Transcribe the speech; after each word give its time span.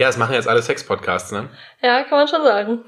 Ja, 0.00 0.08
es 0.08 0.16
machen 0.16 0.32
jetzt 0.32 0.48
alle 0.48 0.62
Sex-Podcasts, 0.62 1.30
ne? 1.30 1.50
Ja, 1.82 2.04
kann 2.04 2.16
man 2.16 2.26
schon 2.26 2.42
sagen. 2.42 2.84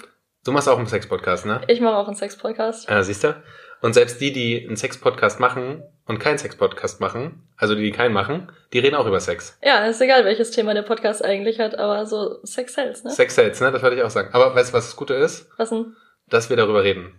Du 0.47 0.51
machst 0.51 0.67
auch 0.67 0.79
einen 0.79 0.87
Sex-Podcast, 0.87 1.45
ne? 1.45 1.61
Ich 1.69 1.79
mache 1.79 1.95
auch 1.95 2.07
einen 2.07 2.17
Sex-Podcast. 2.17 2.89
Ja, 2.89 3.03
siehst 3.03 3.23
du? 3.23 3.37
Und 3.83 3.93
selbst 3.93 4.19
die, 4.23 4.33
die 4.33 4.65
einen 4.67 4.79
Sex-Podcast 4.79 5.39
machen 5.39 5.83
und 6.07 6.21
keinen 6.21 6.39
Sex-Podcast 6.39 7.03
machen, 7.03 7.47
also 7.59 7.75
die, 7.75 7.83
die 7.83 7.93
keinen 7.93 8.15
machen, 8.15 8.51
die 8.73 8.79
reden 8.79 8.97
auch 8.97 9.05
über 9.05 9.21
Sex. 9.21 9.59
Ja, 9.63 9.85
ist 9.85 10.01
egal, 10.01 10.25
welches 10.25 10.53
Thema 10.53 10.73
der 10.73 10.85
Podcast 10.85 11.23
eigentlich 11.23 11.61
hat, 11.61 11.79
aber 11.79 12.07
so 12.07 12.39
Sex 12.45 12.73
sells, 12.73 13.05
ne? 13.05 13.11
Sex 13.11 13.35
sells, 13.35 13.61
ne? 13.61 13.71
Das 13.71 13.83
wollte 13.83 13.97
ich 13.97 14.03
auch 14.03 14.09
sagen. 14.09 14.31
Aber 14.33 14.55
weißt 14.55 14.73
du, 14.73 14.79
was 14.79 14.87
das 14.87 14.97
Gute 14.97 15.13
ist? 15.13 15.51
Was 15.59 15.69
denn? 15.69 15.95
Dass 16.31 16.49
wir 16.49 16.57
darüber 16.57 16.83
reden. 16.83 17.13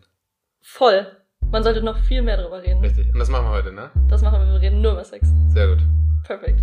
Voll. 0.63 1.05
Man 1.51 1.61
sollte 1.61 1.83
noch 1.83 1.99
viel 1.99 2.23
mehr 2.23 2.37
darüber 2.37 2.63
reden. 2.63 2.81
Richtig. 2.81 3.13
Und 3.13 3.19
das 3.19 3.29
machen 3.29 3.45
wir 3.45 3.51
heute, 3.51 3.71
ne? 3.71 3.91
Das 4.09 4.23
machen 4.23 4.39
wir, 4.39 4.53
wir 4.53 4.59
reden 4.59 4.81
nur 4.81 4.93
über 4.93 5.03
Sex. 5.03 5.27
Sehr 5.49 5.67
gut. 5.67 5.83
Perfekt. 6.25 6.61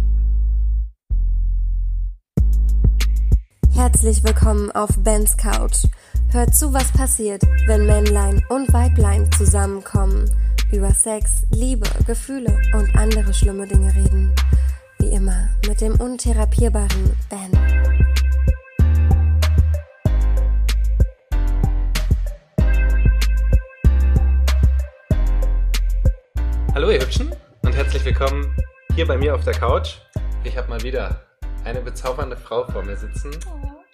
Herzlich 3.80 4.22
willkommen 4.22 4.70
auf 4.72 4.90
Bens 4.98 5.38
Couch. 5.38 5.86
Hört 6.32 6.54
zu, 6.54 6.74
was 6.74 6.92
passiert, 6.92 7.40
wenn 7.66 7.86
Männlein 7.86 8.44
und 8.50 8.70
Weiblein 8.74 9.32
zusammenkommen, 9.32 10.30
über 10.70 10.92
Sex, 10.92 11.46
Liebe, 11.50 11.88
Gefühle 12.06 12.58
und 12.74 12.94
andere 12.94 13.32
schlimme 13.32 13.66
Dinge 13.66 13.88
reden. 13.94 14.34
Wie 14.98 15.08
immer 15.08 15.48
mit 15.66 15.80
dem 15.80 15.98
untherapierbaren 15.98 17.16
Ben. 17.30 17.50
Hallo 26.74 26.90
ihr 26.90 27.00
Hübschen 27.00 27.34
und 27.62 27.74
herzlich 27.74 28.04
willkommen 28.04 28.54
hier 28.94 29.06
bei 29.06 29.16
mir 29.16 29.34
auf 29.34 29.44
der 29.44 29.54
Couch. 29.54 29.94
Ich 30.44 30.58
habe 30.58 30.68
mal 30.68 30.82
wieder 30.82 31.29
eine 31.64 31.80
bezaubernde 31.80 32.36
Frau 32.36 32.64
vor 32.66 32.82
mir 32.82 32.96
sitzen. 32.96 33.30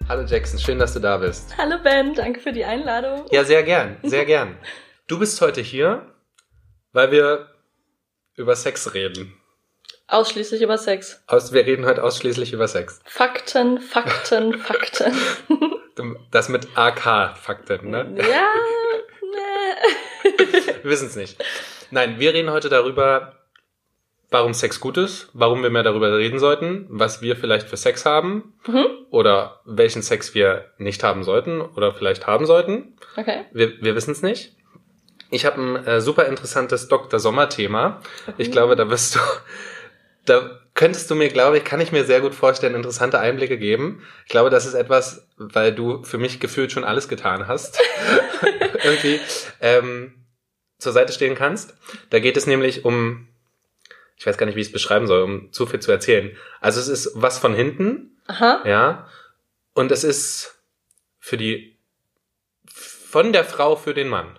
Hallo 0.08 0.22
Jackson, 0.22 0.58
schön, 0.58 0.78
dass 0.78 0.94
du 0.94 1.00
da 1.00 1.16
bist. 1.18 1.56
Hallo 1.58 1.76
Ben, 1.82 2.14
danke 2.14 2.40
für 2.40 2.52
die 2.52 2.64
Einladung. 2.64 3.26
Ja, 3.30 3.44
sehr 3.44 3.62
gern, 3.62 3.98
sehr 4.02 4.24
gern. 4.24 4.56
Du 5.08 5.20
bist 5.20 5.40
heute 5.40 5.60
hier, 5.60 6.04
weil 6.92 7.12
wir 7.12 7.54
über 8.34 8.56
Sex 8.56 8.92
reden. 8.92 9.40
Ausschließlich 10.08 10.62
über 10.62 10.78
Sex. 10.78 11.22
Aus, 11.28 11.52
wir 11.52 11.64
reden 11.64 11.86
heute 11.86 12.02
ausschließlich 12.02 12.52
über 12.52 12.66
Sex. 12.66 13.00
Fakten, 13.04 13.80
Fakten, 13.80 14.54
Fakten. 14.58 15.14
Das 16.32 16.48
mit 16.48 16.66
AK-Fakten, 16.76 17.88
ne? 17.88 18.16
ja, 18.18 18.48
ne. 20.24 20.82
Wir 20.82 20.90
wissen 20.90 21.06
es 21.06 21.14
nicht. 21.14 21.40
Nein, 21.92 22.18
wir 22.18 22.34
reden 22.34 22.50
heute 22.50 22.68
darüber, 22.68 23.45
warum 24.30 24.54
Sex 24.54 24.80
gut 24.80 24.96
ist, 24.96 25.28
warum 25.32 25.62
wir 25.62 25.70
mehr 25.70 25.82
darüber 25.84 26.16
reden 26.16 26.38
sollten, 26.38 26.86
was 26.88 27.22
wir 27.22 27.36
vielleicht 27.36 27.68
für 27.68 27.76
Sex 27.76 28.04
haben 28.04 28.54
Mhm. 28.66 28.86
oder 29.10 29.60
welchen 29.64 30.02
Sex 30.02 30.34
wir 30.34 30.66
nicht 30.78 31.02
haben 31.04 31.22
sollten 31.24 31.60
oder 31.60 31.92
vielleicht 31.94 32.26
haben 32.26 32.46
sollten. 32.46 32.96
Okay. 33.16 33.44
Wir, 33.52 33.80
wir 33.80 33.94
wissen 33.94 34.10
es 34.12 34.22
nicht. 34.22 34.52
Ich 35.30 35.44
habe 35.44 35.60
ein 35.60 35.86
äh, 35.86 36.00
super 36.00 36.26
interessantes 36.26 36.88
Dr. 36.88 37.18
Sommer-Thema. 37.18 38.00
Ich 38.38 38.52
glaube, 38.52 38.76
da 38.76 38.88
wirst 38.90 39.16
du, 39.16 39.20
da 40.24 40.60
könntest 40.74 41.10
du 41.10 41.14
mir, 41.14 41.28
glaube 41.28 41.58
ich, 41.58 41.64
kann 41.64 41.80
ich 41.80 41.90
mir 41.90 42.04
sehr 42.04 42.20
gut 42.20 42.34
vorstellen, 42.34 42.74
interessante 42.76 43.18
Einblicke 43.18 43.58
geben. 43.58 44.02
Ich 44.24 44.30
glaube, 44.30 44.50
das 44.50 44.66
ist 44.66 44.74
etwas, 44.74 45.26
weil 45.36 45.72
du 45.74 46.02
für 46.04 46.18
mich 46.18 46.38
gefühlt 46.38 46.70
schon 46.70 46.84
alles 46.84 47.08
getan 47.08 47.48
hast. 47.48 47.80
Irgendwie 48.84 49.18
ähm, 49.60 50.14
zur 50.78 50.92
Seite 50.92 51.12
stehen 51.12 51.34
kannst. 51.34 51.74
Da 52.10 52.18
geht 52.20 52.36
es 52.36 52.46
nämlich 52.46 52.84
um, 52.84 53.26
ich 54.16 54.26
weiß 54.26 54.38
gar 54.38 54.46
nicht, 54.46 54.56
wie 54.56 54.60
ich 54.60 54.68
es 54.68 54.72
beschreiben 54.72 55.06
soll, 55.06 55.22
um 55.22 55.52
zu 55.52 55.66
viel 55.66 55.80
zu 55.80 55.92
erzählen. 55.92 56.36
Also 56.60 56.80
es 56.80 56.88
ist 56.88 57.12
was 57.14 57.38
von 57.38 57.54
hinten, 57.54 58.18
Aha. 58.26 58.62
ja, 58.64 59.08
und 59.74 59.92
es 59.92 60.04
ist 60.04 60.62
für 61.18 61.36
die, 61.36 61.78
von 62.68 63.32
der 63.32 63.44
Frau 63.44 63.76
für 63.76 63.94
den 63.94 64.08
Mann. 64.08 64.38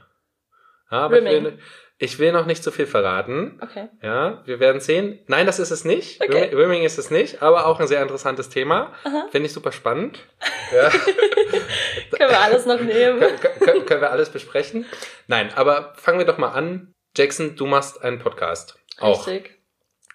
Ja, 0.91 0.99
aber 1.01 1.19
ich 1.21 1.25
will, 1.25 1.59
ich 1.99 2.19
will 2.19 2.31
noch 2.31 2.45
nicht 2.45 2.63
zu 2.63 2.71
viel 2.71 2.85
verraten. 2.87 3.59
Okay. 3.61 3.89
Ja, 4.01 4.41
wir 4.45 4.59
werden 4.59 4.79
sehen. 4.81 5.19
Nein, 5.27 5.45
das 5.45 5.59
ist 5.59 5.71
es 5.71 5.83
nicht. 5.83 6.21
Okay. 6.21 6.49
Rimming- 6.55 6.83
ist 6.85 6.97
es 6.97 7.11
nicht, 7.11 7.41
aber 7.41 7.65
auch 7.65 7.79
ein 7.79 7.87
sehr 7.87 8.01
interessantes 8.01 8.49
Thema. 8.49 8.93
Finde 9.31 9.47
ich 9.47 9.53
super 9.53 9.71
spannend. 9.71 10.19
Ja. 10.73 10.89
Können 10.89 12.29
wir 12.29 12.41
alles 12.41 12.65
noch 12.65 12.79
nehmen? 12.81 13.19
Kön 13.19 13.37
können, 13.59 13.85
können 13.85 14.01
wir 14.01 14.11
alles 14.11 14.29
besprechen? 14.29 14.85
Nein, 15.27 15.49
aber 15.55 15.93
fangen 15.95 16.19
wir 16.19 16.25
doch 16.25 16.37
mal 16.37 16.49
an. 16.49 16.93
Jackson, 17.15 17.55
du 17.55 17.65
machst 17.67 18.01
einen 18.01 18.19
Podcast. 18.19 18.77
Auch. 18.99 19.25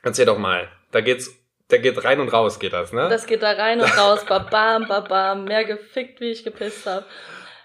Erzähl 0.02 0.26
doch 0.26 0.38
mal. 0.38 0.68
Da 0.90 1.00
geht's, 1.00 1.30
da 1.68 1.76
geht 1.78 2.02
rein 2.04 2.20
und 2.20 2.28
raus, 2.28 2.58
geht 2.58 2.72
das, 2.72 2.92
ne? 2.92 3.08
Das 3.08 3.26
geht 3.26 3.42
da 3.42 3.52
rein 3.52 3.80
und 3.80 3.96
raus, 3.96 4.24
babam, 4.28 4.86
babam, 4.88 5.44
mehr 5.44 5.64
gefickt, 5.64 6.20
wie 6.20 6.30
ich 6.30 6.44
gepisst 6.44 6.86
habe. 6.86 7.06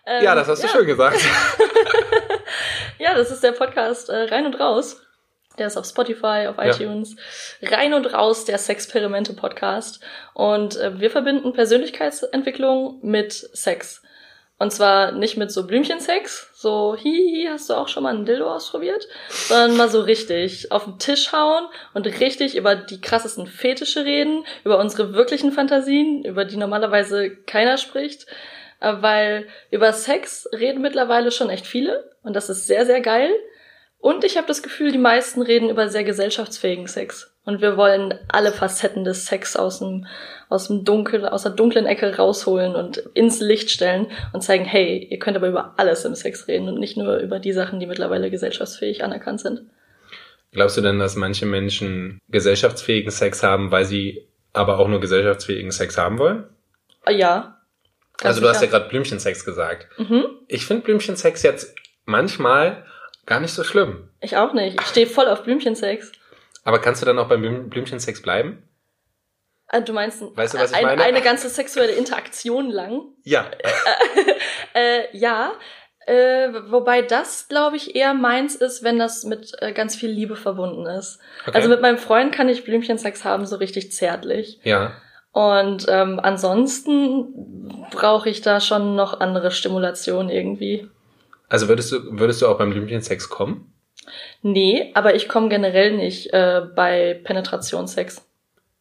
Ähm, 0.06 0.24
ja, 0.24 0.36
das 0.36 0.47
hast 0.47 0.64
du 0.64 0.68
schön 0.68 0.86
gesagt. 0.86 1.20
Ja, 3.00 3.14
das 3.14 3.30
ist 3.30 3.44
der 3.44 3.52
Podcast 3.52 4.09
äh, 4.09 4.24
Rein 4.24 4.46
und 4.46 4.59
Raus. 4.59 5.02
Der 5.59 5.68
ist 5.68 5.78
auf 5.78 5.86
Spotify, 5.86 6.47
auf 6.47 6.58
Ja. 6.58 6.66
iTunes. 6.74 7.16
Rein 7.62 7.94
und 7.94 8.12
Raus, 8.12 8.46
der 8.46 8.58
Sexperimente-Podcast. 8.58 10.03
Und 10.34 10.78
äh, 10.78 11.00
wir 11.00 11.12
verbinden 11.12 11.53
Persönlichkeitsentwicklung 11.53 13.00
mit 13.03 13.34
Sex. 13.34 14.02
Und 14.59 14.72
zwar 14.72 15.12
nicht 15.12 15.38
mit 15.38 15.51
so 15.51 15.68
Blümchensex, 15.68 16.50
so 16.56 16.95
hihi, 16.97 17.47
hast 17.47 17.69
du 17.69 17.75
auch 17.75 17.88
schon 17.88 18.01
mal 18.01 18.16
einen 18.16 18.25
Dildo 18.25 18.51
ausprobiert, 18.51 19.07
sondern 19.29 19.78
mal 19.78 19.90
so 19.90 20.01
richtig 20.01 20.72
auf 20.72 20.85
den 20.85 20.97
Tisch 20.97 21.31
hauen 21.31 21.68
und 21.94 22.07
richtig 22.07 22.56
über 22.56 22.75
die 22.75 23.00
krassesten 23.00 23.46
Fetische 23.46 24.03
reden, 24.03 24.46
über 24.63 24.79
unsere 24.79 25.13
wirklichen 25.13 25.51
Fantasien, 25.51 26.25
über 26.25 26.44
die 26.44 26.57
normalerweise 26.57 27.29
keiner 27.29 27.78
spricht, 27.78 28.25
äh, 28.79 28.94
weil 29.00 29.47
über 29.69 29.94
Sex 29.94 30.50
reden 30.51 30.81
mittlerweile 30.81 31.31
schon 31.31 31.51
echt 31.51 31.67
viele 31.67 32.12
und 32.23 32.35
das 32.35 32.50
ist 32.50 32.66
sehr, 32.66 32.88
sehr 32.88 33.01
geil. 33.01 33.31
Und 34.00 34.23
ich 34.23 34.38
habe 34.38 34.47
das 34.47 34.63
Gefühl, 34.63 34.91
die 34.91 34.97
meisten 34.97 35.41
reden 35.41 35.69
über 35.69 35.90
sehr 35.90 36.03
gesellschaftsfähigen 36.03 36.88
Sex. 36.88 37.37
Und 37.47 37.62
wir 37.62 37.78
wollen 37.78 38.13
alle 38.28 38.52
Facetten 38.52 39.06
des 39.06 39.25
Sex 39.25 39.56
aus 39.56 39.80
dem, 39.80 40.06
aus 40.50 40.68
dem 40.68 40.84
Dunkel, 40.84 41.25
aus 41.25 41.44
der 41.44 41.53
dunklen 41.53 41.85
Ecke 41.85 42.18
rausholen 42.18 42.75
und 42.75 42.97
ins 43.13 43.40
Licht 43.40 43.72
stellen 43.72 44.08
und 44.34 44.41
zeigen, 44.41 44.66
hey, 44.66 45.08
ihr 45.09 45.18
könnt 45.18 45.38
aber 45.38 45.47
über 45.47 45.74
alles 45.78 46.03
im 46.03 46.13
Sex 46.13 46.50
reden 46.50 46.68
und 46.68 46.78
nicht 46.78 46.97
nur 46.97 47.19
über 47.19 47.40
die 47.40 47.53
Sachen, 47.53 47.80
die 47.80 47.88
mittlerweile 47.88 48.30
gesellschaftsfähig 48.30 49.02
anerkannt 49.02 49.40
sind. 49.40 49.62
Glaubst 50.52 50.75
du 50.75 50.81
denn, 50.81 51.00
dass 51.00 51.16
manche 51.16 51.46
Menschen 51.46 52.19
gesellschaftsfähigen 52.28 53.12
Sex 53.12 53.41
haben, 53.44 53.72
weil 53.72 53.85
sie 53.85 54.28
aber 54.52 54.78
auch 54.78 54.90
nur 54.90 55.00
gesellschaftsfähigen 55.00 55.72
Sex 55.72 55.97
haben 55.97 56.19
wollen? 56.19 56.44
Ah, 57.06 57.12
Ja. 57.12 57.62
Also 58.24 58.41
du 58.41 58.50
hast 58.50 58.62
ja 58.62 58.68
gerade 58.68 58.90
Blümchensex 58.90 59.46
gesagt. 59.46 59.88
Mhm. 59.97 60.25
Ich 60.50 60.66
finde 60.66 60.84
Blümchensex 60.84 61.44
jetzt 61.44 61.74
manchmal 62.03 62.84
gar 63.25 63.40
nicht 63.40 63.53
so 63.53 63.64
schlimm. 63.64 64.09
Ich 64.19 64.35
auch 64.35 64.53
nicht. 64.53 64.81
Ich 64.81 64.88
stehe 64.88 65.08
voll 65.08 65.28
auf 65.29 65.44
Blümchensex. 65.44 66.12
Aber 66.67 66.79
kannst 66.79 67.01
du 67.01 67.05
dann 67.05 67.17
auch 67.17 67.29
beim 67.29 67.41
Blüm- 67.41 67.69
Blümchensex 67.69 68.22
bleiben? 68.22 68.61
Ah, 69.69 69.79
Du 69.79 69.94
meinst 69.94 70.22
Weißt 70.22 70.53
du, 70.53 70.57
ein, 70.57 71.00
eine 71.00 71.22
ganze 71.22 71.47
sexuelle 71.47 71.94
Interaktion 71.94 72.69
lang? 72.69 73.03
Ja. 73.23 73.50
Äh, 74.73 75.05
ja, 75.17 75.53
äh, 76.05 76.50
wobei 76.69 77.01
das, 77.03 77.47
glaube 77.47 77.78
ich, 77.78 77.95
eher 77.95 78.13
meins 78.13 78.55
ist, 78.55 78.83
wenn 78.83 79.00
das 79.00 79.23
mit 79.23 79.53
äh, 79.59 79.72
ganz 79.72 79.95
viel 79.95 80.09
Liebe 80.09 80.35
verbunden 80.35 80.85
ist. 80.88 81.19
Okay. 81.45 81.55
Also 81.55 81.69
mit 81.69 81.81
meinem 81.81 81.97
Freund 81.97 82.33
kann 82.33 82.50
ich 82.50 82.66
Blümchensex 82.66 83.23
haben, 83.23 83.45
so 83.45 83.55
richtig 83.55 83.94
zärtlich. 83.94 84.59
ja. 84.63 84.91
Und 85.34 85.85
ähm, 85.88 86.19
ansonsten 86.22 87.85
brauche 87.91 88.28
ich 88.28 88.41
da 88.41 88.59
schon 88.59 88.95
noch 88.95 89.19
andere 89.19 89.51
Stimulation 89.51 90.29
irgendwie. 90.29 90.89
Also 91.47 91.67
würdest 91.67 91.91
du, 91.91 91.97
würdest 92.19 92.41
du 92.41 92.47
auch 92.47 92.57
beim 92.57 92.72
Blümchensex 92.72 93.29
kommen? 93.29 93.72
Nee, 94.41 94.91
aber 94.94 95.16
ich 95.16 95.28
komme 95.28 95.50
generell 95.50 95.91
nicht 95.91 96.34
äh, 96.34 96.62
bei 96.75 97.19
Penetrationssex. 97.23 98.25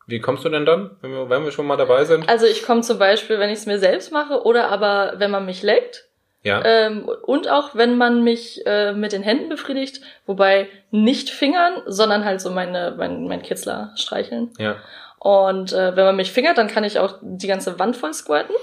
Wie 0.06 0.20
kommst 0.20 0.44
du 0.44 0.48
denn 0.48 0.64
dann, 0.64 0.92
wenn 1.00 1.10
wir, 1.10 1.28
wenn 1.28 1.44
wir 1.44 1.50
schon 1.50 1.66
mal 1.66 1.76
dabei 1.76 2.04
sind? 2.04 2.28
Also 2.28 2.46
ich 2.46 2.62
komme 2.62 2.82
zum 2.82 2.98
Beispiel, 2.98 3.38
wenn 3.38 3.50
ich 3.50 3.58
es 3.58 3.66
mir 3.66 3.78
selbst 3.78 4.12
mache 4.12 4.42
oder 4.44 4.70
aber 4.70 5.14
wenn 5.16 5.30
man 5.30 5.44
mich 5.46 5.62
leckt. 5.62 6.04
Ja. 6.42 6.64
Ähm, 6.64 7.10
und 7.22 7.50
auch 7.50 7.74
wenn 7.74 7.98
man 7.98 8.22
mich 8.22 8.64
äh, 8.66 8.92
mit 8.92 9.10
den 9.10 9.24
Händen 9.24 9.48
befriedigt, 9.48 10.00
wobei 10.26 10.68
nicht 10.92 11.28
Fingern, 11.30 11.82
sondern 11.86 12.24
halt 12.24 12.40
so 12.40 12.50
meine, 12.50 12.94
mein, 12.96 13.26
mein 13.26 13.42
Kitzler 13.42 13.92
streicheln. 13.96 14.52
Ja. 14.56 14.76
Und 15.18 15.72
äh, 15.72 15.96
wenn 15.96 16.04
man 16.04 16.14
mich 16.14 16.30
fingert, 16.30 16.56
dann 16.56 16.68
kann 16.68 16.84
ich 16.84 17.00
auch 17.00 17.18
die 17.20 17.48
ganze 17.48 17.80
Wand 17.80 17.96
voll 17.96 18.14
squirten. 18.14 18.54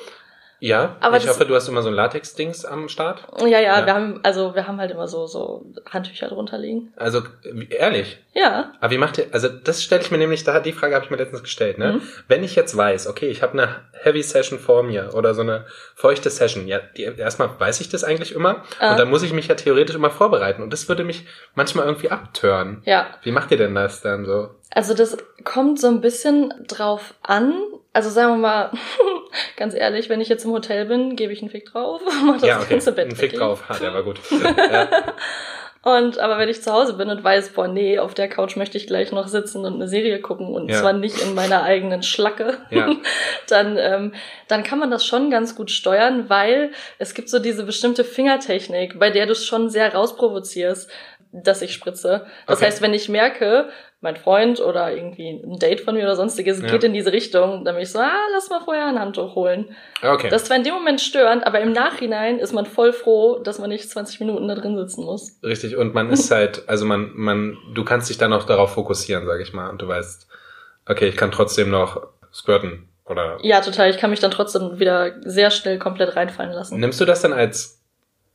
Ja. 0.66 0.96
Aber 1.02 1.18
ich 1.18 1.28
hoffe, 1.28 1.44
du 1.46 1.54
hast 1.56 1.68
immer 1.68 1.82
so 1.82 1.90
ein 1.90 1.94
Latex-Dings 1.94 2.64
am 2.64 2.88
Start. 2.88 3.28
Ja, 3.42 3.48
ja, 3.48 3.60
Ja. 3.60 3.86
wir 3.86 3.94
haben, 3.94 4.22
also 4.24 4.56
wir 4.56 4.66
haben 4.66 4.80
halt 4.80 4.92
immer 4.92 5.10
so, 5.10 5.28
so 5.28 5.66
Handtücher 5.92 6.30
drunter 6.30 6.58
liegen. 6.58 6.94
Also, 6.96 7.22
ehrlich. 7.70 8.18
Ja. 8.34 8.72
Aber 8.80 8.90
wie 8.92 8.98
macht 8.98 9.18
ihr, 9.18 9.26
also 9.34 9.50
das 9.50 9.84
stelle 9.84 10.02
ich 10.02 10.10
mir 10.10 10.18
nämlich, 10.18 10.46
da 10.46 10.62
die 10.62 10.72
Frage 10.72 10.96
habe 10.96 11.04
ich 11.04 11.12
mir 11.12 11.18
letztens 11.18 11.44
gestellt, 11.44 11.80
ne? 11.80 11.94
Mhm. 11.94 12.02
Wenn 12.30 12.46
ich 12.46 12.56
jetzt 12.56 12.78
weiß, 12.78 13.08
okay, 13.08 13.28
ich 13.28 13.42
habe 13.42 13.54
eine 13.54 13.76
Heavy 13.92 14.24
Session 14.24 14.58
vor 14.58 14.84
mir 14.84 15.10
oder 15.14 15.34
so 15.34 15.42
eine 15.42 15.66
feuchte 15.96 16.30
Session, 16.30 16.66
ja, 16.68 16.80
die, 16.96 17.04
erstmal 17.04 17.50
weiß 17.60 17.82
ich 17.82 17.90
das 17.90 18.06
eigentlich 18.06 18.34
immer 18.34 18.64
Ah. 18.80 18.92
und 18.92 19.00
dann 19.00 19.10
muss 19.10 19.22
ich 19.24 19.34
mich 19.34 19.48
ja 19.48 19.56
theoretisch 19.56 19.96
immer 19.98 20.12
vorbereiten 20.12 20.64
und 20.64 20.72
das 20.72 20.88
würde 20.88 21.04
mich 21.04 21.26
manchmal 21.56 21.86
irgendwie 21.88 22.10
abtören. 22.10 22.82
Ja. 22.86 23.08
Wie 23.24 23.32
macht 23.34 23.52
ihr 23.52 23.58
denn 23.58 23.76
das 23.76 24.00
dann 24.02 24.24
so? 24.26 24.50
Also 24.74 24.94
das 24.94 25.18
kommt 25.44 25.80
so 25.80 25.88
ein 25.88 26.00
bisschen 26.00 26.54
drauf 26.68 27.14
an. 27.22 27.54
Also 27.92 28.10
sagen 28.10 28.32
wir 28.34 28.38
mal, 28.38 28.72
ganz 29.58 29.74
ehrlich, 29.74 30.10
wenn 30.10 30.22
ich 30.22 30.30
jetzt 30.30 30.46
im 30.46 30.52
Hotel 30.52 30.86
bin, 30.86 31.16
gebe 31.16 31.34
ich 31.34 31.42
einen 31.42 31.50
Fick 31.52 31.66
drauf, 31.72 32.02
mach 32.26 32.40
das 32.40 32.48
ja, 32.50 32.60
okay. 32.60 32.72
ganze 32.72 32.92
Bett 32.92 33.10
Ein 33.10 33.16
Fick 33.16 33.34
drauf. 33.34 33.68
Ha, 33.70 33.76
der 33.80 33.94
war 33.94 34.04
gut. 34.04 34.20
ja. 34.58 34.88
Und 35.86 36.18
aber 36.18 36.38
wenn 36.38 36.48
ich 36.48 36.62
zu 36.62 36.72
Hause 36.72 36.94
bin 36.94 37.10
und 37.10 37.26
weiß, 37.26 37.50
boah, 37.50 37.68
nee, 37.68 38.00
auf 38.00 38.14
der 38.14 38.30
Couch 38.30 38.56
möchte 38.56 38.78
ich 38.78 38.88
gleich 38.88 39.12
noch 39.12 39.28
sitzen 39.28 39.66
und 39.66 39.74
eine 39.74 39.90
Serie 39.90 40.22
gucken 40.22 40.48
und 40.48 40.70
Ja. 40.70 40.80
zwar 40.80 40.94
nicht 40.94 41.20
in 41.22 41.36
meiner 41.36 41.64
eigenen 41.64 42.04
Schlacke, 42.04 42.58
Ja. 42.70 42.90
dann, 43.50 43.78
ähm, 43.78 44.14
dann 44.48 44.64
kann 44.64 44.80
man 44.80 44.92
das 44.92 45.06
schon 45.06 45.30
ganz 45.30 45.56
gut 45.56 45.72
steuern, 45.72 46.30
weil 46.30 46.72
es 47.00 47.14
gibt 47.14 47.28
so 47.30 47.38
diese 47.40 47.66
bestimmte 47.66 48.06
Fingertechnik, 48.06 48.98
bei 48.98 49.10
der 49.10 49.26
du 49.26 49.34
es 49.34 49.46
schon 49.46 49.70
sehr 49.70 49.94
rausprovozierst, 49.94 50.90
dass 51.34 51.62
ich 51.62 51.74
spritze. 51.74 52.28
Das 52.48 52.60
Okay. 52.60 52.68
heißt, 52.68 52.82
wenn 52.82 52.94
ich 52.94 53.10
merke, 53.10 53.68
mein 54.04 54.18
Freund 54.18 54.60
oder 54.60 54.94
irgendwie 54.96 55.30
ein 55.30 55.58
Date 55.58 55.82
von 55.82 55.96
mir 55.96 56.04
oder 56.04 56.16
sonstiges 56.16 56.62
Ja. 56.62 56.68
geht 56.70 56.84
in 56.84 56.94
diese 56.94 57.12
Richtung, 57.12 57.66
dann 57.66 57.74
bin 57.76 57.84
ich 57.84 57.92
so, 57.92 58.00
ah, 58.00 58.12
lass 58.34 58.50
mal 58.50 58.60
vorher 58.60 58.86
ein 58.88 59.00
Handtuch 59.00 59.34
holen. 59.36 59.76
Okay. 60.04 60.30
Das 60.30 60.42
ist 60.44 60.48
zwar 60.50 60.58
in 60.58 60.64
dem 60.64 60.74
Moment 60.74 61.02
störend, 61.02 61.48
aber 61.48 61.62
im 61.62 61.72
Nachhinein 61.72 62.38
ist 62.38 62.54
man 62.54 62.66
voll 62.66 62.94
froh, 62.94 63.40
dass 63.40 63.60
man 63.60 63.70
nicht 63.70 63.90
20 63.90 64.20
Minuten 64.20 64.48
da 64.48 64.56
drin 64.56 64.78
sitzen 64.78 65.04
muss. 65.06 65.40
Richtig, 65.42 65.78
und 65.78 65.94
man 65.94 66.12
ist 66.12 66.30
halt, 66.30 66.68
also 66.68 66.86
man, 66.86 67.12
man, 67.16 67.58
du 67.74 67.84
kannst 67.84 68.10
dich 68.10 68.18
dann 68.18 68.34
auch 68.34 68.44
darauf 68.44 68.74
fokussieren, 68.74 69.26
sag 69.26 69.40
ich 69.42 69.54
mal, 69.54 69.70
und 69.70 69.82
du 69.82 69.88
weißt, 69.88 70.28
okay, 70.88 71.08
ich 71.08 71.16
kann 71.18 71.32
trotzdem 71.32 71.70
noch 71.72 72.06
squirten. 72.34 72.90
Oder 73.06 73.38
Ja, 73.42 73.60
total. 73.62 73.90
Ich 73.90 73.98
kann 73.98 74.10
mich 74.12 74.20
dann 74.22 74.32
trotzdem 74.32 74.80
wieder 74.80 75.14
sehr 75.24 75.52
schnell 75.52 75.78
komplett 75.80 76.16
reinfallen 76.16 76.54
lassen. 76.54 76.80
nimmst 76.80 77.02
du 77.02 77.06
das 77.06 77.22
dann 77.22 77.34
als, 77.34 77.82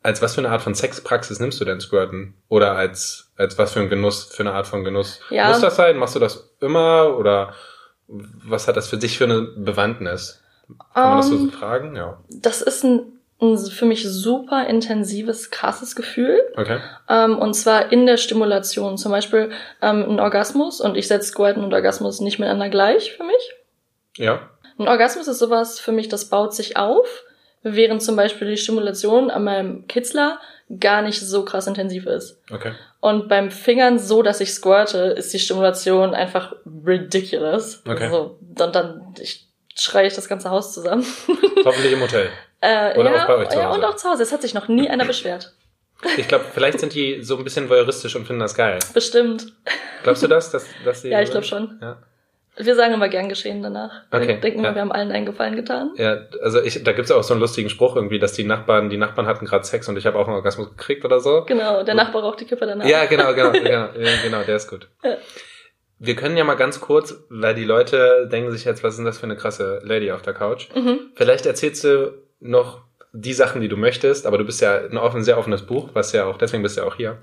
als 0.03 0.23
was 0.23 0.35
für 0.35 0.41
eine 0.41 0.50
Art 0.50 0.62
von 0.62 0.75
Sexpraxis 0.75 1.41
nimmst 1.41 1.61
du 1.61 1.65
denn 1.65 1.81
Squirten? 1.81 2.35
Oder 2.49 2.73
als, 2.77 3.31
als 3.37 3.59
was 3.59 3.73
für 3.73 3.81
ein 3.81 3.89
Genuss, 3.89 4.25
für 4.25 4.43
eine 4.43 4.53
Art 4.53 4.67
von 4.67 4.85
Genuss? 4.85 5.21
Ja. 5.31 5.49
Muss 5.49 5.61
das 5.61 5.77
sein? 5.77 5.97
Machst 5.97 6.15
du 6.15 6.21
das 6.21 6.50
immer? 6.61 7.17
Oder 7.19 7.55
was 8.06 8.69
hat 8.69 8.77
das 8.77 8.89
für 8.89 8.97
dich 8.97 9.19
für 9.19 9.25
eine 9.25 9.43
Bewandtnis? 9.43 10.43
Kann 10.95 11.09
man 11.11 11.17
das 11.19 11.29
so 11.29 11.35
Ähm, 11.37 11.50
fragen? 11.50 11.97
Ja. 11.97 12.19
das 12.29 12.62
ist 12.62 12.85
ein, 12.85 13.19
ein 13.41 13.56
für 13.59 13.87
mich 13.87 14.05
super 14.09 14.67
intensives, 14.67 15.50
krasses 15.50 15.97
Gefühl. 15.97 16.41
Okay. 16.56 16.79
Ähm, 17.09 17.39
und 17.39 17.55
zwar 17.55 17.91
in 17.93 18.06
der 18.06 18.17
Stimulation. 18.17 18.99
Zum 18.99 19.12
Beispiel 19.12 19.51
ähm, 19.83 20.05
ein 20.09 20.21
Orgasmus. 20.21 20.81
Und 20.81 20.97
ich 20.97 21.09
setze 21.09 21.29
Squirten 21.29 21.65
und 21.65 21.75
Orgasmus 21.75 22.21
nicht 22.21 22.39
miteinander 22.39 22.69
gleich 22.71 23.12
für 23.12 23.25
mich. 23.25 23.55
Ja. 24.17 24.49
Ein 24.79 24.89
Orgasmus 24.89 25.27
ist 25.29 25.39
sowas 25.39 25.81
für 25.81 25.93
mich, 25.93 26.09
das 26.09 26.27
baut 26.29 26.55
sich 26.55 26.77
auf, 26.77 27.06
während 27.62 28.02
zum 28.02 28.16
Beispiel 28.16 28.49
die 28.49 28.56
Stimulation 28.56 29.31
an 29.31 29.44
meinem 29.44 29.87
Kitzler 29.87 30.40
gar 30.81 31.02
nicht 31.02 31.20
so 31.20 31.44
krass 31.44 31.66
intensiv 31.66 32.06
ist. 32.06 32.40
Okay. 32.50 32.72
Und 33.00 33.28
beim 33.28 33.50
Fingern 33.50 33.99
so, 33.99 34.22
dass 34.22 34.40
ich 34.40 34.52
squirte, 34.52 34.99
ist 34.99 35.32
die 35.32 35.38
Stimulation 35.38 36.14
einfach 36.14 36.55
ridiculous. 36.87 37.82
Okay. 37.88 38.05
Also, 38.05 38.38
dann, 38.40 38.72
dann 38.72 39.14
ich 39.20 39.46
schreie 39.76 40.08
ich 40.08 40.14
das 40.14 40.28
ganze 40.28 40.50
Haus 40.50 40.75
zusammen. 40.75 41.06
Hoffentlich 41.64 41.93
im 41.93 42.00
Hotel. 42.00 42.28
Äh, 42.60 42.99
Oder 42.99 43.14
ja, 43.14 43.22
auch 43.22 43.26
bei 43.28 43.37
euch 43.37 43.49
zu 43.50 43.56
ja, 43.56 43.69
Hause. 43.69 43.78
und 43.78 43.84
auch 43.84 43.94
zu 43.94 44.08
Hause. 44.08 44.25
Es 44.25 44.32
hat 44.32 44.43
sich 44.43 44.52
noch 44.52 44.66
nie 44.66 44.90
einer 44.90 45.05
beschwert. 45.05 45.55
Ich 46.16 46.26
glaube, 46.26 46.44
vielleicht 46.52 46.81
sind 46.81 46.93
die 46.93 47.22
so 47.22 47.37
ein 47.37 47.44
bisschen 47.44 47.69
voyeuristisch 47.69 48.16
und 48.16 48.26
finden 48.26 48.40
das 48.40 48.56
geil. 48.56 48.81
Bestimmt. 48.94 49.52
Glaubst 50.02 50.25
du 50.25 50.26
das? 50.26 50.50
Dass, 50.50 50.66
dass 50.84 51.02
die 51.02 51.08
Ja, 51.10 51.20
ich 51.22 51.31
glaube 51.31 51.46
schon. 51.46 51.78
Ja. 51.81 51.99
Wir 52.60 52.75
sagen 52.75 52.94
immer 52.94 53.08
gern 53.08 53.28
geschehen 53.28 53.62
danach. 53.62 54.02
Okay, 54.10 54.28
Wir 54.28 54.34
denken 54.37 54.64
ja. 54.64 54.75
wir 54.75 54.81
haben 54.81 54.93
allen 54.93 55.12
einen 55.12 55.26
Gefallen 55.26 55.56
getan. 55.56 55.93
Ja, 55.96 56.19
also 56.43 56.60
ich, 56.60 56.82
da 56.82 56.93
gibt's 56.93 57.10
ja 57.10 57.16
auch 57.16 57.22
so 57.22 57.34
einen 57.34 57.40
lustigen 57.40 57.70
Spruch 57.70 57.94
irgendwie, 57.94 58.19
dass 58.19 58.32
die 58.32 58.44
Nachbarn, 58.44 58.90
die 58.90 58.96
Nachbarn 58.96 59.26
hatten 59.26 59.46
gerade 59.46 59.64
Sex 59.64 59.88
und 59.88 59.96
ich 59.96 60.06
habe 60.06 60.19
auch 60.19 60.26
einen 60.26 60.37
Orgasmus 60.37 60.70
gekriegt 60.70 61.05
oder 61.05 61.20
so. 61.20 61.44
Genau, 61.46 61.84
der 61.84 61.94
Nachbar 61.94 62.22
raucht 62.22 62.40
die 62.40 62.44
Kippe 62.44 62.66
danach. 62.66 62.87
Ja, 62.87 63.05
genau, 63.06 63.32
genau, 63.34 63.50
genau, 63.52 63.69
ja, 63.70 63.88
genau, 64.22 64.43
der 64.43 64.56
ist 64.56 64.69
gut. 64.69 64.88
Ja. 65.05 65.16
Wir 66.00 66.14
können 66.14 66.37
ja 66.37 66.44
mal 66.44 66.55
ganz 66.55 66.81
kurz, 66.81 67.25
weil 67.28 67.55
die 67.55 67.64
Leute 67.64 68.28
denken 68.31 68.52
sich 68.52 68.64
jetzt, 68.64 68.84
was 68.84 68.94
ist 68.94 68.99
denn 68.99 69.06
das 69.06 69.19
für 69.19 69.25
eine 69.25 69.37
krasse 69.37 69.81
Lady 69.82 70.12
auf 70.12 70.22
der 70.22 70.34
Couch? 70.34 70.69
Mhm. 70.75 71.10
Vielleicht 71.14 71.46
erzählst 71.46 71.82
du 71.84 72.14
noch 72.40 72.82
die 73.12 73.32
Sachen, 73.32 73.60
die 73.60 73.69
du 73.69 73.76
möchtest, 73.76 74.26
aber 74.26 74.38
du 74.38 74.44
bist 74.44 74.60
ja 74.60 74.76
ein 74.76 74.96
offen, 74.96 75.25
sehr 75.25 75.38
offenes 75.38 75.62
Buch, 75.62 75.90
was 75.94 76.12
ja 76.12 76.26
auch, 76.26 76.38
deswegen 76.38 76.62
bist 76.62 76.76
du 76.76 76.82
ja 76.82 76.87
auch 76.87 76.96
hier, 76.96 77.19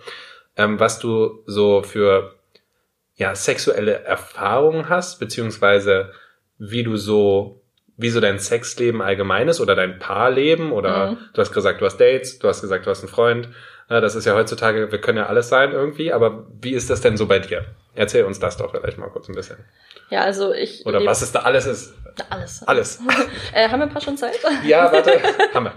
ähm, 0.57 0.79
was 0.79 0.99
du 0.99 1.43
so 1.45 1.83
für 1.83 2.33
ja, 3.15 3.33
sexuelle 3.35 4.03
Erfahrungen 4.03 4.89
hast, 4.89 5.19
beziehungsweise 5.19 6.11
wie 6.57 6.83
du 6.83 6.97
so, 6.97 7.61
wie 7.97 8.09
so 8.09 8.19
dein 8.19 8.39
Sexleben 8.39 9.01
allgemein 9.01 9.47
ist 9.47 9.61
oder 9.61 9.75
dein 9.75 9.99
Paarleben 9.99 10.71
oder 10.71 11.11
Mhm. 11.11 11.17
du 11.33 11.41
hast 11.41 11.53
gesagt, 11.53 11.79
du 11.81 11.85
hast 11.85 11.97
Dates, 11.97 12.39
du 12.39 12.47
hast 12.47 12.61
gesagt, 12.61 12.85
du 12.85 12.89
hast 12.89 13.01
einen 13.01 13.09
Freund. 13.09 13.49
Das 13.87 14.15
ist 14.15 14.25
ja 14.25 14.33
heutzutage, 14.33 14.91
wir 14.91 14.99
können 14.99 15.19
ja 15.19 15.27
alles 15.27 15.47
sein 15.47 15.71
irgendwie, 15.71 16.11
aber 16.11 16.47
wie 16.59 16.71
ist 16.73 16.89
das 16.89 17.01
denn 17.01 17.17
so 17.17 17.27
bei 17.27 17.37
dir? 17.39 17.65
Erzähl 17.93 18.23
uns 18.25 18.39
das 18.39 18.57
doch 18.57 18.71
vielleicht 18.71 18.97
mal 18.97 19.09
kurz 19.09 19.29
ein 19.29 19.35
bisschen. 19.35 19.57
Ja, 20.09 20.21
also 20.21 20.53
ich. 20.53 20.85
Oder 20.87 21.05
was 21.05 21.21
es 21.21 21.31
da 21.31 21.41
alles 21.41 21.67
ist. 21.67 21.93
Alles. 22.29 22.63
Alles. 22.67 22.99
Äh, 23.53 23.69
haben 23.69 23.79
wir 23.79 23.85
ein 23.85 23.91
paar 23.93 24.01
schon 24.01 24.17
Zeit? 24.17 24.39
Ja, 24.65 24.91
warte. 24.91 25.19
Hammer. 25.53 25.73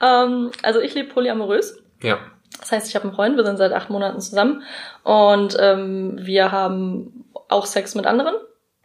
ähm, 0.00 0.50
also 0.62 0.80
ich 0.80 0.94
lebe 0.94 1.12
polyamorös. 1.12 1.82
Ja. 2.02 2.18
Das 2.60 2.72
heißt, 2.72 2.88
ich 2.88 2.94
habe 2.94 3.04
einen 3.06 3.14
Freund, 3.14 3.36
wir 3.36 3.44
sind 3.44 3.56
seit 3.58 3.72
acht 3.72 3.90
Monaten 3.90 4.20
zusammen 4.20 4.62
und 5.02 5.56
ähm, 5.60 6.16
wir 6.20 6.50
haben 6.52 7.24
auch 7.48 7.66
Sex 7.66 7.94
mit 7.94 8.06
anderen, 8.06 8.34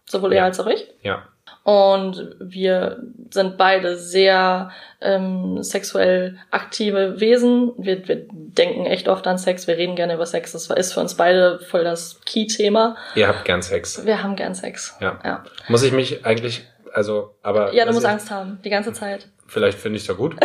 sowohl 0.05 0.33
Ja. 0.33 0.39
er 0.39 0.45
als 0.45 0.59
auch 0.59 0.67
ich. 0.67 0.87
Ja. 1.01 1.23
Und 1.63 2.35
wir 2.39 3.01
sind 3.31 3.57
beide 3.57 3.95
sehr 3.97 4.71
ähm, 5.01 5.61
sexuell 5.61 6.37
aktive 6.51 7.19
Wesen. 7.19 7.73
Wir, 7.77 8.07
wir 8.07 8.25
denken 8.29 8.85
echt 8.85 9.07
oft 9.07 9.25
an 9.27 9.37
Sex, 9.37 9.67
wir 9.67 9.77
reden 9.77 9.95
gerne 9.95 10.13
über 10.15 10.25
Sex. 10.25 10.51
Das 10.51 10.69
ist 10.69 10.93
für 10.93 10.99
uns 10.99 11.15
beide 11.15 11.59
voll 11.59 11.83
das 11.83 12.21
Key-Thema. 12.25 12.95
Ihr 13.15 13.27
habt 13.27 13.45
gern 13.45 13.61
Sex. 13.61 14.05
Wir 14.05 14.23
haben 14.23 14.35
gern 14.35 14.55
Sex. 14.55 14.95
Ja. 14.99 15.19
Ja, 15.23 15.43
Muss 15.67 15.83
ich 15.83 15.91
mich 15.91 16.25
eigentlich, 16.25 16.65
also, 16.93 17.35
aber. 17.43 17.73
ja 17.73 17.85
du 17.85 17.93
musst 17.93 18.05
Angst 18.05 18.31
haben, 18.31 18.59
die 18.63 18.69
ganze 18.69 18.93
Zeit. 18.93 19.27
Vielleicht 19.47 19.79
finde 19.79 19.97
ich 19.97 20.03
es 20.03 20.07
ja 20.07 20.13
gut. 20.15 20.35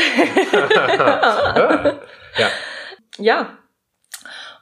ja. 2.38 2.48
Ja. 3.18 3.58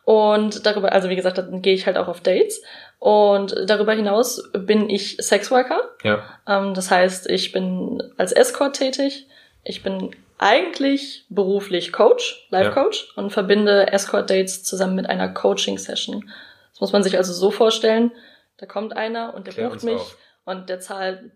Und 0.04 0.66
darüber, 0.66 0.93
also 0.93 1.08
wie 1.08 1.16
gesagt, 1.16 1.38
dann 1.38 1.62
gehe 1.62 1.75
ich 1.75 1.87
halt 1.87 1.96
auch 1.96 2.08
auf 2.08 2.20
Dates. 2.20 2.62
Und 2.99 3.54
darüber 3.66 3.93
hinaus 3.93 4.50
bin 4.52 4.90
ich 4.90 5.16
Sexworker. 5.20 5.81
Ja. 6.02 6.25
Ähm, 6.49 6.75
das 6.75 6.90
heißt, 6.90 7.31
ich 7.31 7.52
bin 7.52 8.02
als 8.19 8.32
Escort 8.32 8.76
tätig. 8.76 9.28
Ich 9.62 9.82
bin 9.84 10.14
eigentlich 10.38 11.25
beruflich 11.28 11.93
Coach, 11.93 12.46
Life 12.50 12.70
Ja. 12.70 12.82
Coach 12.82 13.12
und 13.16 13.31
verbinde 13.31 13.93
Escort 13.93 14.28
Dates 14.28 14.64
zusammen 14.64 14.96
mit 14.96 15.08
einer 15.08 15.28
Coaching 15.28 15.78
Session. 15.78 16.28
Das 16.72 16.81
muss 16.81 16.93
man 16.93 17.04
sich 17.04 17.16
also 17.16 17.32
so 17.32 17.52
vorstellen. 17.52 18.10
Da 18.56 18.66
kommt 18.66 18.96
einer 18.96 19.34
und 19.34 19.46
der 19.46 19.54
Klär 19.54 19.69
bucht 19.69 19.84
mich 19.84 19.94
auf. 19.94 20.16
und 20.44 20.69
der 20.69 20.81
zahlt 20.81 21.31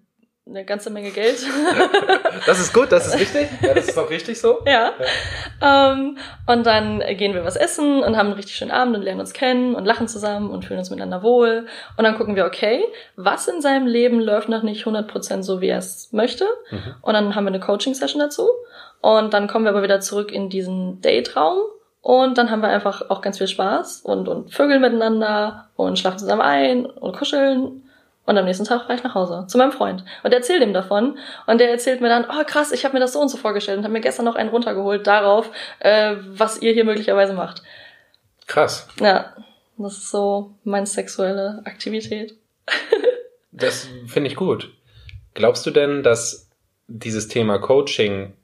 eine 0.48 0.64
ganze 0.64 0.90
Menge 0.90 1.10
Geld. 1.10 1.38
Das 2.46 2.60
ist 2.60 2.72
gut, 2.72 2.93
das 2.93 3.08
ist 3.08 3.19
richtig. 3.19 3.48
Ja, 3.60 3.75
das 3.75 3.88
ist 3.88 3.99
auch 3.99 4.09
richtig 4.09 4.40
so. 4.40 4.59
Ja. 4.66 4.92
Ähm, 5.61 6.16
und 6.47 6.64
dann 6.64 7.00
gehen 7.16 7.35
wir 7.35 7.44
was 7.44 7.56
essen 7.56 8.02
und 8.04 8.16
haben 8.16 8.26
einen 8.26 8.37
richtig 8.37 8.54
schönen 8.54 8.70
Abend 8.70 8.94
und 8.94 9.02
lernen 9.02 9.20
uns 9.20 9.32
kennen 9.32 9.75
und 9.75 9.85
lachen 9.85 10.06
zusammen 10.06 10.50
und 10.50 10.64
fühlen 10.64 10.78
uns 10.78 10.90
miteinander 10.90 11.23
wohl. 11.23 11.66
Und 11.97 12.04
dann 12.04 12.16
gucken 12.16 12.37
wir, 12.37 12.44
okay, 12.44 12.85
was 13.16 13.49
in 13.49 13.61
seinem 13.61 13.87
Leben 13.87 14.20
läuft 14.20 14.49
noch 14.49 14.62
nicht 14.62 14.87
100% 14.87 15.42
so, 15.42 15.61
wie 15.61 15.68
er 15.68 15.78
es 15.78 16.12
möchte. 16.12 16.44
Mhm. 16.70 16.94
Und 17.00 17.14
dann 17.14 17.35
haben 17.35 17.44
wir 17.44 17.49
eine 17.49 17.59
Coaching-Session 17.59 18.20
dazu. 18.20 18.47
Und 19.00 19.35
dann 19.35 19.49
kommen 19.49 19.64
wir 19.64 19.70
aber 19.70 19.82
wieder 19.82 20.00
zurück 20.00 20.30
in 20.30 20.49
diesen 20.49 21.00
Date-Raum. 21.00 21.59
Und 22.02 22.38
dann 22.38 22.50
haben 22.50 22.61
wir 22.61 22.68
einfach 22.68 23.11
auch 23.11 23.23
ganz 23.23 23.38
viel 23.38 23.49
Spaß 23.49 24.02
und, 24.02 24.28
und 24.28 24.52
vögeln 24.52 24.80
miteinander 24.80 25.68
und 25.75 25.99
schlafen 25.99 26.18
zusammen 26.18 26.42
ein 26.42 26.87
und 26.87 27.16
kuscheln. 27.16 27.82
Und 28.26 28.37
am 28.37 28.45
nächsten 28.45 28.64
Tag 28.64 28.83
fahre 28.83 28.95
ich 28.95 29.04
nach 29.04 29.14
Hause 29.14 29.47
zu 29.49 29.56
meinem 29.56 29.73
Freund 29.73 30.04
und 30.23 30.35
erzähle 30.35 30.64
ihm 30.64 30.73
davon. 30.75 31.16
Und 31.47 31.61
der 31.61 31.71
erzählt 31.71 32.00
mir 32.00 32.09
dann, 32.09 32.26
oh 32.28 32.45
krass, 32.45 32.73
ich 32.73 32.85
habe 32.85 32.95
mir 32.95 33.00
das 33.00 33.12
so 33.12 33.21
und 33.21 33.28
so 33.28 33.37
vorgestellt 33.37 33.78
und 33.78 33.85
habe 33.85 33.92
mir 33.92 34.00
gestern 34.00 34.25
noch 34.25 34.35
einen 34.35 34.50
runtergeholt 34.50 35.06
darauf, 35.06 35.50
äh, 35.78 36.16
was 36.28 36.61
ihr 36.61 36.73
hier 36.73 36.85
möglicherweise 36.85 37.33
macht. 37.35 37.62
Krass. 38.47 38.88
Ja, 39.00 39.35
das 39.78 39.99
ist 39.99 40.11
so 40.11 40.54
meine 40.64 40.87
sexuelle 40.87 41.62
Aktivität. 41.64 42.35
Das 43.59 43.88
finde 44.06 44.28
ich 44.28 44.37
gut. 44.37 44.75
Glaubst 45.33 45.64
du 45.64 45.71
denn, 45.71 46.02
dass 46.02 46.50
dieses 46.88 47.26
Thema 47.28 47.59
Coaching 47.59 48.35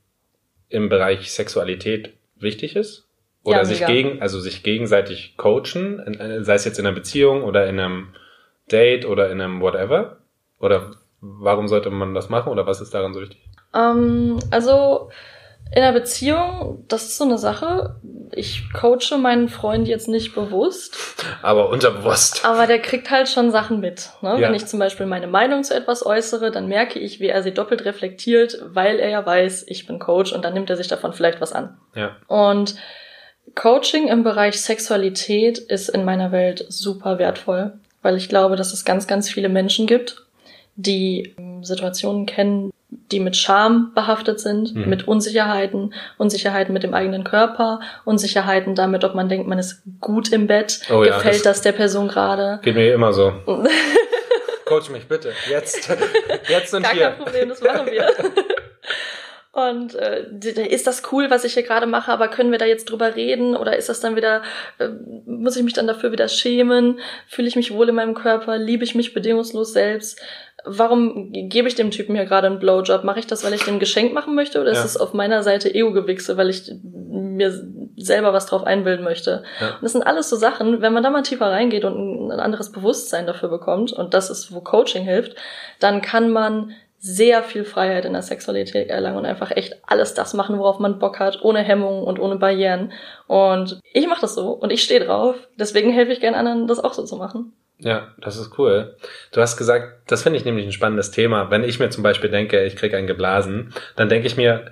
im 0.70 0.88
Bereich 0.88 1.30
Sexualität 1.32 2.14
wichtig 2.36 2.76
ist? 2.76 3.06
Oder 3.44 3.58
Ja, 3.58 3.64
sich 3.66 3.80
mega. 3.80 3.92
gegen, 3.92 4.22
also 4.22 4.40
sich 4.40 4.62
gegenseitig 4.62 5.36
coachen, 5.36 6.42
sei 6.44 6.54
es 6.54 6.64
jetzt 6.64 6.78
in 6.78 6.86
einer 6.86 6.94
Beziehung 6.94 7.42
oder 7.42 7.66
in 7.66 7.78
einem 7.78 8.14
Date 8.70 9.04
oder 9.06 9.30
in 9.30 9.40
einem 9.40 9.60
whatever? 9.60 10.18
Oder 10.60 10.92
warum 11.20 11.68
sollte 11.68 11.90
man 11.90 12.14
das 12.14 12.28
machen 12.28 12.50
oder 12.50 12.66
was 12.66 12.80
ist 12.80 12.94
daran 12.94 13.14
so 13.14 13.20
wichtig? 13.20 13.38
Ähm, 13.74 14.38
also 14.50 15.10
in 15.74 15.82
einer 15.82 15.92
Beziehung, 15.92 16.84
das 16.88 17.04
ist 17.04 17.16
so 17.16 17.24
eine 17.24 17.38
Sache. 17.38 17.96
Ich 18.32 18.72
coache 18.72 19.16
meinen 19.18 19.48
Freund 19.48 19.88
jetzt 19.88 20.08
nicht 20.08 20.34
bewusst, 20.34 20.96
Aber 21.42 21.70
unterbewusst. 21.70 22.44
aber 22.44 22.66
der 22.66 22.78
kriegt 22.80 23.10
halt 23.10 23.28
schon 23.28 23.50
Sachen 23.50 23.80
mit. 23.80 24.10
Ne? 24.20 24.38
Ja. 24.38 24.48
Wenn 24.48 24.54
ich 24.54 24.66
zum 24.66 24.78
Beispiel 24.78 25.06
meine 25.06 25.26
Meinung 25.28 25.64
zu 25.64 25.74
etwas 25.74 26.04
äußere, 26.04 26.50
dann 26.50 26.66
merke 26.68 26.98
ich, 26.98 27.20
wie 27.20 27.28
er 27.28 27.42
sie 27.42 27.54
doppelt 27.54 27.84
reflektiert, 27.84 28.58
weil 28.66 28.98
er 28.98 29.08
ja 29.08 29.24
weiß, 29.24 29.64
ich 29.68 29.86
bin 29.86 29.98
Coach 29.98 30.32
und 30.32 30.44
dann 30.44 30.54
nimmt 30.54 30.68
er 30.70 30.76
sich 30.76 30.88
davon 30.88 31.12
vielleicht 31.12 31.40
was 31.40 31.52
an. 31.52 31.78
Ja. 31.94 32.16
Und 32.26 32.74
Coaching 33.54 34.08
im 34.08 34.24
Bereich 34.24 34.60
Sexualität 34.60 35.58
ist 35.58 35.88
in 35.88 36.04
meiner 36.04 36.32
Welt 36.32 36.64
super 36.68 37.18
wertvoll, 37.18 37.74
weil 38.02 38.16
ich 38.16 38.28
glaube, 38.28 38.56
dass 38.56 38.72
es 38.72 38.84
ganz, 38.84 39.06
ganz 39.06 39.28
viele 39.30 39.48
Menschen 39.48 39.86
gibt, 39.86 40.24
die 40.76 41.34
ähm, 41.38 41.62
Situationen 41.64 42.26
kennen, 42.26 42.72
die 43.10 43.20
mit 43.20 43.36
Scham 43.36 43.92
behaftet 43.94 44.38
sind, 44.40 44.74
Mhm. 44.74 44.88
mit 44.88 45.08
Unsicherheiten, 45.08 45.94
Unsicherheiten 46.18 46.72
mit 46.74 46.82
dem 46.82 46.92
eigenen 46.94 47.24
Körper, 47.24 47.80
Unsicherheiten 48.04 48.74
damit, 48.74 49.04
ob 49.04 49.14
man 49.14 49.28
denkt, 49.28 49.46
man 49.48 49.58
ist 49.58 49.82
gut 50.00 50.30
im 50.32 50.46
Bett, 50.46 50.80
Oh 50.90 51.02
ja, 51.04 51.16
gefällt 51.16 51.36
das- 51.36 51.42
das, 51.42 51.60
der 51.62 51.72
Person 51.72 52.08
gerade. 52.08 52.58
Geht 52.62 52.74
mir 52.74 52.92
immer 52.92 53.12
so. 53.12 53.32
Coach 54.66 54.90
mich 54.90 55.06
bitte. 55.06 55.32
Jetzt. 55.50 55.88
Jetzt 56.48 56.72
und 56.74 56.82
Gar 56.82 56.92
hier. 56.92 57.08
kein 57.10 57.18
Problem, 57.24 57.48
das 57.50 57.60
machen 57.62 57.86
wir. 57.90 58.06
Und 59.54 59.94
äh, 59.96 60.24
ist 60.70 60.86
das 60.86 61.02
cool, 61.12 61.28
was 61.30 61.44
ich 61.44 61.52
hier 61.52 61.62
gerade 61.62 61.86
mache, 61.86 62.10
aber 62.10 62.28
können 62.28 62.52
wir 62.52 62.58
da 62.58 62.64
jetzt 62.64 62.86
drüber 62.90 63.16
reden? 63.16 63.54
Oder 63.54 63.76
ist 63.76 63.90
das 63.90 64.00
dann 64.00 64.16
wieder, 64.16 64.40
äh, 64.78 64.88
muss 65.26 65.56
ich 65.56 65.62
mich 65.62 65.74
dann 65.74 65.86
dafür 65.86 66.10
wieder 66.10 66.28
schämen? 66.28 66.98
Fühle 67.28 67.48
ich 67.48 67.56
mich 67.56 67.70
wohl 67.74 67.90
in 67.90 67.94
meinem 67.94 68.14
Körper? 68.14 68.56
Liebe 68.56 68.82
ich 68.84 68.94
mich 68.94 69.12
bedingungslos 69.12 69.74
selbst? 69.74 70.18
Warum 70.64 71.32
ge- 71.32 71.48
gebe 71.48 71.68
ich 71.68 71.74
dem 71.74 71.90
Typen 71.90 72.14
hier 72.14 72.24
gerade 72.24 72.46
einen 72.46 72.60
Blowjob? 72.60 73.04
Mache 73.04 73.18
ich 73.18 73.26
das, 73.26 73.44
weil 73.44 73.52
ich 73.52 73.64
dem 73.64 73.78
Geschenk 73.78 74.14
machen 74.14 74.34
möchte? 74.34 74.58
Oder 74.58 74.72
Ja. 74.72 74.78
ist 74.78 74.86
es 74.86 74.96
auf 74.96 75.12
meiner 75.12 75.42
Seite 75.42 75.74
Ego-Gewichse, 75.74 76.38
weil 76.38 76.48
ich 76.48 76.72
mir 76.82 77.52
selber 77.98 78.32
was 78.32 78.46
drauf 78.46 78.64
einbilden 78.64 79.04
möchte? 79.04 79.42
Ja. 79.60 79.74
Und 79.74 79.82
das 79.82 79.92
sind 79.92 80.02
alles 80.06 80.30
so 80.30 80.36
Sachen, 80.36 80.80
wenn 80.80 80.94
man 80.94 81.02
da 81.02 81.10
mal 81.10 81.22
tiefer 81.24 81.50
reingeht 81.50 81.84
und 81.84 82.30
ein 82.32 82.40
anderes 82.40 82.72
Bewusstsein 82.72 83.26
dafür 83.26 83.50
bekommt, 83.50 83.92
und 83.92 84.14
das 84.14 84.30
ist, 84.30 84.54
wo 84.54 84.60
Coaching 84.62 85.04
hilft, 85.04 85.34
dann 85.78 86.00
kann 86.00 86.30
man 86.30 86.72
sehr 87.04 87.42
viel 87.42 87.64
Freiheit 87.64 88.04
in 88.04 88.12
der 88.12 88.22
Sexualität 88.22 88.88
erlangen 88.88 89.18
und 89.18 89.26
einfach 89.26 89.50
echt 89.50 89.76
alles 89.84 90.14
das 90.14 90.34
machen, 90.34 90.56
worauf 90.58 90.78
man 90.78 91.00
Bock 91.00 91.18
hat, 91.18 91.42
ohne 91.42 91.58
Hemmungen 91.58 92.04
und 92.04 92.20
ohne 92.20 92.36
Barrieren. 92.36 92.92
Und 93.26 93.80
ich 93.92 94.06
mache 94.06 94.20
das 94.20 94.36
so 94.36 94.50
und 94.52 94.70
ich 94.70 94.84
stehe 94.84 95.04
drauf. 95.04 95.34
Deswegen 95.58 95.92
helfe 95.92 96.12
ich 96.12 96.20
gerne 96.20 96.36
anderen, 96.36 96.68
das 96.68 96.78
auch 96.78 96.94
so 96.94 97.02
zu 97.02 97.16
machen. 97.16 97.52
Ja, 97.78 98.12
das 98.18 98.36
ist 98.36 98.56
cool. 98.56 98.96
Du 99.32 99.40
hast 99.40 99.56
gesagt, 99.56 100.08
das 100.08 100.22
finde 100.22 100.38
ich 100.38 100.44
nämlich 100.44 100.64
ein 100.64 100.70
spannendes 100.70 101.10
Thema. 101.10 101.50
Wenn 101.50 101.64
ich 101.64 101.80
mir 101.80 101.90
zum 101.90 102.04
Beispiel 102.04 102.30
denke, 102.30 102.64
ich 102.64 102.76
krieg 102.76 102.94
einen 102.94 103.08
geblasen, 103.08 103.74
dann 103.96 104.08
denke 104.08 104.28
ich 104.28 104.36
mir, 104.36 104.70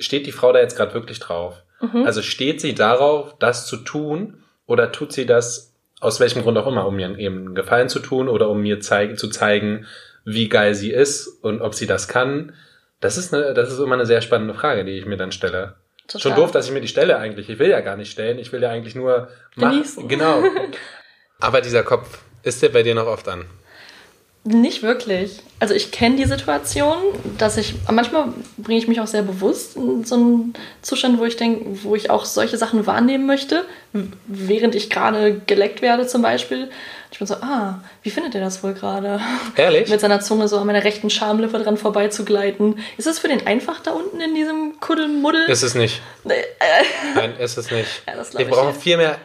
steht 0.00 0.26
die 0.26 0.32
Frau 0.32 0.52
da 0.52 0.58
jetzt 0.58 0.76
gerade 0.76 0.92
wirklich 0.92 1.20
drauf? 1.20 1.62
Mhm. 1.80 2.04
Also 2.04 2.20
steht 2.20 2.60
sie 2.60 2.74
darauf, 2.74 3.36
das 3.38 3.66
zu 3.66 3.76
tun, 3.76 4.42
oder 4.66 4.90
tut 4.90 5.12
sie 5.12 5.26
das 5.26 5.72
aus 6.00 6.18
welchem 6.18 6.42
Grund 6.42 6.58
auch 6.58 6.66
immer, 6.66 6.86
um 6.86 6.96
mir 6.96 7.16
eben 7.18 7.38
einen 7.38 7.54
Gefallen 7.54 7.88
zu 7.88 8.00
tun 8.00 8.28
oder 8.28 8.48
um 8.48 8.60
mir 8.60 8.80
zeig 8.80 9.18
zu 9.18 9.28
zeigen, 9.28 9.86
wie 10.32 10.48
geil 10.48 10.74
sie 10.74 10.90
ist 10.90 11.26
und 11.42 11.60
ob 11.60 11.74
sie 11.74 11.86
das 11.86 12.08
kann? 12.08 12.54
Das 13.00 13.16
ist, 13.16 13.32
eine, 13.32 13.54
das 13.54 13.72
ist 13.72 13.78
immer 13.78 13.94
eine 13.94 14.06
sehr 14.06 14.20
spannende 14.20 14.54
Frage, 14.54 14.84
die 14.84 14.98
ich 14.98 15.06
mir 15.06 15.16
dann 15.16 15.32
stelle. 15.32 15.76
Total. 16.06 16.20
Schon 16.20 16.34
doof, 16.34 16.50
dass 16.50 16.66
ich 16.66 16.72
mir 16.72 16.80
die 16.80 16.88
stelle 16.88 17.16
eigentlich. 17.18 17.48
Ich 17.48 17.58
will 17.58 17.70
ja 17.70 17.80
gar 17.80 17.96
nicht 17.96 18.10
stellen, 18.10 18.38
ich 18.38 18.52
will 18.52 18.62
ja 18.62 18.70
eigentlich 18.70 18.94
nur 18.94 19.28
machen. 19.56 19.72
Genießen. 19.72 20.08
Genau. 20.08 20.42
Aber 21.40 21.60
dieser 21.60 21.82
Kopf, 21.82 22.18
ist 22.42 22.62
der 22.62 22.70
bei 22.70 22.82
dir 22.82 22.94
noch 22.94 23.06
oft 23.06 23.28
an? 23.28 23.44
Nicht 24.42 24.82
wirklich. 24.82 25.40
Also 25.58 25.74
ich 25.74 25.92
kenne 25.92 26.16
die 26.16 26.24
Situation, 26.24 26.96
dass 27.36 27.58
ich 27.58 27.74
manchmal 27.90 28.32
bringe 28.56 28.78
ich 28.78 28.88
mich 28.88 28.98
auch 29.00 29.06
sehr 29.06 29.20
bewusst 29.22 29.76
in 29.76 30.04
so 30.04 30.14
einen 30.14 30.54
Zustand, 30.80 31.18
wo 31.18 31.24
ich 31.26 31.36
denke, 31.36 31.84
wo 31.84 31.94
ich 31.94 32.08
auch 32.08 32.24
solche 32.24 32.56
Sachen 32.56 32.86
wahrnehmen 32.86 33.26
möchte, 33.26 33.66
während 34.26 34.74
ich 34.74 34.88
gerade 34.88 35.42
geleckt 35.46 35.82
werde 35.82 36.06
zum 36.06 36.22
Beispiel. 36.22 36.70
Ich 37.12 37.18
bin 37.18 37.26
so, 37.26 37.34
ah, 37.34 37.82
wie 38.02 38.10
findet 38.10 38.34
ihr 38.34 38.40
das 38.40 38.62
wohl 38.62 38.72
gerade? 38.72 39.20
Ehrlich? 39.56 39.90
Mit 39.90 40.00
seiner 40.00 40.20
Zunge 40.20 40.48
so 40.48 40.56
an 40.56 40.66
meiner 40.66 40.84
rechten 40.84 41.10
Schamlippe 41.10 41.58
dran 41.58 41.76
vorbeizugleiten. 41.76 42.78
Ist 42.96 43.06
es 43.06 43.18
für 43.18 43.28
den 43.28 43.46
einfach 43.46 43.80
da 43.80 43.90
unten 43.90 44.20
in 44.22 44.34
diesem 44.34 44.80
Kuddelmuddel? 44.80 45.44
Ist 45.50 45.62
es 45.62 45.74
nicht. 45.74 46.00
Nee, 46.24 46.32
Nein, 47.14 47.36
ist 47.36 47.58
es 47.58 47.70
nicht. 47.70 47.88
Ja, 48.06 48.14
das 48.16 48.32
Wir 48.38 48.46
brauchen 48.46 48.74
viel 48.74 48.96
mehr, 48.96 49.18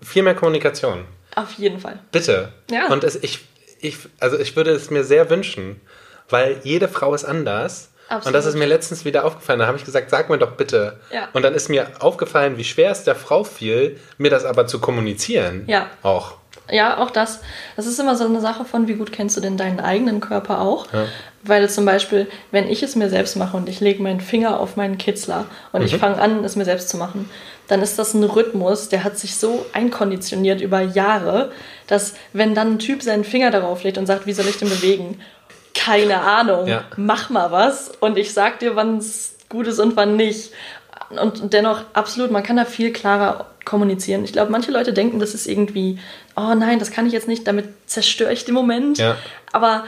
viel 0.00 0.22
mehr 0.22 0.34
Kommunikation. 0.36 1.06
auf 1.34 1.54
jeden 1.54 1.80
Fall. 1.80 1.98
Bitte. 2.12 2.52
Ja. 2.70 2.86
Und 2.88 3.02
es, 3.02 3.16
ich, 3.16 3.40
ich, 3.80 3.98
also 4.20 4.38
ich 4.38 4.56
würde 4.56 4.70
es 4.72 4.90
mir 4.90 5.04
sehr 5.04 5.30
wünschen, 5.30 5.80
weil 6.28 6.60
jede 6.62 6.88
Frau 6.88 7.14
ist 7.14 7.24
anders. 7.24 7.90
Absolut. 8.08 8.26
Und 8.26 8.32
das 8.32 8.46
ist 8.46 8.54
mir 8.56 8.66
letztens 8.66 9.04
wieder 9.04 9.24
aufgefallen. 9.24 9.58
Da 9.58 9.66
habe 9.66 9.76
ich 9.76 9.84
gesagt, 9.84 10.08
sag 10.08 10.30
mir 10.30 10.38
doch 10.38 10.52
bitte. 10.52 10.98
Ja. 11.12 11.28
Und 11.34 11.42
dann 11.42 11.54
ist 11.54 11.68
mir 11.68 11.88
aufgefallen, 12.00 12.56
wie 12.56 12.64
schwer 12.64 12.90
es 12.90 13.04
der 13.04 13.14
Frau 13.14 13.44
fiel, 13.44 13.98
mir 14.16 14.30
das 14.30 14.44
aber 14.44 14.66
zu 14.66 14.80
kommunizieren. 14.80 15.64
Ja. 15.66 15.90
Auch. 16.02 16.38
Ja, 16.70 16.98
auch 16.98 17.10
das. 17.10 17.40
Das 17.76 17.86
ist 17.86 17.98
immer 17.98 18.14
so 18.16 18.24
eine 18.26 18.40
Sache 18.40 18.64
von, 18.64 18.88
wie 18.88 18.94
gut 18.94 19.12
kennst 19.12 19.36
du 19.36 19.40
denn 19.40 19.56
deinen 19.56 19.80
eigenen 19.80 20.20
Körper 20.20 20.60
auch? 20.60 20.86
Ja. 20.92 21.04
Weil 21.42 21.70
zum 21.70 21.84
Beispiel, 21.84 22.26
wenn 22.50 22.68
ich 22.68 22.82
es 22.82 22.94
mir 22.96 23.08
selbst 23.08 23.36
mache 23.36 23.56
und 23.56 23.68
ich 23.68 23.80
lege 23.80 24.02
meinen 24.02 24.20
Finger 24.20 24.60
auf 24.60 24.76
meinen 24.76 24.98
Kitzler 24.98 25.46
und 25.72 25.82
ich 25.82 25.94
Mhm. 25.94 25.98
fange 25.98 26.20
an, 26.20 26.44
es 26.44 26.56
mir 26.56 26.64
selbst 26.64 26.88
zu 26.90 26.96
machen, 26.96 27.30
dann 27.68 27.80
ist 27.82 27.98
das 27.98 28.12
ein 28.14 28.24
Rhythmus, 28.24 28.88
der 28.88 29.04
hat 29.04 29.18
sich 29.18 29.36
so 29.36 29.64
einkonditioniert 29.72 30.60
über 30.60 30.80
Jahre, 30.80 31.52
dass 31.86 32.14
wenn 32.32 32.54
dann 32.54 32.72
ein 32.74 32.78
Typ 32.78 33.02
seinen 33.02 33.24
Finger 33.24 33.50
darauf 33.50 33.82
legt 33.82 33.98
und 33.98 34.06
sagt, 34.06 34.26
wie 34.26 34.32
soll 34.32 34.46
ich 34.46 34.58
den 34.58 34.68
bewegen? 34.68 35.20
Keine 35.74 36.20
Ahnung. 36.20 36.66
Ja. 36.66 36.84
Mach 36.96 37.30
mal 37.30 37.50
was 37.52 37.90
und 38.00 38.18
ich 38.18 38.32
sag 38.34 38.58
dir, 38.58 38.74
wann 38.76 38.98
es 38.98 39.36
gut 39.48 39.66
ist 39.66 39.78
und 39.78 39.96
wann 39.96 40.16
nicht. 40.16 40.50
Und 41.10 41.52
dennoch, 41.52 41.82
absolut, 41.92 42.30
man 42.30 42.42
kann 42.42 42.56
da 42.56 42.64
viel 42.64 42.92
klarer 42.92 43.46
kommunizieren. 43.64 44.24
Ich 44.24 44.32
glaube, 44.32 44.50
manche 44.50 44.70
Leute 44.70 44.92
denken, 44.92 45.20
das 45.20 45.34
ist 45.34 45.46
irgendwie, 45.46 45.98
oh 46.36 46.54
nein, 46.54 46.78
das 46.78 46.90
kann 46.90 47.06
ich 47.06 47.12
jetzt 47.12 47.28
nicht, 47.28 47.46
damit 47.46 47.66
zerstöre 47.86 48.32
ich 48.32 48.44
den 48.44 48.54
Moment. 48.54 48.98
Ja. 48.98 49.16
Aber, 49.52 49.84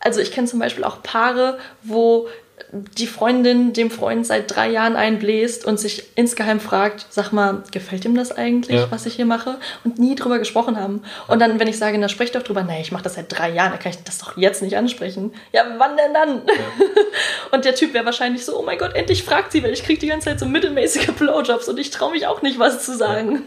also 0.00 0.20
ich 0.20 0.32
kenne 0.32 0.46
zum 0.46 0.58
Beispiel 0.58 0.84
auch 0.84 1.02
Paare, 1.02 1.58
wo 1.82 2.28
die 2.72 3.06
Freundin 3.06 3.72
dem 3.72 3.90
Freund 3.90 4.26
seit 4.26 4.54
drei 4.54 4.70
Jahren 4.70 4.96
einbläst 4.96 5.64
und 5.64 5.78
sich 5.78 6.04
insgeheim 6.16 6.60
fragt, 6.60 7.06
sag 7.10 7.32
mal, 7.32 7.62
gefällt 7.70 8.04
ihm 8.04 8.14
das 8.14 8.32
eigentlich, 8.32 8.80
Ja. 8.80 8.90
was 8.90 9.06
ich 9.06 9.14
hier 9.14 9.26
mache? 9.26 9.58
Und 9.84 9.98
nie 9.98 10.14
drüber 10.14 10.38
gesprochen 10.38 10.78
haben. 10.78 11.02
Und 11.28 11.40
dann, 11.40 11.58
wenn 11.60 11.68
ich 11.68 11.78
sage, 11.78 11.98
na 11.98 12.08
sprech 12.08 12.32
doch 12.32 12.42
drüber, 12.42 12.62
nee, 12.62 12.80
ich 12.80 12.92
mache 12.92 13.02
das 13.02 13.14
seit 13.14 13.26
drei 13.28 13.50
Jahren, 13.50 13.70
dann 13.72 13.80
kann 13.80 13.92
ich 13.92 14.02
das 14.04 14.18
doch 14.18 14.36
jetzt 14.36 14.62
nicht 14.62 14.76
ansprechen. 14.76 15.32
Ja, 15.52 15.64
wann 15.78 15.96
denn 15.96 16.14
dann? 16.14 16.42
und 17.52 17.64
der 17.64 17.74
Typ 17.74 17.94
wäre 17.94 18.04
wahrscheinlich 18.04 18.44
so, 18.44 18.58
oh 18.58 18.62
mein 18.62 18.78
Gott, 18.78 18.94
endlich 18.94 19.22
fragt 19.22 19.52
sie, 19.52 19.62
weil 19.62 19.72
ich 19.72 19.82
kriege 19.84 20.00
die 20.00 20.08
ganze 20.08 20.26
Zeit 20.30 20.40
so 20.40 20.46
mittelmäßige 20.46 21.08
Blowjobs 21.18 21.68
und 21.68 21.78
ich 21.78 21.90
traue 21.90 22.12
mich 22.12 22.26
auch 22.26 22.42
nicht, 22.42 22.58
was 22.58 22.84
zu 22.84 22.96
sagen. 22.96 23.42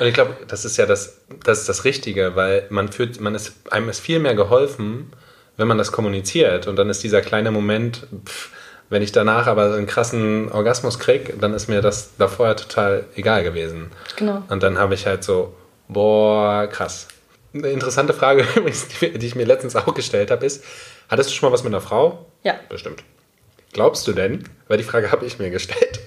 Und 0.00 0.06
ich 0.06 0.14
glaube, 0.14 0.36
das 0.48 0.64
ist 0.64 0.76
ja 0.76 0.86
das, 0.86 1.18
das, 1.44 1.60
ist 1.60 1.68
das 1.68 1.84
Richtige, 1.84 2.36
weil 2.36 2.66
man 2.70 2.90
fühlt, 2.90 3.20
man 3.20 3.34
ist, 3.34 3.52
einem 3.70 3.88
ist 3.88 4.00
viel 4.00 4.18
mehr 4.18 4.34
geholfen, 4.34 5.12
wenn 5.56 5.68
man 5.68 5.78
das 5.78 5.92
kommuniziert. 5.92 6.66
Und 6.66 6.76
dann 6.76 6.90
ist 6.90 7.02
dieser 7.02 7.20
kleine 7.20 7.50
Moment, 7.50 8.06
pff, 8.26 8.50
wenn 8.90 9.02
ich 9.02 9.12
danach 9.12 9.46
aber 9.46 9.74
einen 9.74 9.86
krassen 9.86 10.52
Orgasmus 10.52 10.98
krieg, 10.98 11.34
dann 11.40 11.54
ist 11.54 11.68
mir 11.68 11.80
das 11.80 12.16
davor 12.18 12.48
ja 12.48 12.54
total 12.54 13.04
egal 13.16 13.42
gewesen. 13.42 13.90
Genau. 14.16 14.42
Und 14.48 14.62
dann 14.62 14.78
habe 14.78 14.94
ich 14.94 15.06
halt 15.06 15.24
so, 15.24 15.54
boah, 15.88 16.66
krass. 16.70 17.08
Eine 17.52 17.68
interessante 17.68 18.12
Frage, 18.12 18.44
übrigens, 18.56 18.88
die 19.00 19.26
ich 19.26 19.34
mir 19.34 19.46
letztens 19.46 19.76
auch 19.76 19.94
gestellt 19.94 20.30
habe, 20.30 20.44
ist, 20.44 20.64
hattest 21.08 21.30
du 21.30 21.34
schon 21.34 21.48
mal 21.48 21.52
was 21.52 21.64
mit 21.64 21.72
einer 21.72 21.80
Frau? 21.80 22.26
Ja. 22.42 22.54
Bestimmt. 22.68 23.02
Glaubst 23.72 24.06
du 24.06 24.12
denn, 24.12 24.44
weil 24.68 24.78
die 24.78 24.84
Frage 24.84 25.10
habe 25.12 25.26
ich 25.26 25.38
mir 25.38 25.50
gestellt, 25.50 26.00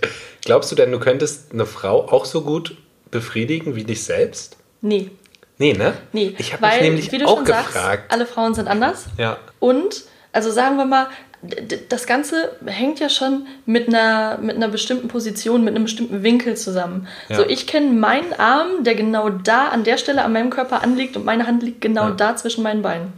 glaubst 0.46 0.72
du 0.72 0.75
denn, 0.75 0.92
du 0.92 1.00
könntest 1.00 1.51
eine 1.51 1.66
Frau 1.66 2.08
auch 2.08 2.25
so 2.25 2.42
gut 2.42 2.77
befriedigen 3.12 3.75
wie 3.75 3.84
dich 3.84 4.04
selbst? 4.04 4.58
Nee. 4.82 5.12
Nee, 5.60 5.74
ne? 5.74 5.94
Nee, 6.14 6.36
Ich 6.38 6.54
habe 6.54 6.68
mich 6.68 6.82
nämlich 6.82 7.12
wie 7.12 7.18
du 7.18 7.26
auch 7.26 7.38
schon 7.38 7.46
gefragt. 7.46 7.74
sagst, 7.74 8.04
alle 8.10 8.26
Frauen 8.26 8.54
sind 8.54 8.68
anders. 8.68 9.06
ja. 9.18 9.38
Und, 9.60 10.04
also 10.32 10.52
sagen 10.52 10.78
wir 10.78 10.86
mal, 10.86 11.08
das 11.90 12.08
Ganze 12.08 12.52
hängt 12.66 13.00
ja 13.00 13.10
schon 13.10 13.46
mit 13.66 13.88
einer, 13.88 14.38
mit 14.40 14.56
einer 14.56 14.68
bestimmten 14.70 15.08
Position, 15.08 15.64
mit 15.64 15.76
einem 15.76 15.84
bestimmten 15.86 16.24
Winkel 16.24 16.58
zusammen. 16.58 17.08
Ja. 17.30 17.38
So, 17.38 17.46
ich 17.46 17.68
kenne 17.68 17.92
meinen 17.92 18.34
Arm, 18.34 18.84
der 18.84 18.96
genau 18.96 19.30
da 19.30 19.68
an 19.70 19.84
der 19.84 19.98
Stelle 19.98 20.24
an 20.24 20.34
meinem 20.34 20.50
Körper 20.50 20.82
anliegt 20.84 21.16
und 21.16 21.26
meine 21.26 21.46
Hand 21.48 21.62
liegt 21.64 21.82
genau 21.82 22.06
Ja. 22.10 22.12
da 22.12 22.36
zwischen 22.36 22.64
meinen 22.64 22.82
Beinen. 22.82 23.14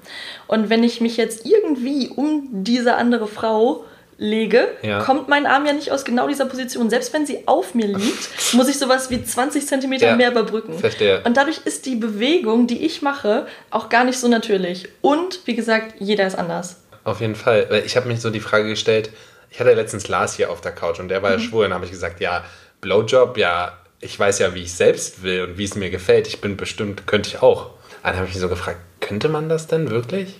Und 0.47 0.69
wenn 0.69 0.83
ich 0.83 0.99
mich 1.01 1.15
jetzt 1.17 1.45
irgendwie 1.45 2.09
um 2.09 2.47
diese 2.51 2.95
andere 2.95 3.27
Frau 3.27 3.85
lege, 4.19 4.67
Ja. 4.81 4.99
kommt 5.01 5.27
mein 5.29 5.45
Arm 5.45 5.65
ja 5.65 5.73
nicht 5.73 5.91
aus 5.91 6.03
genau 6.05 6.27
dieser 6.27 6.45
Position. 6.45 6.89
Selbst 6.89 7.13
wenn 7.13 7.25
sie 7.25 7.47
auf 7.47 7.73
mir 7.73 7.87
liegt, 7.87 8.29
muss 8.53 8.67
ich 8.67 8.77
sowas 8.77 9.09
wie 9.09 9.23
20 9.23 9.65
Zentimeter 9.65 10.07
Ja. 10.07 10.15
mehr 10.15 10.29
überbrücken. 10.31 10.77
Verstehe. 10.77 11.21
Und 11.23 11.37
dadurch 11.37 11.61
ist 11.65 11.85
die 11.85 11.95
Bewegung, 11.95 12.67
die 12.67 12.85
ich 12.85 13.01
mache, 13.01 13.47
auch 13.71 13.89
gar 13.89 14.03
nicht 14.03 14.19
so 14.19 14.27
natürlich. 14.27 14.89
Und 15.01 15.39
wie 15.45 15.55
gesagt, 15.55 15.95
jeder 15.99 16.27
ist 16.27 16.35
anders. 16.35 16.81
Auf 17.05 17.21
jeden 17.21 17.35
Fall. 17.35 17.81
Ich 17.85 17.95
habe 17.95 18.07
mich 18.09 18.19
so 18.19 18.29
die 18.29 18.41
Frage 18.41 18.67
gestellt, 18.67 19.09
ich 19.49 19.59
hatte 19.59 19.73
letztens 19.73 20.07
Lars 20.09 20.35
hier 20.35 20.51
auf 20.51 20.61
der 20.61 20.73
Couch 20.73 20.99
und 20.99 21.07
der 21.07 21.23
war 21.23 21.31
ja 21.31 21.39
schwul. 21.39 21.63
Und 21.63 21.69
dann 21.71 21.75
habe 21.75 21.85
ich 21.85 21.91
gesagt, 21.91 22.19
ja, 22.19 22.43
Blowjob, 22.81 23.37
ja, 23.37 23.77
ich 24.01 24.19
weiß 24.19 24.39
ja, 24.39 24.53
wie 24.53 24.61
ich 24.63 24.73
selbst 24.73 25.23
will 25.23 25.43
und 25.43 25.57
wie 25.57 25.63
es 25.63 25.75
mir 25.75 25.89
gefällt. 25.89 26.27
Ich 26.27 26.39
bin 26.41 26.55
bestimmt, 26.57 27.07
könnte 27.07 27.29
ich 27.29 27.41
auch. 27.41 27.71
Dann 28.03 28.15
habe 28.15 28.27
ich 28.27 28.33
mich 28.33 28.41
so 28.41 28.49
gefragt, 28.49 28.79
könnte 28.99 29.27
man 29.29 29.49
das 29.49 29.67
denn 29.67 29.89
wirklich? 29.89 30.35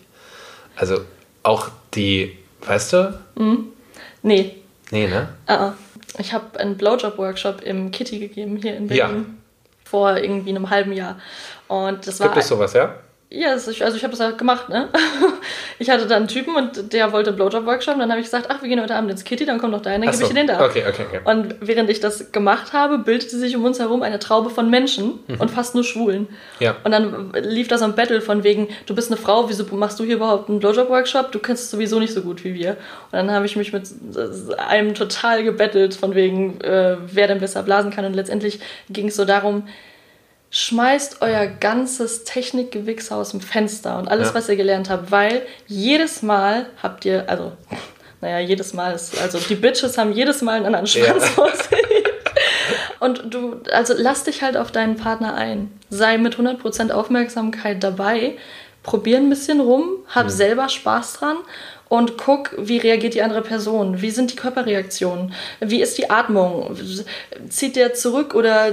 Also 0.76 1.02
auch 1.44 1.70
die, 1.94 2.38
weißt 2.62 2.94
du? 2.94 3.20
Nee, 4.22 4.56
Nee, 4.92 5.08
ne? 5.08 5.30
uh 5.48 5.52
-uh. 5.54 5.74
ich 6.18 6.34
habe 6.34 6.60
einen 6.60 6.76
Blowjob-Workshop 6.78 7.62
im 7.62 7.92
Kitty 7.92 8.20
gegeben 8.20 8.58
hier 8.58 8.76
in 8.76 8.88
Ja. 8.90 9.08
Berlin. 9.08 9.38
Vor 9.86 10.18
irgendwie 10.18 10.50
einem 10.50 10.70
halben 10.70 10.94
Jahr. 10.94 11.18
Und 11.68 12.06
das 12.08 12.20
war. 12.20 12.28
Gibt 12.28 12.40
es 12.40 12.48
sowas, 12.48 12.74
ja? 12.74 12.96
Ja, 13.32 13.52
also 13.52 13.70
ich, 13.70 13.84
also 13.86 13.96
ich 13.96 14.04
habe 14.04 14.12
das 14.12 14.20
halt 14.22 14.38
gemacht, 14.38 14.70
ne? 14.70 14.90
Ich 15.82 15.90
hatte 15.90 16.08
da 16.08 16.18
einen 16.18 16.28
Typen 16.28 16.56
und 16.58 16.92
der 16.92 17.14
wollte 17.14 17.32
Blowjob-Workshop 17.32 17.94
und 17.94 18.02
dann 18.02 18.10
habe 18.10 18.20
ich 18.20 18.26
gesagt, 18.26 18.48
ach, 18.50 18.62
wir 18.62 18.68
gehen 18.68 18.82
heute 18.82 18.96
Abend 18.96 19.12
ins 19.12 19.24
Kitty, 19.24 19.46
dann 19.46 19.60
komm 19.60 19.72
doch 19.72 19.82
dahin, 19.82 20.02
dann 20.02 20.12
gebe 20.12 20.22
ich 20.22 20.28
so. 20.28 20.34
dir 20.34 20.42
den 20.42 20.48
da. 20.48 20.66
Okay, 20.66 20.84
okay, 20.86 21.06
okay. 21.08 21.22
Und 21.24 21.56
während 21.62 21.90
ich 21.90 22.02
das 22.02 22.34
gemacht 22.34 22.74
habe, 22.74 22.98
bildete 22.98 23.38
sich 23.38 23.56
um 23.56 23.64
uns 23.64 23.80
herum 23.80 24.04
eine 24.04 24.20
Traube 24.20 24.50
von 24.50 24.70
Menschen 24.70 25.20
und 25.40 25.50
fast 25.50 25.76
nur 25.76 25.86
Schwulen. 25.86 26.24
Mhm. 26.24 26.28
Ja. 26.60 26.76
Und 26.84 26.92
dann 26.92 27.32
lief 27.32 27.70
da 27.70 27.78
so 27.78 27.86
ein 27.86 27.96
Battle 27.96 28.20
von 28.20 28.44
wegen, 28.44 28.68
du 28.88 28.94
bist 28.94 29.10
eine 29.10 29.16
Frau, 29.16 29.48
wieso 29.48 29.64
machst 29.74 29.98
du 30.02 30.04
hier 30.04 30.16
überhaupt 30.16 30.50
einen 30.50 30.60
Blowjob-Workshop? 30.60 31.32
Du 31.32 31.40
kennst 31.40 31.64
es 31.64 31.72
sowieso 31.72 31.98
nicht 32.00 32.14
so 32.14 32.24
gut 32.24 32.44
wie 32.44 32.56
wir. 32.56 32.72
Und 32.72 33.14
dann 33.14 33.32
habe 33.32 33.46
ich 33.46 33.56
mich 33.56 33.72
mit 33.72 33.88
einem 34.58 34.96
total 34.96 35.46
gebettelt 35.46 35.94
von 35.94 36.14
wegen, 36.14 36.60
äh, 36.60 36.98
wer 37.06 37.28
denn 37.28 37.40
besser 37.40 37.64
blasen 37.64 37.92
kann. 37.92 38.04
Und 38.04 38.16
letztendlich 38.16 38.60
ging 38.90 39.08
es 39.08 39.16
so 39.16 39.24
darum, 39.24 39.64
schmeißt 40.52 41.22
euer 41.22 41.46
ganzes 41.48 42.24
Technikgewichse 42.24 43.16
aus 43.16 43.32
dem 43.32 43.42
Fenster 43.42 43.98
und 44.00 44.08
alles, 44.08 44.30
Ja. 44.30 44.34
was 44.36 44.50
ihr 44.50 44.56
gelernt 44.56 44.90
habt, 44.90 45.12
weil 45.12 45.44
jedes 45.68 46.22
Mal 46.22 46.66
habt 46.82 47.06
ihr, 47.06 47.30
also, 47.30 47.52
naja, 48.22 48.40
jedes 48.40 48.74
Mal 48.74 48.94
ist, 48.94 49.20
also 49.22 49.38
die 49.40 49.56
Bitches 49.56 49.98
haben 49.98 50.12
jedes 50.12 50.42
Mal 50.42 50.54
einen 50.58 50.66
anderen 50.66 50.88
Schwanz 50.88 51.24
Ja. 51.24 51.30
vor 51.30 51.52
sich. 51.52 51.70
Und 53.00 53.34
du, 53.34 53.62
also 53.72 53.94
lass 53.96 54.24
dich 54.26 54.42
halt 54.42 54.58
auf 54.58 54.72
deinen 54.72 54.96
Partner 54.98 55.34
ein. 55.36 55.72
Sei 55.90 56.18
mit 56.18 56.38
100% 56.38 56.92
Aufmerksamkeit 56.92 57.82
dabei. 57.84 58.38
Probier 58.84 59.18
ein 59.18 59.30
bisschen 59.30 59.60
rum, 59.62 59.90
hab 60.14 60.26
Mhm. 60.26 60.30
selber 60.32 60.70
Spaß 60.70 61.14
dran 61.14 61.38
und 61.90 62.18
guck, 62.18 62.52
wie 62.58 62.78
reagiert 62.78 63.16
die 63.16 63.24
andere 63.24 63.42
Person. 63.42 64.02
Wie 64.02 64.12
sind 64.12 64.32
die 64.32 64.36
Körperreaktionen? 64.36 65.34
Wie 65.60 65.82
ist 65.82 65.98
die 65.98 66.12
Atmung? 66.12 66.78
Zieht 67.50 67.76
der 67.76 67.96
zurück 67.96 68.36
oder 68.36 68.72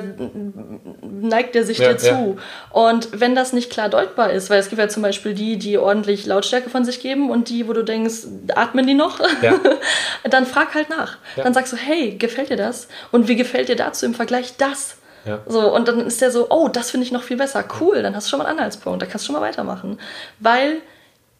neigt 1.03 1.55
der 1.55 1.65
sich 1.65 1.79
Ja, 1.79 1.95
dir 1.95 1.99
zu? 1.99 2.37
Und 2.71 3.09
wenn 3.19 3.35
das 3.35 3.55
nicht 3.55 3.71
klar 3.71 3.89
deutbar 3.89 4.31
ist, 4.31 4.51
weil 4.51 4.61
es 4.61 4.69
gibt 4.69 4.81
ja 4.81 4.89
zum 4.89 5.03
Beispiel 5.03 5.33
die, 5.33 5.57
die 5.57 5.79
ordentlich 5.79 6.27
Lautstärke 6.27 6.69
von 6.69 6.85
sich 6.85 7.01
geben 7.01 7.31
und 7.31 7.49
die, 7.49 7.67
wo 7.67 7.73
du 7.73 7.83
denkst, 7.83 8.27
atmen 8.55 8.87
die 8.87 8.95
noch? 8.95 9.19
Ja. 9.41 9.59
dann 10.31 10.45
frag 10.45 10.75
halt 10.75 10.91
nach. 10.91 11.17
Ja. 11.37 11.45
Dann 11.45 11.55
sagst 11.55 11.73
du, 11.73 11.77
hey, 11.79 12.17
gefällt 12.17 12.51
dir 12.51 12.57
das? 12.57 12.87
Und 13.13 13.29
wie 13.29 13.37
gefällt 13.37 13.71
dir 13.71 13.77
dazu 13.77 14.05
im 14.05 14.15
Vergleich 14.15 14.59
das? 14.59 14.99
Ja. 15.25 15.41
So, 15.47 15.75
und 15.75 15.89
dann 15.89 16.01
ist 16.01 16.21
der 16.21 16.31
so, 16.31 16.49
oh, 16.51 16.69
das 16.69 16.91
finde 16.91 17.07
ich 17.07 17.13
noch 17.13 17.23
viel 17.23 17.39
besser. 17.39 17.65
Cool, 17.81 18.03
dann 18.03 18.15
hast 18.15 18.27
du 18.27 18.31
schon 18.31 18.39
mal 18.41 18.45
einen 18.45 18.59
Anhaltspunkt, 18.59 19.01
da 19.01 19.07
kannst 19.07 19.25
du 19.25 19.33
schon 19.33 19.41
mal 19.41 19.47
weitermachen. 19.47 19.99
Weil 20.39 20.83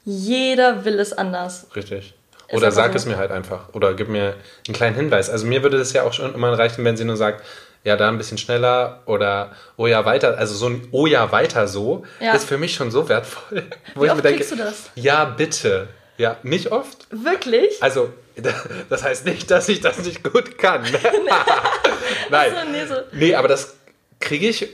jeder 0.07 0.85
will 0.85 0.99
es 1.01 1.13
anders. 1.13 1.67
Richtig. 1.75 2.15
Oder 2.53 2.71
sag 2.71 2.93
so. 2.93 2.97
es 2.97 3.07
mir 3.07 3.17
halt 3.19 3.33
einfach. 3.33 3.75
Oder 3.75 3.93
gib 3.95 4.09
mir 4.09 4.37
einen 4.67 4.75
kleinen 4.75 4.95
Hinweis. 4.95 5.29
Also 5.29 5.47
mir 5.47 5.65
würde 5.65 5.79
das 5.79 5.93
ja 5.93 6.05
auch 6.05 6.13
schon 6.13 6.33
immer 6.33 6.57
reichen, 6.57 6.85
wenn 6.85 6.97
sie 6.97 7.05
nur 7.05 7.17
sagt, 7.17 7.45
ja, 7.83 7.97
da 7.97 8.09
ein 8.09 8.17
bisschen 8.17 8.39
schneller 8.39 9.03
oder 9.07 9.51
oh 9.77 9.89
ja, 9.89 10.05
weiter. 10.05 10.39
Also 10.39 10.55
so 10.55 10.69
ein 10.69 10.87
oh 10.93 11.07
ja, 11.07 11.33
weiter 11.33 11.67
so 11.67 12.05
Ja. 12.21 12.35
ist 12.35 12.45
für 12.45 12.57
mich 12.57 12.75
schon 12.75 12.93
so 12.93 13.09
wertvoll. 13.09 13.65
Wo 13.97 14.05
Wie 14.05 14.11
oft 14.11 14.23
kriegst 14.23 14.53
du 14.53 14.57
das? 14.57 14.91
Ja, 14.95 15.25
bitte. 15.25 15.89
Ja, 16.19 16.37
nicht 16.45 16.71
oft. 16.71 17.09
Wirklich? 17.11 17.83
Also, 17.83 18.13
das 18.89 19.03
heißt 19.03 19.27
nicht, 19.27 19.51
dass 19.51 19.69
ich 19.69 19.81
das 19.81 19.99
nicht 19.99 20.23
gut 20.23 20.57
kann. 20.57 20.83
Nein. 22.31 22.53
So, 22.55 22.71
nee, 22.71 22.87
so. 22.87 22.95
Nee, 23.13 23.35
aber 23.35 23.49
das 23.49 23.75
kriege 24.21 24.49
ich 24.49 24.69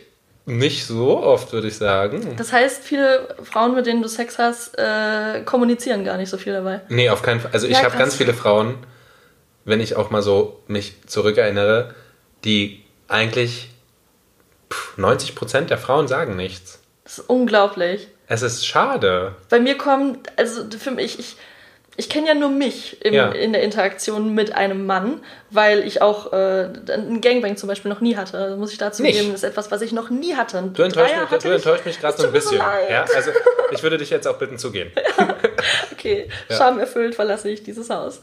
nicht 0.45 0.87
so 0.87 1.21
oft, 1.23 1.53
würde 1.53 1.69
ich 1.69 1.77
sagen. 1.77 2.35
Das 2.37 2.53
heißt, 2.53 2.83
viele 2.83 3.37
Frauen, 3.45 3.75
mit 3.75 3.87
denen 3.87 4.03
du 4.03 4.09
Sex 4.09 4.39
hast, 4.39 4.77
äh, 4.79 5.43
kommunizieren 5.45 6.05
gar 6.05 6.17
nicht 6.17 6.31
so 6.31 6.37
viel 6.37 6.53
dabei. 6.53 6.81
Nee, 6.89 7.11
auf 7.11 7.23
keinen 7.23 7.41
Fall. 7.41 7.51
Also 7.53 7.67
ich 7.67 7.75
Ja, 7.75 7.79
habe 7.81 7.91
krass. 7.91 7.99
ganz 8.01 8.17
viele 8.17 8.35
Frauen, 8.35 8.75
wenn 9.65 9.81
ich 9.81 9.95
auch 9.97 10.11
mal 10.11 10.23
so 10.23 10.61
mich 10.67 10.95
zurückerinnere, 11.07 11.95
die 12.45 12.83
eigentlich 13.07 13.71
pff, 14.73 14.99
90 14.99 15.35
Prozent 15.37 15.71
der 15.71 15.79
Frauen 15.79 16.09
sagen 16.09 16.35
nichts. 16.35 16.81
Das 17.05 17.19
ist 17.19 17.29
unglaublich. 17.29 18.09
Es 18.27 18.43
ist 18.43 18.67
schade. 18.67 19.35
Bei 19.49 19.61
mir 19.61 19.77
kommt, 19.79 20.19
also 20.37 20.65
für 20.79 20.91
mich, 20.91 21.19
ich, 21.19 21.37
ich 21.97 22.09
kenne 22.09 22.29
ja 22.29 22.35
nur 22.35 22.49
mich 22.49 23.05
im, 23.05 23.13
Ja. 23.15 23.29
in 23.33 23.53
der 23.53 23.63
Interaktion 23.63 24.35
mit 24.35 24.55
einem 24.55 24.87
Mann, 24.87 25.21
weil 25.51 25.81
ich 25.87 26.01
auch 26.01 26.33
äh, 26.33 26.71
einen 26.91 27.21
Gangbang 27.21 27.57
zum 27.57 27.69
Beispiel 27.69 27.91
noch 27.91 28.01
nie 28.01 28.17
hatte. 28.17 28.39
Das 28.39 28.59
muss 28.59 28.73
ich 28.73 28.79
dazu 28.79 29.03
Nicht? 29.03 29.19
geben, 29.19 29.33
das 29.33 29.43
ist 29.43 29.49
etwas, 29.51 29.71
was 29.71 29.83
ich 29.83 29.93
noch 29.93 30.09
nie 30.09 30.35
hatte. 30.35 30.63
Du 30.73 30.83
enttäuschst, 30.83 31.15
mich, 31.15 31.31
hatte 31.31 31.49
du 31.49 31.55
ich. 31.55 31.55
enttäuscht 31.57 31.85
mich 31.87 32.01
gerade 32.01 32.17
so 32.21 32.27
ein 32.29 32.33
bisschen. 32.33 32.59
Ja, 32.59 33.05
also 33.15 33.31
ich 33.73 33.83
würde 33.83 33.99
dich 33.99 34.09
jetzt 34.11 34.27
auch 34.27 34.39
bitten 34.39 34.59
zu 34.59 34.71
gehen. 34.73 34.91
Okay, 35.93 36.29
schamerfüllt 36.51 37.15
verlasse 37.15 37.49
ich 37.49 37.63
dieses 37.63 37.89
Haus. 37.89 38.21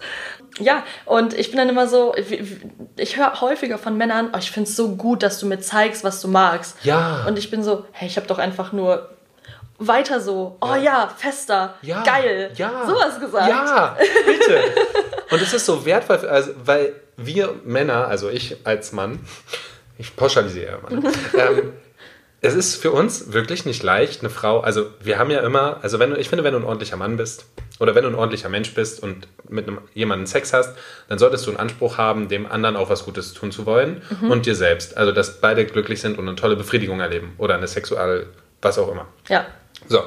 Ja, 0.59 0.83
und 1.05 1.33
ich 1.33 1.49
bin 1.49 1.57
dann 1.57 1.69
immer 1.69 1.87
so, 1.87 2.13
ich 2.97 3.15
höre 3.17 3.39
häufiger 3.39 3.77
von 3.77 3.95
Männern, 3.95 4.31
oh, 4.33 4.37
ich 4.37 4.51
finde 4.51 4.69
es 4.69 4.75
so 4.75 4.95
gut, 4.97 5.23
dass 5.23 5.39
du 5.39 5.45
mir 5.45 5.61
zeigst, 5.61 6.03
was 6.03 6.19
du 6.19 6.27
magst. 6.27 6.75
Ja. 6.83 7.23
Und 7.25 7.39
ich 7.39 7.49
bin 7.49 7.63
so, 7.63 7.85
hey, 7.91 8.09
ich 8.09 8.17
habe 8.17 8.27
doch 8.27 8.37
einfach 8.37 8.73
nur 8.73 9.09
weiter 9.79 10.19
so, 10.19 10.57
oh 10.61 10.75
ja, 10.75 11.11
fester, 11.15 11.75
Ja, 11.81 12.03
geil, 12.03 12.51
ja, 12.55 12.85
sowas 12.85 13.19
gesagt. 13.19 13.49
Ja, 13.49 13.97
bitte. 14.25 14.63
Und 15.31 15.41
es 15.41 15.53
ist 15.53 15.65
so 15.65 15.85
wertvoll, 15.85 16.17
also, 16.27 16.51
weil 16.63 16.93
wir 17.17 17.55
Männer, 17.63 18.07
also 18.07 18.29
ich 18.29 18.57
als 18.65 18.91
Mann, 18.91 19.19
ich 19.97 20.15
pauschalisiere 20.15 20.79
immer, 20.79 21.03
ähm, 21.37 21.73
es 22.41 22.55
ist 22.55 22.75
für 22.81 22.91
uns 22.91 23.33
wirklich 23.33 23.65
nicht 23.65 23.83
leicht, 23.83 24.21
eine 24.21 24.29
Frau, 24.29 24.61
also 24.61 24.87
wir 25.01 25.19
haben 25.19 25.29
ja 25.29 25.41
immer, 25.41 25.79
also 25.81 25.99
wenn 25.99 26.11
du, 26.11 26.17
ich 26.17 26.29
finde, 26.29 26.43
wenn 26.45 26.53
du 26.53 26.59
ein 26.59 26.63
ordentlicher 26.63 26.95
Mann 26.95 27.17
bist 27.17 27.45
oder 27.79 27.95
wenn 27.95 28.03
du 28.03 28.09
ein 28.09 28.15
ordentlicher 28.15 28.47
Mensch 28.47 28.73
bist 28.73 29.03
und 29.03 29.27
mit 29.49 29.67
einem, 29.67 29.79
jemandem 29.93 30.25
Sex 30.25 30.53
hast, 30.53 30.75
dann 31.09 31.19
solltest 31.19 31.45
du 31.45 31.51
einen 31.51 31.59
Anspruch 31.59 31.97
haben, 31.97 32.29
dem 32.29 32.49
anderen 32.49 32.77
auch 32.77 32.89
was 32.89 33.03
Gutes 33.03 33.33
tun 33.33 33.51
zu 33.51 33.65
wollen 33.65 34.01
und 34.29 34.45
dir 34.45 34.55
selbst. 34.55 34.95
Also, 34.95 35.11
dass 35.11 35.41
beide 35.41 35.65
glücklich 35.65 35.99
sind 35.99 36.17
und 36.17 36.27
eine 36.27 36.37
tolle 36.37 36.55
Befriedigung 36.55 37.01
erleben 37.01 37.33
oder 37.37 37.55
eine 37.55 37.67
sexual, 37.67 38.27
was 38.61 38.77
auch 38.79 38.89
immer. 38.89 39.07
Ja, 39.27 39.45
So. 39.89 40.01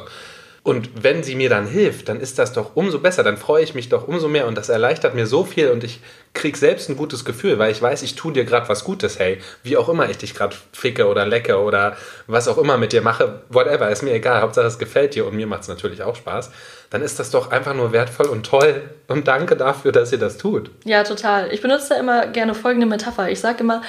Und 0.65 1.03
wenn 1.03 1.25
sie 1.25 1.35
mir 1.35 1.49
dann 1.49 1.67
hilft, 1.67 2.09
dann 2.09 2.21
ist 2.21 2.39
das 2.39 2.53
doch 2.53 2.77
umso 2.77 3.01
besser, 3.01 3.25
dann 3.25 3.37
freue 3.37 3.65
ich 3.65 3.75
mich 3.75 3.89
doch 3.89 4.07
umso 4.07 4.29
mehr 4.29 4.47
und 4.47 4.57
das 4.57 4.69
erleichtert 4.69 5.13
mir 5.13 5.27
so 5.27 5.45
viel 5.45 5.71
und 5.71 5.83
ich 5.83 6.01
krieg 6.35 6.57
selbst 6.57 6.89
ein 6.89 6.97
gutes 6.97 7.25
Gefühl, 7.25 7.59
weil 7.59 7.73
ich 7.73 7.83
weiß, 7.83 8.03
ich 8.03 8.15
tue 8.15 8.33
dir 8.33 8.45
gerade 8.45 8.69
was 8.69 8.85
Gutes, 8.85 9.19
hey, 9.19 9.39
wie 9.65 9.77
auch 9.77 9.89
immer 9.89 10.09
ich 10.09 10.19
dich 10.19 10.37
gerade 10.37 10.55
ficke 10.73 11.09
oder 11.09 11.27
lecke 11.27 11.59
oder 11.59 11.97
was 12.29 12.47
auch 12.47 12.59
immer 12.59 12.77
mit 12.77 12.93
dir 12.93 13.03
mache, 13.03 13.43
whatever, 13.49 13.91
ist 13.91 14.05
mir 14.05 14.13
egal, 14.13 14.41
Hauptsache 14.41 14.67
es 14.67 14.79
gefällt 14.79 15.17
dir 15.17 15.27
und 15.27 15.35
mir 15.35 15.49
macht 15.49 15.63
es 15.63 15.69
natürlich 15.69 16.05
auch 16.05 16.15
Spaß, 16.15 16.53
dann 16.91 17.03
ist 17.03 17.19
das 17.19 17.31
doch 17.31 17.51
einfach 17.51 17.75
nur 17.75 17.91
wertvoll 17.91 18.27
und 18.27 18.47
toll 18.47 18.83
und 19.09 19.27
danke 19.27 19.57
dafür, 19.57 19.91
dass 19.91 20.13
ihr 20.13 20.19
das 20.19 20.39
tut. 20.39 20.71
ja, 20.85 21.03
total. 21.03 21.53
Ich 21.53 21.61
benutze 21.61 21.89
da 21.89 21.95
immer 21.97 22.29
gerne 22.29 22.55
folgende 22.55 22.87
Metapher. 22.87 23.29
Ich 23.29 23.41
sage 23.41 23.65
immer, 23.65 23.83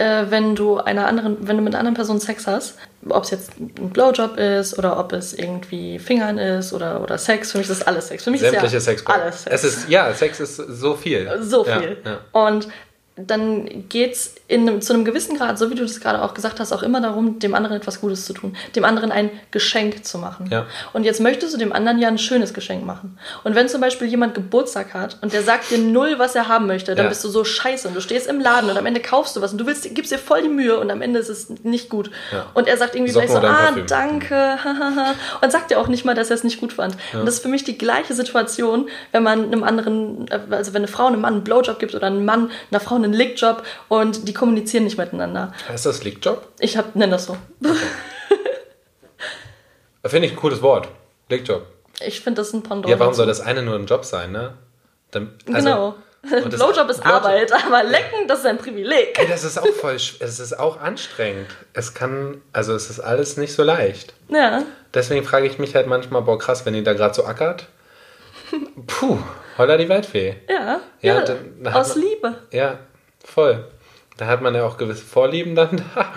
äh, 0.00 0.30
wenn 0.30 0.54
du 0.56 0.78
einer 0.78 1.06
anderen, 1.06 1.36
wenn 1.46 1.56
du 1.58 1.62
mit 1.62 1.74
einer 1.74 1.80
anderen 1.80 1.94
Person 1.94 2.18
Sex 2.20 2.46
hast, 2.46 2.76
ob 3.08 3.24
es 3.24 3.30
jetzt 3.30 3.52
ein 3.60 3.90
Blowjob 3.90 4.36
ist 4.38 4.78
oder 4.78 4.98
ob 4.98 5.12
es 5.12 5.34
irgendwie 5.34 5.98
Fingern 5.98 6.38
ist 6.38 6.72
oder, 6.72 7.02
oder 7.02 7.18
Sex, 7.18 7.52
für 7.52 7.58
mich 7.58 7.68
ist 7.68 7.80
das 7.80 7.86
alles 7.86 8.08
Sex. 8.08 8.24
Für 8.24 8.30
mich 8.30 8.40
Sämtliche 8.40 8.66
ist 8.66 8.72
ja 8.86 8.92
Sex. 8.92 9.06
alles 9.06 9.42
Sex. 9.42 9.64
Es 9.64 9.76
ist, 9.76 9.88
ja, 9.88 10.12
Sex 10.14 10.40
ist 10.40 10.56
so 10.56 10.94
viel. 10.94 11.30
so 11.42 11.66
Ja, 11.66 11.78
viel. 11.80 11.98
ja. 12.04 12.18
Und 12.32 12.68
dann 13.26 13.88
geht 13.88 14.12
es 14.12 14.34
zu 14.80 14.92
einem 14.92 15.04
gewissen 15.04 15.36
Grad, 15.36 15.58
so 15.58 15.70
wie 15.70 15.74
du 15.74 15.82
das 15.82 16.00
gerade 16.00 16.22
auch 16.22 16.34
gesagt 16.34 16.60
hast, 16.60 16.72
auch 16.72 16.82
immer 16.82 17.00
darum, 17.00 17.38
dem 17.38 17.54
anderen 17.54 17.76
etwas 17.76 18.00
Gutes 18.00 18.24
zu 18.24 18.32
tun, 18.32 18.56
dem 18.74 18.84
anderen 18.84 19.12
ein 19.12 19.30
Geschenk 19.50 20.04
zu 20.04 20.18
machen. 20.18 20.48
Ja. 20.50 20.66
Und 20.92 21.04
jetzt 21.04 21.20
möchtest 21.20 21.54
du 21.54 21.58
dem 21.58 21.72
anderen 21.72 21.98
ja 21.98 22.08
ein 22.08 22.18
schönes 22.18 22.52
Geschenk 22.54 22.84
machen. 22.84 23.18
Und 23.44 23.54
wenn 23.54 23.68
zum 23.68 23.80
Beispiel 23.80 24.08
jemand 24.08 24.34
Geburtstag 24.34 24.92
hat 24.94 25.18
und 25.22 25.32
der 25.32 25.42
sagt 25.42 25.70
dir 25.70 25.78
null, 25.78 26.14
was 26.18 26.34
er 26.34 26.48
haben 26.48 26.66
möchte, 26.66 26.94
dann 26.94 27.04
Ja. 27.06 27.08
bist 27.08 27.22
du 27.24 27.28
so 27.28 27.44
scheiße 27.44 27.86
und 27.88 27.94
du 27.94 28.00
stehst 28.00 28.26
im 28.26 28.40
Laden 28.40 28.68
und 28.70 28.76
am 28.76 28.86
Ende 28.86 29.00
kaufst 29.00 29.36
du 29.36 29.40
was 29.40 29.52
und 29.52 29.58
du 29.58 29.66
willst, 29.66 29.92
gibst 29.94 30.10
dir 30.12 30.18
voll 30.18 30.42
die 30.42 30.48
Mühe 30.48 30.78
und 30.78 30.90
am 30.90 31.02
Ende 31.02 31.20
ist 31.20 31.28
es 31.28 31.48
nicht 31.62 31.88
gut. 31.88 32.10
Ja. 32.32 32.46
Und 32.54 32.66
er 32.68 32.76
sagt 32.76 32.94
irgendwie 32.94 33.12
Socken 33.12 33.28
gleich 33.28 33.40
so, 33.40 33.46
ah, 33.46 33.66
Parfüm. 33.66 33.86
danke, 33.86 34.58
und 35.42 35.52
sagt 35.52 35.70
dir 35.70 35.78
auch 35.78 35.88
nicht 35.88 36.04
mal, 36.04 36.14
dass 36.14 36.30
er 36.30 36.34
es 36.34 36.44
nicht 36.44 36.60
gut 36.60 36.72
fand. 36.72 36.96
Und 37.12 37.26
das 37.26 37.36
ist 37.36 37.42
für 37.42 37.48
mich 37.48 37.64
die 37.64 37.78
gleiche 37.78 38.14
Situation, 38.14 38.88
wenn 39.12 39.22
man 39.22 39.44
einem 39.44 39.62
anderen, 39.64 40.26
also 40.50 40.72
wenn 40.72 40.82
eine 40.82 40.88
Frau 40.88 41.06
einem 41.06 41.20
Mann 41.20 41.34
einen 41.34 41.44
Blowjob 41.44 41.78
gibt 41.78 41.94
oder 41.94 42.06
ein 42.06 42.24
Mann 42.24 42.50
einer 42.70 42.80
Frau 42.80 42.96
einen 42.96 43.09
Lickjob 43.12 43.62
und 43.88 44.26
die 44.28 44.32
kommunizieren 44.34 44.84
nicht 44.84 44.98
miteinander. 44.98 45.52
Heißt 45.68 45.86
das 45.86 46.02
Lickjob? 46.04 46.46
Ich 46.58 46.76
hab, 46.76 46.94
nenn 46.96 47.10
das 47.10 47.26
so. 47.26 47.36
Finde 50.04 50.26
ich 50.26 50.32
ein 50.32 50.36
cooles 50.38 50.62
Wort. 50.62 50.88
Lickjob. 51.28 51.66
Ich 52.00 52.20
finde 52.20 52.40
das 52.40 52.52
ein 52.52 52.62
Pendant. 52.62 52.88
Ja, 52.88 52.98
warum 52.98 53.12
soll 53.14 53.26
das 53.26 53.40
eine 53.40 53.62
nur 53.62 53.74
ein 53.76 53.86
Job 53.86 54.04
sein, 54.04 54.32
ne? 54.32 54.54
Dann, 55.10 55.34
also- 55.52 55.68
Genau. 55.68 55.94
und 56.44 56.50
Blowjob 56.50 56.88
ist 56.90 57.02
Blowjob- 57.02 57.06
Arbeit, 57.12 57.52
aber 57.52 57.82
lecken, 57.84 58.26
das 58.28 58.40
ist 58.40 58.46
ein 58.46 58.58
Privileg. 58.58 59.18
Ey, 59.18 59.26
das 59.28 59.42
ist 59.44 59.58
auch 59.58 59.66
voll, 59.66 59.94
es 59.94 60.18
ist 60.20 60.58
auch 60.58 60.78
anstrengend. 60.80 61.48
Es 61.72 61.94
kann, 61.94 62.40
also 62.52 62.74
es 62.74 62.90
ist 62.90 63.00
alles 63.00 63.36
nicht 63.36 63.52
so 63.54 63.62
leicht. 63.62 64.12
Ja. 64.28 64.62
Deswegen 64.94 65.24
frage 65.24 65.46
ich 65.46 65.58
mich 65.58 65.74
halt 65.74 65.86
manchmal, 65.86 66.22
boah 66.22 66.38
krass, 66.38 66.64
wenn 66.66 66.74
die 66.74 66.82
da 66.82 66.92
gerade 66.94 67.14
so 67.14 67.24
ackert. 67.24 67.66
Puh, 68.86 69.18
holla 69.58 69.76
die 69.76 69.88
Waldfee. 69.88 70.36
Ja. 70.48 70.80
Ja, 71.00 71.24
ja, 71.24 71.72
aus 71.72 71.96
man- 71.96 72.04
Liebe. 72.04 72.34
Ja, 72.50 72.78
voll. 73.24 73.64
Da 74.16 74.26
hat 74.26 74.42
man 74.42 74.54
ja 74.54 74.64
auch 74.66 74.76
gewisse 74.76 75.04
Vorlieben 75.04 75.54
dann 75.54 75.82
da. 75.94 76.12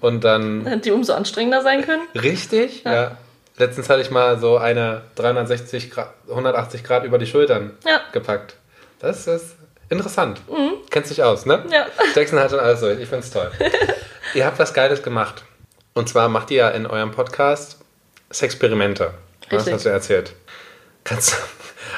Und 0.00 0.24
dann, 0.24 0.80
Die 0.84 0.90
umso 0.92 1.12
anstrengender 1.12 1.62
sein 1.62 1.84
können. 1.84 2.02
richtig, 2.14 2.84
ja. 2.84 3.16
Letztens 3.58 3.90
hatte 3.90 4.00
ich 4.00 4.10
mal 4.10 4.38
so 4.38 4.56
eine 4.56 5.02
360 5.16 5.90
Grad, 5.90 6.14
180 6.28 6.82
Grad 6.84 7.04
über 7.04 7.18
die 7.18 7.26
Schultern 7.26 7.76
Ja. 7.86 8.00
gepackt. 8.12 8.54
Das 9.00 9.26
ist 9.26 9.56
interessant. 9.90 10.40
Kennst 10.90 11.10
dich 11.10 11.22
aus, 11.22 11.44
ne? 11.44 11.62
Ja. 11.70 11.86
Jackson 12.14 12.38
hat 12.38 12.50
schon 12.50 12.60
alles 12.60 12.80
durch. 12.80 12.98
Ich 13.00 13.08
find's 13.08 13.30
toll. 13.30 13.50
ihr 14.34 14.46
habt 14.46 14.58
was 14.58 14.72
Geiles 14.72 15.02
gemacht. 15.02 15.42
Und 15.92 16.08
zwar 16.08 16.28
macht 16.30 16.50
ihr 16.50 16.58
ja 16.58 16.68
in 16.70 16.86
eurem 16.86 17.10
Podcast 17.10 17.78
Sexperimente. 18.32 19.12
Richtig. 19.50 19.74
hast 19.74 19.84
du 19.84 19.88
erzählt? 19.90 20.32
Kannst 21.04 21.36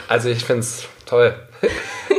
also 0.09 0.31
ich 0.31 0.45
finde 0.45 0.61
es 0.63 0.85
toll. 1.07 1.35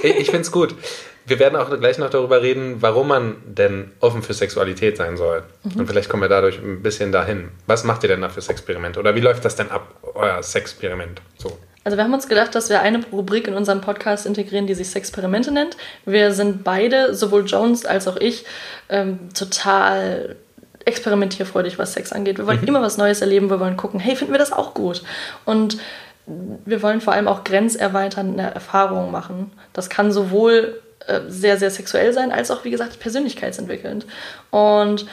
ich 0.03 0.15
ich 0.15 0.25
finde 0.27 0.41
es 0.41 0.51
gut. 0.51 0.75
Wir 1.25 1.39
werden 1.39 1.55
auch 1.55 1.69
gleich 1.79 1.97
noch 1.97 2.09
darüber 2.09 2.41
reden, 2.41 2.81
warum 2.81 3.07
man 3.07 3.35
denn 3.45 3.91
offen 3.99 4.21
für 4.23 4.33
Sexualität 4.33 4.97
sein 4.97 5.17
soll. 5.17 5.43
Und 5.63 5.87
vielleicht 5.87 6.09
kommen 6.09 6.21
wir 6.21 6.29
dadurch 6.29 6.59
ein 6.59 6.81
bisschen 6.81 7.11
dahin. 7.11 7.49
Was 7.65 7.83
macht 7.83 8.03
ihr 8.03 8.09
denn 8.09 8.21
da 8.21 8.29
für 8.29 8.41
Sexperimente? 8.41 8.99
Oder 8.99 9.15
wie 9.15 9.21
läuft 9.21 9.45
das 9.45 9.55
denn 9.55 9.71
ab, 9.71 9.87
euer 10.15 10.43
Sexperiment? 10.43 11.21
So. 11.37 11.57
Also 11.85 11.97
wir 11.97 12.03
haben 12.03 12.13
uns 12.13 12.27
gedacht, 12.27 12.55
dass 12.55 12.69
wir 12.69 12.81
eine 12.81 13.03
Rubrik 13.11 13.47
in 13.47 13.55
unserem 13.55 13.81
Podcast 13.81 14.25
integrieren, 14.25 14.67
die 14.67 14.73
sich 14.73 14.89
Sexperimente 14.89 15.51
nennt. 15.51 15.75
Wir 16.05 16.31
sind 16.33 16.63
beide, 16.63 17.13
sowohl 17.13 17.45
Jones 17.45 17.85
als 17.85 18.07
auch 18.07 18.17
ich, 18.17 18.45
ähm, 18.89 19.29
total 19.33 20.37
experimentierfreudig, 20.85 21.79
was 21.79 21.93
Sex 21.93 22.11
angeht. 22.11 22.37
Wir 22.37 22.47
wollen 22.47 22.63
immer 22.65 22.81
was 22.81 22.97
Neues 22.97 23.21
erleben, 23.21 23.49
wir 23.49 23.59
wollen 23.59 23.77
gucken, 23.77 23.99
hey, 23.99 24.15
finden 24.15 24.33
wir 24.33 24.39
das 24.39 24.51
auch 24.51 24.73
gut? 24.73 25.03
Und 25.45 25.77
wir 26.25 26.81
wollen 26.81 27.01
vor 27.01 27.13
allem 27.13 27.27
auch 27.27 27.43
grenzerweiternde 27.43 28.43
Erfahrungen 28.43 29.11
machen. 29.11 29.51
Das 29.73 29.89
kann 29.89 30.11
sowohl 30.11 30.81
sehr, 31.27 31.57
sehr 31.57 31.71
sexuell 31.71 32.13
sein, 32.13 32.31
als 32.31 32.51
auch, 32.51 32.63
wie 32.63 32.71
gesagt, 32.71 32.99
persönlichkeitsentwickelnd. 32.99 34.05
Und 34.51 35.05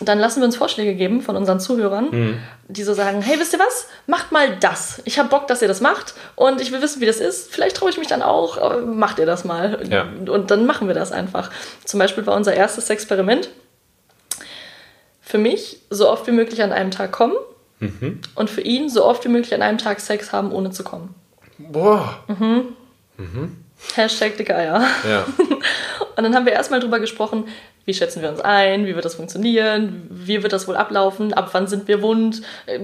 dann 0.00 0.18
lassen 0.18 0.40
wir 0.40 0.46
uns 0.46 0.56
Vorschläge 0.56 0.94
geben 0.94 1.20
von 1.20 1.36
unseren 1.36 1.60
Zuhörern, 1.60 2.40
die 2.66 2.82
so 2.82 2.94
sagen, 2.94 3.22
hey, 3.22 3.38
wisst 3.38 3.52
ihr 3.52 3.58
was? 3.58 3.86
Macht 4.06 4.32
mal 4.32 4.56
das. 4.58 5.00
Ich 5.04 5.18
habe 5.18 5.28
Bock, 5.28 5.46
dass 5.46 5.62
ihr 5.62 5.68
das 5.68 5.80
macht 5.80 6.14
und 6.34 6.60
ich 6.60 6.72
will 6.72 6.82
wissen, 6.82 7.00
wie 7.00 7.06
das 7.06 7.18
ist. 7.18 7.52
Vielleicht 7.52 7.76
traue 7.76 7.90
ich 7.90 7.98
mich 7.98 8.08
dann 8.08 8.22
auch, 8.22 8.58
aber 8.58 8.80
macht 8.80 9.18
ihr 9.18 9.26
das 9.26 9.44
mal. 9.44 9.86
Ja. 9.88 10.08
Und 10.32 10.50
dann 10.50 10.66
machen 10.66 10.88
wir 10.88 10.94
das 10.94 11.12
einfach. 11.12 11.50
Zum 11.84 12.00
Beispiel 12.00 12.26
war 12.26 12.34
unser 12.34 12.54
erstes 12.54 12.90
Experiment 12.90 13.48
für 15.20 15.38
mich 15.38 15.80
so 15.88 16.10
oft 16.10 16.26
wie 16.26 16.32
möglich 16.32 16.62
an 16.62 16.72
einem 16.72 16.90
Tag 16.90 17.12
kommen 17.12 17.36
und 18.34 18.50
für 18.50 18.60
ihn 18.60 18.88
so 18.88 19.04
oft 19.04 19.24
wie 19.24 19.28
möglich 19.28 19.54
an 19.54 19.62
einem 19.62 19.78
Tag 19.78 20.00
Sex 20.00 20.32
haben, 20.32 20.52
ohne 20.52 20.70
zu 20.70 20.84
kommen. 20.84 21.14
Boah. 21.58 22.18
Hashtag 23.94 24.36
dicke 24.36 24.54
Eier. 24.56 24.82
Ja. 25.08 25.24
Und 26.16 26.24
dann 26.24 26.34
haben 26.34 26.44
wir 26.46 26.52
erstmal 26.52 26.80
drüber 26.80 27.00
gesprochen, 27.00 27.44
wie 27.84 27.94
schätzen 27.94 28.22
wir 28.22 28.28
uns 28.28 28.40
ein, 28.40 28.86
wie 28.86 28.94
wird 28.94 29.04
das 29.04 29.16
funktionieren, 29.16 30.06
wie 30.08 30.42
wird 30.42 30.52
das 30.52 30.68
wohl 30.68 30.76
ablaufen, 30.76 31.32
ab 31.34 31.48
wann 31.52 31.66
sind 31.66 31.88
wir 31.88 32.00
wund, 32.00 32.42
äh, 32.66 32.78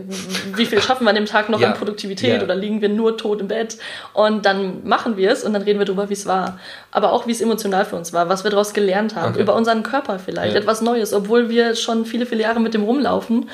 wie 0.54 0.66
viel 0.66 0.80
schaffen 0.82 1.04
wir 1.04 1.10
an 1.10 1.14
dem 1.14 1.26
Tag 1.26 1.48
noch 1.50 1.60
Ja. 1.60 1.68
an 1.68 1.74
Produktivität 1.74 2.38
Ja. 2.38 2.42
oder 2.42 2.56
liegen 2.56 2.80
wir 2.80 2.88
nur 2.88 3.16
tot 3.16 3.40
im 3.40 3.46
Bett. 3.48 3.78
Und 4.12 4.44
dann 4.44 4.86
machen 4.88 5.16
wir 5.16 5.30
es 5.30 5.44
und 5.44 5.52
dann 5.52 5.62
reden 5.62 5.78
wir 5.78 5.86
drüber, 5.86 6.08
wie 6.08 6.14
es 6.14 6.26
war. 6.26 6.58
Aber 6.90 7.12
auch, 7.12 7.26
wie 7.26 7.32
es 7.32 7.40
emotional 7.40 7.84
für 7.84 7.96
uns 7.96 8.12
war, 8.12 8.28
was 8.28 8.42
wir 8.44 8.50
daraus 8.50 8.72
gelernt 8.74 9.14
haben, 9.14 9.34
Okay. 9.34 9.42
über 9.42 9.54
unseren 9.54 9.82
Körper 9.84 10.18
vielleicht, 10.18 10.54
Ja. 10.54 10.60
etwas 10.60 10.80
Neues, 10.80 11.12
obwohl 11.12 11.48
wir 11.48 11.76
schon 11.76 12.06
viele, 12.06 12.26
viele 12.26 12.42
Jahre 12.42 12.58
mit 12.60 12.74
dem 12.74 12.82
rumlaufen. 12.82 13.48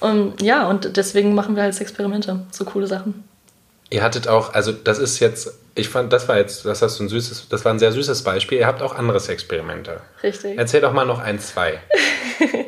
Und 0.00 0.40
ja, 0.40 0.66
und 0.68 0.96
deswegen 0.96 1.34
machen 1.34 1.54
wir 1.54 1.62
halt 1.64 1.78
Experimente, 1.80 2.40
so 2.50 2.64
coole 2.64 2.86
Sachen. 2.86 3.24
Ihr 3.90 4.02
hattet 4.02 4.26
auch, 4.26 4.54
also 4.54 4.72
das 4.72 4.98
ist 4.98 5.20
jetzt, 5.20 5.52
ich 5.74 5.88
fand, 5.88 6.12
das 6.12 6.28
war 6.28 6.36
jetzt, 6.36 6.64
das 6.66 6.82
hast 6.82 6.98
du 6.98 7.04
ein 7.04 7.08
süßes, 7.08 7.48
das 7.48 7.64
war 7.64 7.72
ein 7.72 7.78
sehr 7.78 7.92
süßes 7.92 8.22
Beispiel. 8.22 8.58
Ihr 8.58 8.66
habt 8.66 8.82
auch 8.82 8.94
andere 8.94 9.20
Sexperimente. 9.20 10.00
Richtig. 10.22 10.58
Erzähl 10.58 10.82
doch 10.82 10.92
mal 10.92 11.06
noch 11.06 11.20
ein, 11.20 11.38
zwei. 11.38 11.80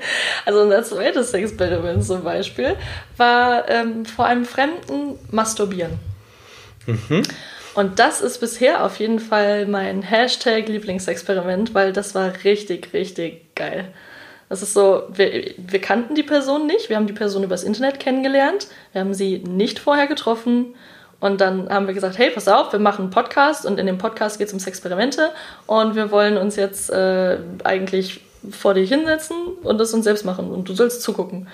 Also 0.47 0.61
unser 0.61 0.83
zweites 0.83 1.33
Experiment 1.33 2.05
zum 2.05 2.23
Beispiel 2.23 2.77
war 3.17 3.69
ähm, 3.71 4.05
vor 4.05 4.27
einem 4.27 4.45
Fremden 4.45 5.19
masturbieren. 5.31 5.99
Und 7.75 7.99
das 7.99 8.21
ist 8.21 8.39
bisher 8.39 8.85
auf 8.85 8.99
jeden 8.99 9.19
Fall 9.19 9.67
mein 9.67 10.03
Hashtag 10.03 10.69
Lieblingsexperiment, 10.69 11.75
weil 11.75 11.93
das 11.93 12.15
war 12.15 12.33
richtig, 12.45 12.93
richtig 12.93 13.55
geil. 13.55 13.87
Das 14.49 14.63
ist 14.63 14.75
so, 14.75 15.05
wir, 15.13 15.55
wir 15.57 15.81
kannten 15.81 16.15
die 16.15 16.23
Person 16.23 16.67
nicht, 16.67 16.91
wir 16.91 16.97
haben 16.97 17.07
die 17.07 17.15
Person 17.15 17.43
übers 17.43 17.65
Internet 17.65 17.99
kennengelernt, 17.99 18.69
wir 18.93 19.01
haben 19.01 19.15
sie 19.15 19.39
nicht 19.39 19.79
vorher 19.79 20.07
getroffen 20.07 20.75
und 21.25 21.41
dann 21.41 21.71
haben 21.71 21.87
wir 21.87 21.95
gesagt, 21.95 22.19
hey, 22.19 22.29
pass 22.29 22.49
auf, 22.49 22.71
wir 22.71 22.79
machen 22.79 23.05
einen 23.05 23.11
Podcast 23.11 23.65
und 23.65 23.81
in 23.81 23.87
dem 23.87 23.97
Podcast 23.97 24.37
geht 24.37 24.49
es 24.49 24.53
ums 24.53 24.67
Experimente 24.67 25.31
und 25.65 25.97
wir 25.97 26.11
wollen 26.11 26.37
uns 26.37 26.55
jetzt 26.57 26.91
äh, 26.91 27.39
eigentlich 27.65 28.21
vor 28.51 28.75
dich 28.75 28.91
hinsetzen 28.91 29.35
und 29.63 29.79
das 29.79 29.95
uns 29.95 30.05
selbst 30.05 30.27
machen 30.27 30.51
und 30.51 30.69
du 30.69 30.75
sollst 30.75 31.01
zugucken. 31.01 31.49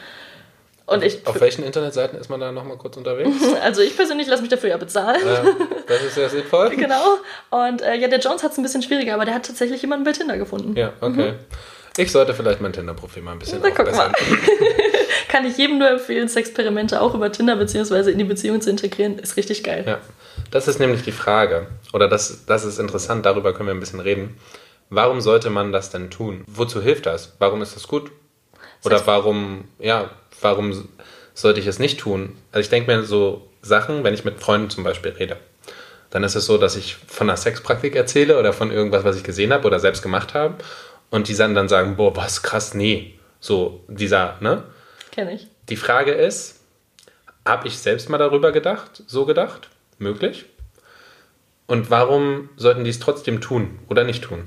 Und 0.87 1.05
ich, 1.05 1.25
Auf 1.25 1.41
welchen 1.41 1.63
Internetseiten 1.63 2.19
ist 2.19 2.29
man 2.29 2.41
da 2.41 2.51
nochmal 2.51 2.79
kurz 2.79 2.97
unterwegs? 2.97 3.31
also 3.63 3.81
ich 3.81 3.95
persönlich 3.95 4.27
lasse 4.27 4.43
mich 4.43 4.51
dafür 4.51 4.71
ja 4.71 4.77
bezahlen. 4.77 5.21
ähm, 5.25 5.69
das 5.87 6.03
ist 6.03 6.17
sehr 6.17 6.29
sinnvoll. 6.29 6.71
Genau. 6.77 7.19
Und 7.51 7.81
äh, 7.81 7.95
ja, 7.95 8.09
der 8.09 8.19
Jones 8.19 8.43
hat 8.43 8.51
es 8.51 8.59
ein 8.59 8.65
bisschen 8.65 8.83
schwieriger, 8.83 9.15
aber 9.15 9.25
der 9.25 9.35
hat 9.35 9.47
tatsächlich 9.47 9.81
jemanden 9.83 10.05
bei 10.05 10.11
Tinder 10.11 10.37
gefunden. 10.37 10.75
Ja, 10.77 10.95
okay. 11.01 11.35
Ich 11.97 12.11
sollte 12.11 12.35
vielleicht 12.35 12.61
mein 12.61 12.73
Tinder-Profil 12.73 13.23
mal 13.23 13.33
ein 13.33 13.39
bisschen 13.39 13.61
Na, 13.63 13.71
guck 13.71 13.95
mal. 13.95 14.11
Kann 15.31 15.47
ich 15.47 15.57
jedem 15.59 15.79
nur 15.79 15.89
empfehlen, 15.89 16.29
Sexperimente 16.29 17.01
auch 17.01 17.15
über 17.15 17.31
Tinder 17.31 17.55
bzw. 17.55 18.11
in 18.11 18.19
die 18.19 18.25
Beziehung 18.25 18.61
zu 18.61 18.69
integrieren. 18.69 19.17
Ist 19.17 19.37
richtig 19.37 19.63
geil. 19.63 19.85
Ja, 19.87 19.99
das 20.51 20.67
ist 20.67 20.81
nämlich 20.81 21.03
die 21.03 21.13
Frage. 21.13 21.69
Oder 21.93 22.09
das, 22.09 22.47
das 22.47 22.65
ist 22.65 22.81
interessant, 22.81 23.25
darüber 23.25 23.55
können 23.55 23.69
wir 23.69 23.75
ein 23.75 23.79
bisschen 23.79 24.01
reden. 24.01 24.37
Warum 24.89 25.21
sollte 25.21 25.49
man 25.49 25.71
das 25.71 25.91
denn 25.91 26.11
tun? 26.11 26.43
Wozu 26.49 26.83
hilft 26.83 27.07
das? 27.07 27.37
Warum 27.39 27.63
ist 27.63 27.77
das 27.77 27.87
gut? 27.87 28.11
Oder 28.85 28.97
Sex- 28.97 29.07
warum, 29.07 29.69
ja, 29.79 30.11
warum 30.41 30.89
sollte 31.33 31.61
ich 31.61 31.69
es 31.69 31.79
nicht 31.79 32.01
tun? 32.01 32.37
Also 32.51 32.63
ich 32.63 32.71
denke 32.71 32.93
mir 32.93 33.05
so 33.05 33.49
Sachen, 33.63 34.03
wenn 34.03 34.15
ich 34.15 34.25
mit 34.25 34.41
Freunden 34.41 34.69
zum 34.69 34.83
Beispiel 34.83 35.13
rede, 35.13 35.37
dann 36.11 36.25
ist 36.25 36.35
es 36.35 36.45
so, 36.45 36.59
dass 36.59 36.75
ich 36.75 36.97
von 37.07 37.31
einer 37.31 37.37
Sexpraktik 37.37 37.95
erzähle 37.95 38.37
oder 38.37 38.53
von 38.53 38.73
irgendwas, 38.73 39.05
was 39.05 39.17
ich 39.17 39.23
gesehen 39.23 39.53
habe 39.53 39.65
oder 39.65 39.79
selbst 39.79 40.03
gemacht 40.03 40.35
habe 40.35 40.57
und 41.11 41.29
die 41.29 41.37
dann, 41.37 41.55
dann 41.55 41.69
sagen, 41.69 41.95
boah, 41.95 42.17
was 42.17 42.43
krass, 42.43 42.75
nee. 42.75 43.15
So 43.39 43.85
dieser, 43.87 44.37
ne? 44.41 44.65
Kenne 45.13 45.35
ich. 45.35 45.49
Die 45.69 45.77
Frage 45.77 46.13
ist, 46.13 46.61
habe 47.47 47.69
ich 47.69 47.79
selbst 47.79 48.09
mal 48.09 48.19
darüber 48.19 48.53
gedacht, 48.53 49.03
so 49.07 49.25
gedacht? 49.27 49.69
Möglich? 49.99 50.47
Und 51.67 51.91
warum 51.91 52.49
sollten 52.57 52.85
die 52.85 52.91
es 52.91 52.99
trotzdem 53.01 53.41
tun 53.41 53.79
oder 53.89 54.05
nicht 54.05 54.25
tun? 54.25 54.45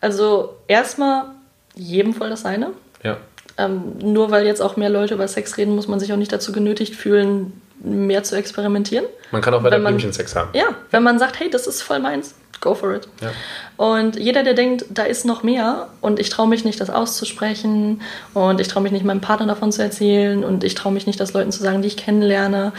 Also 0.00 0.56
erstmal 0.66 1.26
jedem 1.74 2.14
voll 2.14 2.30
das 2.30 2.42
seine. 2.42 2.70
Ja. 3.02 3.16
Ähm, 3.56 3.98
nur 3.98 4.30
weil 4.30 4.46
jetzt 4.46 4.60
auch 4.60 4.76
mehr 4.76 4.90
Leute 4.90 5.14
über 5.14 5.26
Sex 5.28 5.56
reden, 5.56 5.74
muss 5.74 5.88
man 5.88 5.98
sich 6.00 6.12
auch 6.12 6.16
nicht 6.16 6.32
dazu 6.32 6.52
genötigt 6.52 6.94
fühlen, 6.94 7.60
mehr 7.80 8.22
zu 8.22 8.36
experimentieren. 8.36 9.04
Man 9.30 9.42
kann 9.42 9.54
auch 9.54 9.60
man- 9.60 9.82
Blümchensex 9.82 10.34
haben. 10.36 10.50
Ja, 10.52 10.74
wenn 10.90 11.02
man 11.02 11.18
sagt, 11.18 11.38
hey, 11.40 11.50
das 11.50 11.66
ist 11.66 11.82
voll 11.82 11.98
meins, 12.00 12.34
go 12.60 12.74
for 12.74 12.94
it. 12.94 13.08
Ja. 13.20 13.30
Und 13.76 14.16
jeder, 14.16 14.42
der 14.42 14.54
denkt, 14.54 14.84
da 14.90 15.04
ist 15.04 15.24
noch 15.24 15.42
mehr 15.42 15.88
und 16.00 16.18
ich 16.18 16.28
traue 16.30 16.48
mich 16.48 16.64
nicht, 16.64 16.80
das 16.80 16.90
auszusprechen 16.90 18.00
und 18.34 18.60
ich 18.60 18.68
traue 18.68 18.82
mich 18.82 18.92
nicht, 18.92 19.04
meinem 19.04 19.20
Partner 19.20 19.46
davon 19.46 19.72
zu 19.72 19.82
erzählen 19.82 20.44
und 20.44 20.64
ich 20.64 20.74
traue 20.74 20.92
mich 20.92 21.06
nicht, 21.06 21.20
das 21.20 21.32
Leuten 21.32 21.52
zu 21.52 21.62
sagen, 21.62 21.82
die 21.82 21.88
ich 21.88 21.96
kennenlerne, 21.96 22.72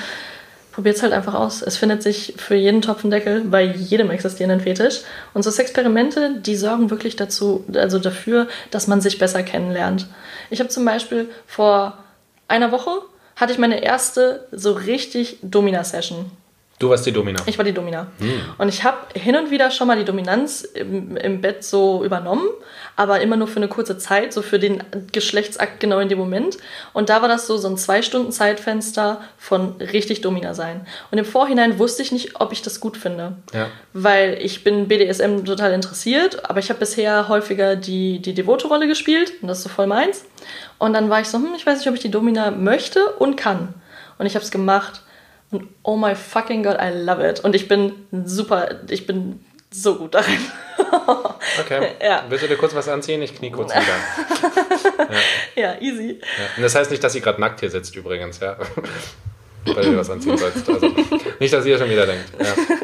probiert 0.72 0.96
es 0.96 1.04
halt 1.04 1.14
einfach 1.14 1.34
aus. 1.34 1.62
Es 1.62 1.78
findet 1.78 2.04
sich 2.04 2.36
für 2.38 2.56
jeden 2.56 2.82
Topf 2.82 3.04
einen 3.04 3.12
Deckel 3.12 3.42
bei 3.42 3.64
jedem 3.64 4.10
existierenden 4.12 4.62
Fetisch. 4.62 5.02
Und 5.34 5.44
so 5.44 5.52
Experimente, 5.52 6.36
die 6.40 6.56
sorgen 6.56 6.90
wirklich 6.90 7.16
dazu, 7.16 7.66
also 7.74 8.00
dafür, 8.00 8.48
dass 8.72 8.88
man 8.88 9.02
sich 9.02 9.18
besser 9.18 9.44
kennenlernt. 9.44 10.08
Ich 10.50 10.60
habe 10.60 10.70
zum 10.70 10.86
Beispiel 10.86 11.30
vor 11.46 11.98
einer 12.48 12.72
Woche 12.72 12.92
hatte 13.36 13.54
ich 13.54 13.60
meine 13.60 13.84
erste 13.84 14.48
so 14.52 14.74
richtig 14.74 15.38
Domina-Session. 15.42 16.32
Du 16.80 16.90
warst 16.90 17.06
die 17.06 17.12
Domina. 17.12 17.42
Ich 17.46 17.58
war 17.58 17.66
die 17.66 17.74
Domina. 17.74 18.08
Und 18.58 18.70
ich 18.70 18.86
habe 18.86 18.98
hin 19.14 19.36
und 19.36 19.52
wieder 19.52 19.70
schon 19.70 19.86
mal 19.86 19.98
die 19.98 20.06
Dominanz 20.06 20.62
im, 20.62 21.18
im 21.18 21.42
Bett 21.42 21.62
so 21.66 22.06
übernommen, 22.06 22.48
aber 22.96 23.20
immer 23.20 23.36
nur 23.36 23.50
für 23.50 23.58
eine 23.58 23.68
kurze 23.68 23.98
Zeit, 23.98 24.32
so 24.32 24.42
für 24.42 24.60
den 24.60 24.82
Geschlechtsakt 25.12 25.82
genau 25.82 26.00
in 26.00 26.08
dem 26.08 26.18
Moment. 26.18 26.58
Und 26.94 27.10
da 27.10 27.22
war 27.22 27.28
das 27.28 27.48
so, 27.48 27.58
so 27.58 27.68
ein 27.68 27.76
zwei 27.76 28.02
Stunden 28.02 28.32
Zeitfenster 28.32 29.20
von 29.38 29.74
richtig 29.82 30.22
Domina 30.22 30.54
sein. 30.54 30.88
Und 31.12 31.18
im 31.18 31.26
Vorhinein 31.26 31.80
wusste 31.80 32.02
ich 32.02 32.14
nicht, 32.14 32.40
ob 32.40 32.54
ich 32.54 32.62
das 32.62 32.80
gut 32.80 32.96
finde. 32.96 33.34
Ja. 33.54 33.68
Weil 33.92 34.38
ich 34.42 34.64
bin 34.64 34.88
BDSM 34.88 35.44
total 35.44 35.74
interessiert, 35.74 36.50
aber 36.50 36.60
ich 36.60 36.70
habe 36.70 36.80
bisher 36.80 37.28
häufiger 37.28 37.76
die, 37.76 38.20
die 38.20 38.34
Devote-Rolle 38.34 38.88
gespielt 38.88 39.34
und 39.42 39.50
das 39.50 39.58
ist 39.58 39.64
so 39.66 39.70
voll 39.70 39.88
meins. 39.88 40.24
Und 40.78 40.94
dann 40.94 41.10
war 41.10 41.20
ich 41.20 41.28
so, 41.28 41.40
hm, 41.40 41.56
ich 41.58 41.66
weiß 41.66 41.80
nicht, 41.80 41.90
ob 41.90 41.96
ich 41.96 42.02
die 42.02 42.12
Domina 42.12 42.52
möchte 42.52 43.06
und 43.16 43.36
kann. 43.36 43.74
Und 44.18 44.28
ich 44.28 44.36
habe 44.36 44.46
es 44.46 44.52
gemacht. 44.52 45.02
Und 45.52 45.68
oh 45.84 45.96
my 45.96 46.16
fucking 46.16 46.64
God, 46.64 46.78
I 46.80 46.90
love 46.94 47.28
it. 47.28 47.40
Und 47.40 47.56
ich 47.56 47.68
bin 47.68 47.94
super, 48.26 48.82
ich 48.90 49.08
bin 49.08 49.44
so 49.72 49.96
gut 49.96 50.14
darin. 50.16 50.38
Okay. 51.60 51.92
Ja. 52.02 52.24
Willst 52.30 52.44
du 52.44 52.48
dir 52.48 52.56
kurz 52.58 52.74
was 52.76 52.88
anziehen? 52.88 53.22
Ich 53.22 53.36
knie 53.36 53.52
kurz 53.52 53.72
wieder. 53.72 53.84
ja, 55.56 55.76
easy. 55.82 56.20
Ja. 56.22 56.46
Und 56.58 56.64
das 56.64 56.76
heißt 56.76 56.92
nicht, 56.92 57.04
dass 57.04 57.14
sie 57.14 57.22
gerade 57.22 57.42
nackt 57.42 57.60
hier 57.60 57.70
sitzt 57.70 57.96
übrigens, 57.96 58.40
ja. 58.40 58.56
Weil 59.66 59.84
du 59.84 59.92
dir 59.92 59.98
was 59.98 60.10
anziehen 60.10 60.38
sollst. 60.38 60.70
Also, 60.70 60.92
nicht, 61.40 61.54
dass 61.54 61.66
ihr 61.66 61.78
schon 61.78 61.90
wieder 61.90 62.06
denkt. 62.06 62.26
Ja. 62.40 62.78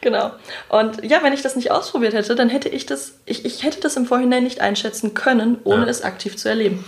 Genau. 0.00 0.30
Und 0.68 1.04
ja, 1.04 1.22
wenn 1.22 1.32
ich 1.32 1.42
das 1.42 1.56
nicht 1.56 1.70
ausprobiert 1.70 2.14
hätte, 2.14 2.34
dann 2.34 2.48
hätte 2.48 2.68
ich 2.68 2.86
das, 2.86 3.18
ich, 3.26 3.44
ich 3.44 3.62
hätte 3.64 3.80
das 3.80 3.96
im 3.96 4.06
Vorhinein 4.06 4.44
nicht 4.44 4.60
einschätzen 4.60 5.14
können, 5.14 5.58
ohne 5.64 5.84
Ja. 5.84 5.90
es 5.90 6.02
aktiv 6.02 6.36
zu 6.36 6.48
erleben. 6.48 6.84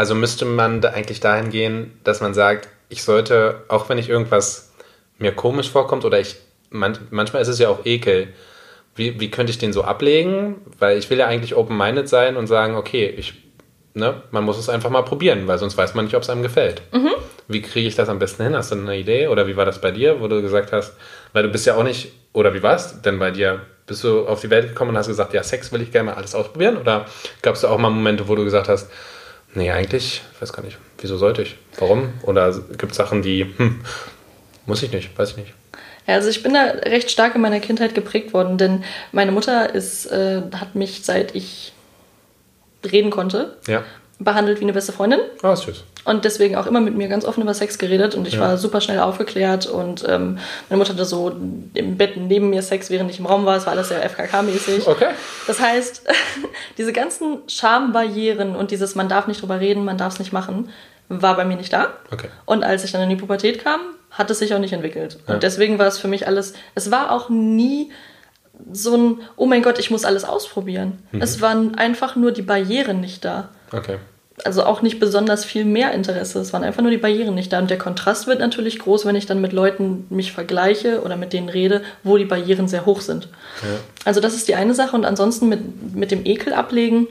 Also 0.00 0.14
müsste 0.14 0.46
man 0.46 0.80
da 0.80 0.92
eigentlich 0.92 1.20
dahin 1.20 1.50
gehen, 1.50 2.00
dass 2.04 2.22
man 2.22 2.32
sagt, 2.32 2.70
ich 2.88 3.02
sollte, 3.02 3.64
auch 3.68 3.90
wenn 3.90 3.98
ich 3.98 4.08
irgendwas 4.08 4.72
mir 5.18 5.30
komisch 5.30 5.68
vorkommt 5.68 6.06
oder 6.06 6.18
ich, 6.18 6.36
man, 6.70 6.96
manchmal 7.10 7.42
ist 7.42 7.48
es 7.48 7.58
ja 7.58 7.68
auch 7.68 7.84
Ekel, 7.84 8.28
wie, 8.94 9.20
wie 9.20 9.30
könnte 9.30 9.50
ich 9.50 9.58
den 9.58 9.74
so 9.74 9.84
ablegen? 9.84 10.54
Weil 10.78 10.96
ich 10.96 11.10
will 11.10 11.18
ja 11.18 11.26
eigentlich 11.26 11.54
open-minded 11.54 12.08
sein 12.08 12.38
und 12.38 12.46
sagen, 12.46 12.76
okay, 12.76 13.12
ich, 13.14 13.34
ne, 13.92 14.22
man 14.30 14.42
muss 14.42 14.56
es 14.56 14.70
einfach 14.70 14.88
mal 14.88 15.02
probieren, 15.02 15.46
weil 15.46 15.58
sonst 15.58 15.76
weiß 15.76 15.92
man 15.92 16.06
nicht, 16.06 16.14
ob 16.14 16.22
es 16.22 16.30
einem 16.30 16.42
gefällt. 16.42 16.80
Wie 17.46 17.60
kriege 17.60 17.86
ich 17.86 17.94
das 17.94 18.08
am 18.08 18.18
besten 18.18 18.44
hin? 18.44 18.56
Hast 18.56 18.72
du 18.72 18.76
eine 18.76 18.96
Idee? 18.96 19.28
Oder 19.28 19.48
wie 19.48 19.56
war 19.58 19.66
das 19.66 19.82
bei 19.82 19.90
dir, 19.90 20.22
wo 20.22 20.28
du 20.28 20.40
gesagt 20.40 20.72
hast, 20.72 20.94
weil 21.34 21.42
du 21.42 21.50
bist 21.50 21.66
ja 21.66 21.76
auch 21.76 21.84
nicht, 21.84 22.10
oder 22.32 22.54
wie 22.54 22.62
war 22.62 22.76
es 22.76 23.02
denn 23.02 23.18
bei 23.18 23.32
dir? 23.32 23.60
Bist 23.86 24.02
du 24.02 24.26
auf 24.26 24.40
die 24.40 24.48
Welt 24.48 24.66
gekommen 24.66 24.92
und 24.92 24.96
hast 24.96 25.08
gesagt, 25.08 25.34
ja, 25.34 25.42
Sex 25.42 25.70
will 25.72 25.82
ich 25.82 25.92
gerne 25.92 26.06
mal 26.06 26.16
alles 26.16 26.34
ausprobieren? 26.34 26.78
Oder 26.78 27.04
gab 27.42 27.54
es 27.56 27.60
da 27.60 27.68
auch 27.68 27.76
mal 27.76 27.90
Momente, 27.90 28.28
wo 28.28 28.34
du 28.34 28.44
gesagt 28.44 28.70
hast, 28.70 28.90
nee, 29.54 29.70
eigentlich, 29.70 30.22
ich 30.34 30.42
weiß 30.42 30.52
gar 30.52 30.62
nicht, 30.64 30.78
wieso 30.98 31.16
sollte 31.16 31.42
ich? 31.42 31.56
Warum? 31.78 32.12
Oder 32.22 32.52
gibt 32.78 32.92
es 32.92 32.98
Sachen, 32.98 33.22
die, 33.22 33.46
hm, 33.56 33.80
muss 34.66 34.82
ich 34.82 34.92
nicht, 34.92 35.16
weiß 35.18 35.30
ich 35.32 35.36
nicht. 35.38 35.54
Ja, 36.06 36.14
also 36.14 36.28
ich 36.28 36.42
bin 36.42 36.54
da 36.54 36.62
recht 36.64 37.10
stark 37.10 37.34
in 37.34 37.40
meiner 37.40 37.60
Kindheit 37.60 37.94
geprägt 37.94 38.32
worden, 38.32 38.58
denn 38.58 38.84
meine 39.12 39.32
Mutter 39.32 39.74
ist, 39.74 40.06
äh, 40.06 40.42
hat 40.54 40.74
mich, 40.74 41.04
seit 41.04 41.34
ich 41.34 41.72
reden 42.90 43.10
konnte, 43.10 43.56
Ja. 43.66 43.84
behandelt 44.18 44.58
wie 44.60 44.64
eine 44.64 44.72
beste 44.72 44.92
Freundin. 44.92 45.20
Ah, 45.42 45.52
ist 45.52 45.62
süß. 45.62 45.84
Und 46.04 46.24
deswegen 46.24 46.56
auch 46.56 46.66
immer 46.66 46.80
mit 46.80 46.96
mir 46.96 47.08
ganz 47.08 47.24
offen 47.24 47.42
über 47.42 47.52
Sex 47.54 47.76
geredet 47.78 48.14
und 48.14 48.26
ich 48.26 48.34
Ja. 48.34 48.40
war 48.40 48.56
super 48.56 48.80
schnell 48.80 49.00
aufgeklärt 49.00 49.66
und 49.66 50.04
ähm, 50.08 50.38
meine 50.68 50.78
Mutter 50.78 50.94
hatte 50.94 51.04
so 51.04 51.36
im 51.74 51.96
Bett 51.98 52.16
neben 52.16 52.50
mir 52.50 52.62
Sex, 52.62 52.88
während 52.90 53.10
ich 53.10 53.18
im 53.18 53.26
Raum 53.26 53.44
war. 53.44 53.56
Es 53.56 53.66
war 53.66 53.74
alles 53.74 53.88
sehr 53.88 54.02
FKK-mäßig. 54.08 54.86
Okay. 54.86 55.08
Das 55.46 55.60
heißt, 55.60 56.02
diese 56.78 56.92
ganzen 56.92 57.38
Schambarrieren 57.48 58.56
und 58.56 58.70
dieses 58.70 58.94
man 58.94 59.08
darf 59.08 59.26
nicht 59.26 59.42
drüber 59.42 59.60
reden, 59.60 59.84
man 59.84 59.98
darf 59.98 60.14
es 60.14 60.18
nicht 60.18 60.32
machen, 60.32 60.70
war 61.08 61.36
bei 61.36 61.44
mir 61.44 61.56
nicht 61.56 61.72
da. 61.72 61.88
Okay. 62.10 62.28
Und 62.46 62.64
als 62.64 62.84
ich 62.84 62.92
dann 62.92 63.02
in 63.02 63.10
die 63.10 63.16
Pubertät 63.16 63.62
kam, 63.62 63.80
hat 64.10 64.30
es 64.30 64.38
sich 64.38 64.54
auch 64.54 64.58
nicht 64.58 64.72
entwickelt. 64.72 65.18
Ja. 65.28 65.34
Und 65.34 65.42
deswegen 65.42 65.78
war 65.78 65.86
es 65.86 65.98
für 65.98 66.08
mich 66.08 66.26
alles, 66.26 66.54
es 66.74 66.90
war 66.90 67.10
auch 67.12 67.28
nie 67.28 67.92
so 68.72 68.96
ein, 68.96 69.20
oh 69.36 69.46
mein 69.46 69.62
Gott, 69.62 69.78
ich 69.78 69.90
muss 69.90 70.04
alles 70.04 70.24
ausprobieren. 70.24 71.02
Mhm. 71.12 71.22
Es 71.22 71.40
waren 71.40 71.74
einfach 71.76 72.16
nur 72.16 72.32
die 72.32 72.42
Barrieren 72.42 73.00
nicht 73.00 73.24
da 73.24 73.48
Okay. 73.72 73.98
Also 74.44 74.64
auch 74.64 74.82
nicht 74.82 75.00
besonders 75.00 75.44
viel 75.44 75.64
mehr 75.64 75.92
Interesse. 75.92 76.40
Es 76.40 76.52
waren 76.52 76.64
einfach 76.64 76.82
nur 76.82 76.90
die 76.90 76.96
Barrieren 76.96 77.34
nicht 77.34 77.52
da. 77.52 77.58
Und 77.58 77.70
der 77.70 77.78
Kontrast 77.78 78.26
wird 78.26 78.40
natürlich 78.40 78.78
groß, 78.78 79.06
wenn 79.06 79.16
ich 79.16 79.26
dann 79.26 79.40
mit 79.40 79.52
Leuten 79.52 80.06
mich 80.10 80.32
vergleiche 80.32 81.02
oder 81.02 81.16
mit 81.16 81.32
denen 81.32 81.48
rede, 81.48 81.82
wo 82.02 82.16
die 82.16 82.24
Barrieren 82.24 82.68
sehr 82.68 82.86
hoch 82.86 83.00
sind. 83.00 83.28
Ja. 83.62 83.68
Also 84.04 84.20
das 84.20 84.34
ist 84.34 84.48
die 84.48 84.54
eine 84.54 84.74
Sache. 84.74 84.96
Und 84.96 85.04
ansonsten 85.04 85.48
mit, 85.48 85.94
mit 85.94 86.10
dem 86.10 86.24
Ekel 86.24 86.52
ablegen. 86.52 87.06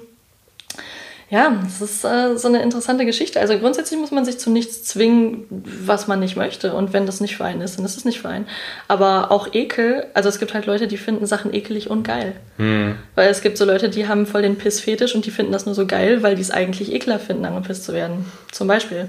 Ja, 1.32 1.60
das 1.64 1.82
ist 1.82 2.04
äh, 2.04 2.38
so 2.38 2.48
eine 2.48 2.64
interessante 2.64 3.06
Geschichte. 3.06 3.40
Also 3.40 3.58
grundsätzlich 3.60 4.00
muss 4.00 4.10
man 4.10 4.26
sich 4.26 4.40
zu 4.40 4.50
nichts 4.50 4.84
zwingen, 4.84 5.46
was 5.50 6.08
man 6.08 6.20
nicht 6.20 6.36
möchte. 6.36 6.74
Und 6.74 6.92
wenn 6.92 7.06
das 7.06 7.22
nicht 7.22 7.38
für 7.38 7.46
einen 7.46 7.62
ist, 7.62 7.78
dann 7.78 7.86
ist 7.86 7.98
es 7.98 8.06
nicht 8.06 8.20
für 8.20 8.30
einen. 8.30 8.48
Aber 8.88 9.32
auch 9.32 9.54
Ekel, 9.54 10.08
also 10.16 10.28
es 10.28 10.40
gibt 10.40 10.56
halt 10.56 10.66
Leute, 10.66 10.88
die 10.88 10.98
finden 10.98 11.28
Sachen 11.28 11.54
ekelig 11.54 11.90
und 11.90 12.04
geil. 12.04 12.36
Hm. 12.58 12.96
Weil 13.14 13.30
es 13.30 13.42
gibt 13.42 13.58
so 13.58 13.66
Leute, 13.66 13.90
die 13.90 14.08
haben 14.08 14.26
voll 14.26 14.42
den 14.42 14.58
Pissfetisch 14.58 15.14
und 15.14 15.26
die 15.26 15.32
finden 15.32 15.52
das 15.52 15.68
nur 15.68 15.76
so 15.76 15.86
geil, 15.86 16.24
weil 16.24 16.36
die 16.36 16.42
es 16.42 16.50
eigentlich 16.50 16.92
ekler 16.92 17.20
finden, 17.20 17.46
angepisst 17.46 17.84
zu 17.84 17.94
werden. 17.94 18.26
Zum 18.52 18.68
Beispiel. 18.68 19.08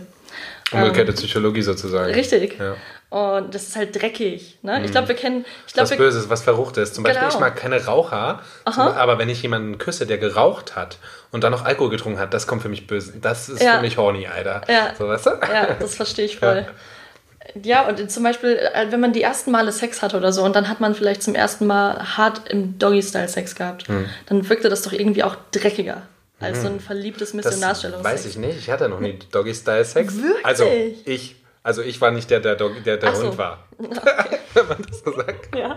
Umgekehrte 0.72 1.12
Psychologie 1.12 1.62
sozusagen. 1.62 2.10
Ähm, 2.10 2.14
Richtig. 2.14 2.58
Ja. 2.58 2.76
Und 3.10 3.52
das 3.54 3.64
ist 3.64 3.76
halt 3.76 4.00
dreckig. 4.00 4.58
Ne? 4.62 4.84
Ich 4.84 4.92
glaube, 4.92 5.08
wir 5.08 5.16
kennen. 5.16 5.44
Ich 5.66 5.76
Was 5.76 5.88
glaub, 5.88 5.90
wir, 5.90 6.06
Böses, 6.06 6.30
was 6.30 6.42
Verruchtes. 6.42 6.92
Zum 6.92 7.02
Beispiel, 7.02 7.20
Genau. 7.22 7.34
ich 7.34 7.40
mag 7.40 7.56
keine 7.56 7.84
Raucher, 7.84 8.40
zum, 8.72 8.82
aber 8.82 9.18
wenn 9.18 9.28
ich 9.28 9.42
jemanden 9.42 9.78
küsse, 9.78 10.06
der 10.06 10.16
geraucht 10.18 10.76
hat 10.76 10.98
und 11.32 11.42
dann 11.42 11.50
noch 11.50 11.64
Alkohol 11.64 11.90
getrunken 11.90 12.20
hat, 12.20 12.32
das 12.32 12.46
kommt 12.46 12.62
für 12.62 12.68
mich 12.68 12.86
böse. 12.86 13.14
Das 13.20 13.48
ist 13.48 13.60
Ja. 13.62 13.76
für 13.76 13.80
mich 13.82 13.96
horny, 13.98 14.28
Alter. 14.28 14.62
Ja. 14.68 14.94
So, 14.96 15.08
weißt 15.08 15.26
du? 15.26 15.30
ja, 15.52 15.74
das 15.78 15.96
verstehe 15.96 16.24
ich 16.26 16.38
voll. 16.38 16.66
Ja, 17.64 17.88
und 17.88 18.08
zum 18.12 18.22
Beispiel, 18.22 18.50
äh, 18.56 18.86
wenn 18.92 19.00
man 19.00 19.12
die 19.12 19.22
ersten 19.22 19.50
Male 19.50 19.72
Sex 19.72 20.02
hatte 20.02 20.16
oder 20.16 20.30
so 20.32 20.44
und 20.44 20.54
dann 20.54 20.68
hat 20.68 20.78
man 20.78 20.94
vielleicht 20.94 21.20
zum 21.22 21.34
ersten 21.34 21.66
Mal 21.66 22.16
hart 22.16 22.42
im 22.48 22.78
Doggy-Style 22.78 23.26
Sex 23.26 23.56
gehabt, 23.56 23.88
Hm. 23.88 24.04
dann 24.26 24.48
wirkte 24.48 24.68
das 24.68 24.82
doch 24.82 24.92
irgendwie 24.92 25.24
auch 25.24 25.34
dreckiger 25.50 26.02
als 26.38 26.62
so 26.62 26.68
ein 26.68 26.78
verliebtes 26.78 27.30
Das 27.32 27.34
Missionarstellungssex. 27.34 28.14
weiß 28.14 28.26
ich 28.26 28.36
nicht. 28.36 28.56
Ich 28.58 28.70
hatte 28.70 28.88
noch 28.88 29.00
nie 29.00 29.18
Doggy-Style-Sex. 29.32 30.16
Wirklich? 30.22 30.46
Also 30.46 30.64
ich, 31.04 31.36
also 31.62 31.82
ich 31.82 32.00
war 32.00 32.10
nicht 32.10 32.30
der, 32.30 32.40
der, 32.40 32.56
Dog- 32.56 32.82
der, 32.84 32.96
der 32.96 33.14
so. 33.14 33.28
Hund 33.28 33.38
war. 33.38 33.58
wenn 33.78 34.68
man 34.68 34.78
das 34.88 35.00
so 35.04 35.12
sagt. 35.12 35.54
Ja. 35.56 35.76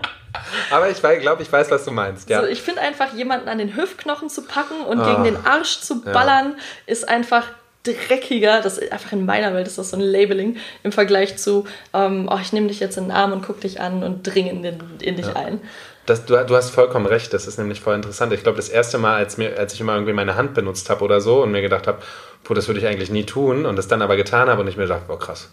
Aber 0.70 0.90
ich 0.90 1.00
glaube, 1.00 1.42
ich 1.42 1.52
weiß, 1.52 1.70
was 1.70 1.84
du 1.84 1.90
meinst. 1.90 2.28
Ja. 2.28 2.38
Also 2.40 2.50
ich 2.50 2.60
finde 2.62 2.80
einfach, 2.80 3.12
jemanden 3.14 3.48
an 3.48 3.58
den 3.58 3.76
Hüftknochen 3.76 4.28
zu 4.28 4.42
packen 4.46 4.80
und 4.86 4.98
Ah. 5.00 5.10
gegen 5.12 5.24
den 5.24 5.46
Arsch 5.46 5.80
zu 5.80 6.02
Ja. 6.04 6.12
ballern, 6.12 6.56
ist 6.86 7.08
einfach 7.08 7.46
dreckiger. 7.84 8.60
Das 8.62 8.78
ist 8.78 8.90
einfach 8.92 9.12
in 9.12 9.26
meiner 9.26 9.52
Welt 9.54 9.66
ist 9.66 9.78
das 9.78 9.90
so 9.90 9.96
ein 9.96 10.00
Labeling 10.00 10.56
im 10.82 10.90
Vergleich 10.92 11.36
zu, 11.36 11.66
ähm, 11.92 12.28
oh, 12.32 12.38
ich 12.40 12.52
nehme 12.52 12.68
dich 12.68 12.80
jetzt 12.80 12.96
in 12.96 13.04
den 13.04 13.12
Arm 13.12 13.32
und 13.32 13.44
guck 13.44 13.60
dich 13.60 13.80
an 13.80 14.02
und 14.02 14.22
dringe 14.22 14.50
in, 14.50 14.62
den, 14.62 14.78
in 15.00 15.16
dich 15.16 15.36
ein. 15.36 15.60
Das, 16.06 16.26
du, 16.26 16.36
du 16.44 16.54
hast 16.56 16.70
vollkommen 16.70 17.06
recht, 17.06 17.32
das 17.32 17.46
ist 17.46 17.56
nämlich 17.58 17.80
voll 17.80 17.94
interessant. 17.94 18.32
Ich 18.32 18.42
glaube, 18.42 18.56
das 18.56 18.68
erste 18.68 18.98
Mal, 18.98 19.16
als, 19.16 19.36
mir, 19.38 19.58
als 19.58 19.72
ich 19.74 19.80
immer 19.80 19.94
irgendwie 19.94 20.12
meine 20.12 20.34
Hand 20.34 20.52
benutzt 20.54 20.90
habe 20.90 21.02
oder 21.04 21.20
so 21.20 21.42
und 21.42 21.52
mir 21.52 21.62
gedacht 21.62 21.86
habe, 21.86 21.98
puh, 22.42 22.52
das 22.54 22.66
würde 22.68 22.80
ich 22.80 22.86
eigentlich 22.86 23.10
nie 23.10 23.24
tun 23.24 23.64
und 23.64 23.76
das 23.76 23.88
dann 23.88 24.02
aber 24.02 24.16
getan 24.16 24.48
habe 24.48 24.60
und 24.62 24.68
ich 24.68 24.76
mir 24.76 24.86
dachte, 24.86 25.04
boah, 25.06 25.18
krass, 25.18 25.48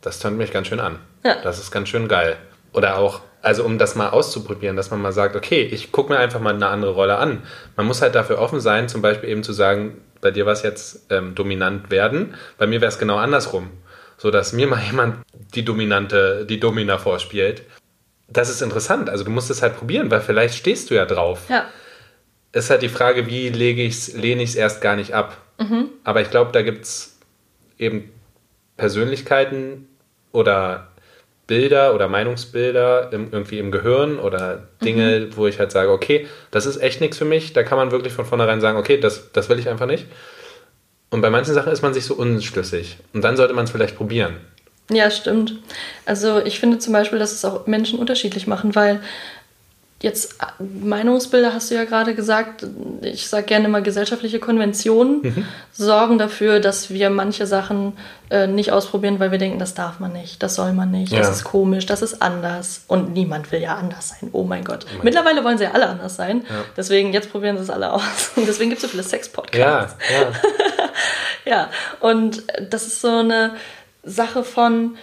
das 0.00 0.18
tönt 0.18 0.38
mich 0.38 0.52
ganz 0.52 0.68
schön 0.68 0.80
an. 0.80 0.98
Ja. 1.24 1.36
Das 1.42 1.58
ist 1.58 1.70
ganz 1.70 1.88
schön 1.88 2.08
geil. 2.08 2.36
Oder 2.72 2.98
auch, 2.98 3.20
also 3.42 3.64
um 3.64 3.78
das 3.78 3.94
mal 3.94 4.10
auszuprobieren, 4.10 4.76
dass 4.76 4.90
man 4.90 5.00
mal 5.02 5.12
sagt, 5.12 5.36
okay, 5.36 5.62
ich 5.62 5.92
gucke 5.92 6.12
mir 6.12 6.18
einfach 6.18 6.40
mal 6.40 6.54
eine 6.54 6.68
andere 6.68 6.92
Rolle 6.92 7.16
an. 7.18 7.42
Man 7.76 7.86
muss 7.86 8.02
halt 8.02 8.14
dafür 8.14 8.38
offen 8.38 8.60
sein, 8.60 8.88
zum 8.88 9.02
Beispiel 9.02 9.28
eben 9.28 9.42
zu 9.42 9.52
sagen, 9.52 10.00
bei 10.20 10.30
dir 10.30 10.46
war 10.46 10.52
es 10.52 10.62
jetzt 10.62 11.06
ähm, 11.10 11.34
dominant 11.34 11.90
werden, 11.90 12.34
bei 12.58 12.66
mir 12.66 12.80
wäre 12.80 12.90
es 12.90 12.98
genau 12.98 13.16
andersrum. 13.16 13.70
So 14.18 14.30
dass 14.30 14.52
mir 14.52 14.66
mal 14.66 14.82
jemand 14.82 15.16
die 15.54 15.64
Dominante, 15.64 16.44
die 16.46 16.60
Domina 16.60 16.98
vorspielt. 16.98 17.62
Das 18.28 18.50
ist 18.50 18.60
interessant. 18.60 19.08
Also 19.08 19.24
du 19.24 19.30
musst 19.30 19.50
es 19.50 19.62
halt 19.62 19.76
probieren, 19.78 20.10
weil 20.10 20.20
vielleicht 20.20 20.54
stehst 20.54 20.90
du 20.90 20.94
ja 20.94 21.06
drauf. 21.06 21.48
Ja, 21.48 21.66
ist 22.52 22.70
halt 22.70 22.82
die 22.82 22.88
Frage, 22.88 23.26
wie 23.26 23.48
lege 23.48 23.82
ich's, 23.82 24.12
lehne 24.12 24.42
ich 24.42 24.50
es 24.50 24.56
erst 24.56 24.80
gar 24.80 24.96
nicht 24.96 25.14
ab. 25.14 25.36
Aber 26.04 26.20
ich 26.20 26.30
glaube, 26.30 26.52
da 26.52 26.62
gibt 26.62 26.84
es 26.84 27.18
eben 27.78 28.10
Persönlichkeiten 28.76 29.88
oder 30.32 30.88
Bilder 31.46 31.94
oder 31.96 32.06
Meinungsbilder 32.06 33.12
im, 33.12 33.32
irgendwie 33.32 33.58
im 33.58 33.72
Gehirn 33.72 34.20
oder 34.20 34.68
Dinge, 34.84 35.36
wo 35.36 35.48
ich 35.48 35.58
halt 35.58 35.72
sage, 35.72 35.90
okay, 35.90 36.28
das 36.52 36.64
ist 36.64 36.76
echt 36.76 37.00
nichts 37.00 37.18
für 37.18 37.24
mich. 37.24 37.52
Da 37.52 37.64
kann 37.64 37.76
man 37.76 37.90
wirklich 37.90 38.12
von 38.12 38.24
vornherein 38.24 38.60
sagen, 38.60 38.78
okay, 38.78 38.98
das, 38.98 39.32
das 39.32 39.48
will 39.48 39.58
ich 39.58 39.68
einfach 39.68 39.86
nicht. 39.86 40.06
Und 41.10 41.22
bei 41.22 41.30
manchen 41.30 41.52
Sachen 41.52 41.72
ist 41.72 41.82
man 41.82 41.92
sich 41.92 42.04
so 42.04 42.14
unschlüssig. 42.14 42.98
Und 43.12 43.24
dann 43.24 43.36
sollte 43.36 43.52
man 43.52 43.64
es 43.64 43.72
vielleicht 43.72 43.96
probieren. 43.96 44.36
ja, 44.92 45.10
stimmt. 45.10 45.54
Also 46.06 46.38
ich 46.38 46.60
finde 46.60 46.78
zum 46.78 46.92
Beispiel, 46.92 47.18
dass 47.18 47.32
es 47.32 47.44
auch 47.44 47.66
Menschen 47.66 47.98
unterschiedlich 47.98 48.46
machen, 48.46 48.76
weil 48.76 49.00
jetzt 50.02 50.34
äh, 50.40 50.62
Meinungsbilder 50.62 51.52
hast 51.52 51.70
du 51.70 51.74
ja 51.74 51.84
gerade 51.84 52.14
gesagt, 52.14 52.66
ich 53.02 53.28
sage 53.28 53.44
gerne 53.46 53.66
immer 53.66 53.80
gesellschaftliche 53.82 54.38
Konventionen 54.38 55.20
Mhm. 55.22 55.44
sorgen 55.72 56.18
dafür, 56.18 56.60
dass 56.60 56.90
wir 56.90 57.10
manche 57.10 57.46
Sachen 57.46 57.92
äh, 58.30 58.46
nicht 58.46 58.72
ausprobieren, 58.72 59.18
weil 59.20 59.30
wir 59.32 59.38
denken, 59.38 59.58
das 59.58 59.74
darf 59.74 59.98
man 60.00 60.12
nicht, 60.12 60.42
das 60.42 60.54
soll 60.54 60.72
man 60.72 60.90
nicht, 60.90 61.12
das 61.12 61.26
Ja. 61.26 61.32
ist 61.32 61.44
komisch, 61.44 61.84
das 61.86 62.00
ist 62.02 62.22
anders 62.22 62.84
und 62.86 63.12
niemand 63.12 63.50
will 63.52 63.60
ja 63.60 63.74
anders 63.76 64.08
sein. 64.10 64.30
Oh 64.32 64.44
mein 64.44 64.64
Gott. 64.64 64.86
Mittlerweile 65.02 65.42
wollen 65.44 65.58
sie 65.58 65.64
ja 65.64 65.72
alle 65.72 65.88
anders 65.88 66.16
sein. 66.16 66.44
Ja. 66.48 66.56
Deswegen, 66.76 67.12
jetzt 67.12 67.30
probieren 67.32 67.56
sie 67.56 67.64
es 67.64 67.70
alle 67.70 67.92
aus. 67.92 68.30
Und 68.36 68.46
deswegen 68.48 68.70
gibt 68.70 68.82
es 68.82 68.88
so 68.88 68.88
viele 68.88 69.02
Sex-Podcasts. 69.02 69.96
Ja, 70.10 70.20
ja. 70.22 70.28
Ja, 71.46 71.70
und 72.00 72.42
das 72.70 72.86
ist 72.86 73.00
so 73.00 73.08
eine 73.08 73.52
Sache 74.02 74.44
von, 74.44 74.96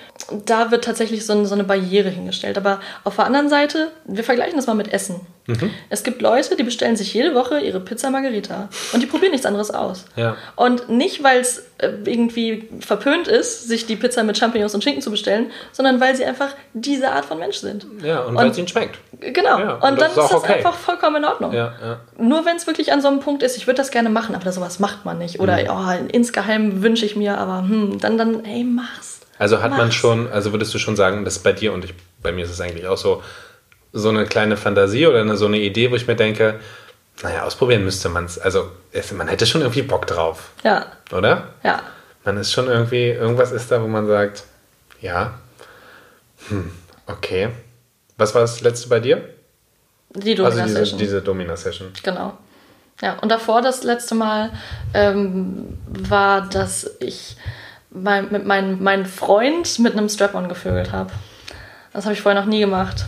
da 0.45 0.71
wird 0.71 0.83
tatsächlich 0.83 1.25
so, 1.25 1.45
so 1.45 1.53
eine 1.53 1.63
Barriere 1.63 2.09
hingestellt. 2.09 2.57
Aber 2.57 2.79
auf 3.03 3.15
der 3.15 3.25
anderen 3.25 3.49
Seite, 3.49 3.91
wir 4.05 4.23
vergleichen 4.23 4.55
das 4.55 4.67
mal 4.67 4.73
mit 4.73 4.91
Essen. 4.91 5.21
Mhm. 5.47 5.71
Es 5.89 6.03
gibt 6.03 6.21
Leute, 6.21 6.55
die 6.55 6.63
bestellen 6.63 6.95
sich 6.97 7.13
jede 7.13 7.33
Woche 7.33 7.59
ihre 7.59 7.79
Pizza 7.79 8.09
Margarita 8.11 8.69
und 8.93 9.01
die 9.01 9.07
probieren 9.07 9.31
nichts 9.31 9.45
anderes 9.45 9.71
aus. 9.71 10.05
Ja. 10.15 10.35
Und 10.55 10.89
nicht, 10.89 11.23
weil 11.23 11.39
es 11.39 11.59
äh, 11.77 11.89
irgendwie 12.05 12.67
verpönt 12.81 13.27
ist, 13.27 13.67
sich 13.67 13.85
die 13.85 13.95
Pizza 13.95 14.23
mit 14.23 14.37
Champignons 14.37 14.75
und 14.75 14.83
Schinken 14.83 15.01
zu 15.01 15.09
bestellen, 15.09 15.51
sondern 15.71 15.99
weil 16.01 16.15
sie 16.15 16.25
einfach 16.25 16.49
diese 16.73 17.11
Art 17.11 17.25
von 17.25 17.39
Mensch 17.39 17.57
sind. 17.57 17.85
ja, 18.03 18.19
und, 18.21 18.29
Und- 18.29 18.35
weil 18.35 18.49
es 18.49 18.57
ihnen 18.57 18.67
schmeckt. 18.67 18.99
Genau. 19.19 19.57
Ja, 19.59 19.73
und, 19.75 19.83
und 19.83 19.83
dann 19.83 19.97
das 19.97 20.09
ist 20.17 20.23
ist 20.25 20.31
das 20.33 20.43
okay. 20.43 20.53
einfach 20.55 20.75
vollkommen 20.75 21.15
in 21.17 21.25
Ordnung. 21.25 21.53
Ja, 21.53 21.73
ja. 21.81 21.99
Nur 22.19 22.45
wenn 22.45 22.57
es 22.57 22.67
wirklich 22.67 22.91
an 22.91 23.01
so 23.01 23.07
einem 23.07 23.19
Punkt 23.21 23.41
ist, 23.41 23.57
ich 23.57 23.65
würde 23.67 23.77
das 23.77 23.89
gerne 23.89 24.09
machen, 24.09 24.35
aber 24.35 24.51
sowas 24.51 24.79
macht 24.79 25.05
man 25.05 25.17
nicht. 25.17 25.39
Oder 25.39 25.57
Mhm. 25.57 25.69
oh, 25.69 26.07
insgeheim 26.11 26.83
wünsche 26.83 27.05
ich 27.05 27.15
mir, 27.15 27.37
aber 27.37 27.59
hm, 27.59 27.99
dann, 27.99 28.17
dann, 28.17 28.43
ey, 28.45 28.63
mach's. 28.63 29.21
Also 29.39 29.61
hat 29.61 29.69
man 29.71 29.81
Mach's. 29.87 29.95
schon, 29.95 30.29
also 30.31 30.51
würdest 30.51 30.73
du 30.73 30.79
schon 30.79 30.95
sagen, 30.95 31.23
dass 31.23 31.39
bei 31.39 31.53
dir 31.53 31.71
und 31.71 31.85
ich, 31.85 31.93
bei 32.23 32.31
mir 32.31 32.43
ist 32.45 32.51
es 32.51 32.59
eigentlich 32.59 32.87
auch 32.87 32.97
so, 32.97 33.21
so 33.93 34.09
eine 34.09 34.25
kleine 34.25 34.57
Fantasie 34.57 35.07
oder 35.07 35.21
eine, 35.21 35.37
so 35.37 35.45
eine 35.45 35.57
Idee, 35.59 35.89
wo 35.91 35.95
ich 35.95 36.07
mir 36.07 36.15
denke, 36.15 36.59
naja, 37.23 37.43
ausprobieren 37.43 37.83
müsste 37.83 38.09
man 38.09 38.25
es. 38.25 38.37
Also 38.37 38.71
es- 38.91 39.11
man 39.11 39.27
hätte 39.27 39.45
schon 39.45 39.61
irgendwie 39.61 39.81
Bock 39.81 40.05
drauf, 40.07 40.49
Ja, 40.63 40.85
oder? 41.11 41.49
ja. 41.63 41.81
Man 42.23 42.37
ist 42.37 42.51
schon 42.51 42.67
irgendwie, 42.67 43.07
irgendwas 43.09 43.51
ist 43.51 43.71
da, 43.71 43.81
wo 43.81 43.87
man 43.87 44.05
sagt, 44.07 44.43
ja, 45.01 45.33
hm, 46.49 46.71
okay. 47.07 47.49
Was 48.17 48.33
war 48.35 48.41
das 48.41 48.61
letzte 48.61 48.89
bei 48.89 48.99
dir? 48.99 49.23
Die 50.13 50.31
Also 50.39 50.49
diese, 50.49 50.57
Domina-Session. 50.63 50.99
diese 50.99 51.21
Domina-Session. 51.21 51.87
Genau. 52.03 52.37
Ja, 53.01 53.17
und 53.19 53.29
davor 53.29 53.61
das 53.61 53.83
letzte 53.83 54.15
Mal 54.15 54.51
ähm, 54.93 55.77
war, 55.87 56.49
dass 56.49 56.89
ich 56.99 57.37
mein, 57.91 58.31
mit 58.31 58.45
meinem 58.45 58.81
mein 58.83 59.05
Freund 59.05 59.77
mit 59.79 59.93
einem 59.93 60.09
Strap-on 60.09 60.49
gevögelt 60.49 60.91
habe. 60.91 61.11
Das 61.93 62.05
habe 62.05 62.13
ich 62.13 62.21
vorher 62.21 62.41
noch 62.41 62.47
nie 62.49 62.59
gemacht. 62.59 63.05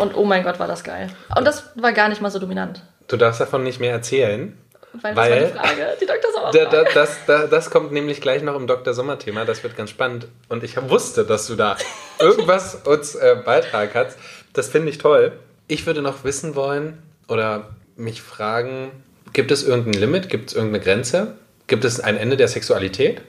Und 0.00 0.16
oh 0.16 0.24
mein 0.24 0.42
Gott, 0.42 0.58
war 0.58 0.66
das 0.66 0.82
geil. 0.82 1.10
Und 1.36 1.44
das 1.44 1.64
war 1.76 1.92
gar 1.92 2.08
nicht 2.08 2.22
mal 2.22 2.30
so 2.30 2.38
dominant. 2.38 2.82
Du 3.08 3.16
darfst 3.16 3.40
davon 3.40 3.62
nicht 3.62 3.80
mehr 3.80 3.92
erzählen. 3.92 4.56
Weil, 4.94 5.14
Weil- 5.14 5.40
das 5.40 5.54
war 5.54 5.62
die 5.62 5.68
Frage, 5.68 5.96
die 6.00 6.06
Dr. 6.06 6.32
Sommer 6.32 6.50
Da, 6.52 6.64
da, 6.64 6.84
das, 6.94 7.18
da, 7.26 7.46
das 7.46 7.70
kommt 7.70 7.92
nämlich 7.92 8.20
gleich 8.20 8.42
noch 8.42 8.56
im 8.56 8.66
Dr. 8.66 8.94
Sommer-Thema. 8.94 9.44
Das 9.44 9.62
wird 9.62 9.76
ganz 9.76 9.90
spannend. 9.90 10.26
Und 10.48 10.64
ich 10.64 10.76
wusste, 10.88 11.24
dass 11.24 11.46
du 11.46 11.54
da 11.54 11.76
irgendwas 12.18 12.76
uns 12.86 13.14
äh, 13.14 13.36
beitragen 13.44 13.90
kannst. 13.92 14.16
Das 14.52 14.68
finde 14.68 14.88
ich 14.88 14.98
toll. 14.98 15.32
Ich 15.68 15.86
würde 15.86 16.02
noch 16.02 16.24
wissen 16.24 16.56
wollen 16.56 17.02
oder 17.28 17.68
mich 17.96 18.22
fragen, 18.22 18.90
gibt 19.32 19.50
es 19.50 19.62
irgendein 19.62 20.00
Limit? 20.00 20.28
Gibt 20.28 20.50
es 20.50 20.56
irgendeine 20.56 20.82
Grenze? 20.82 21.34
Gibt 21.66 21.84
es 21.84 22.00
ein 22.00 22.16
Ende 22.16 22.36
der 22.36 22.48
Sexualität? 22.48 23.20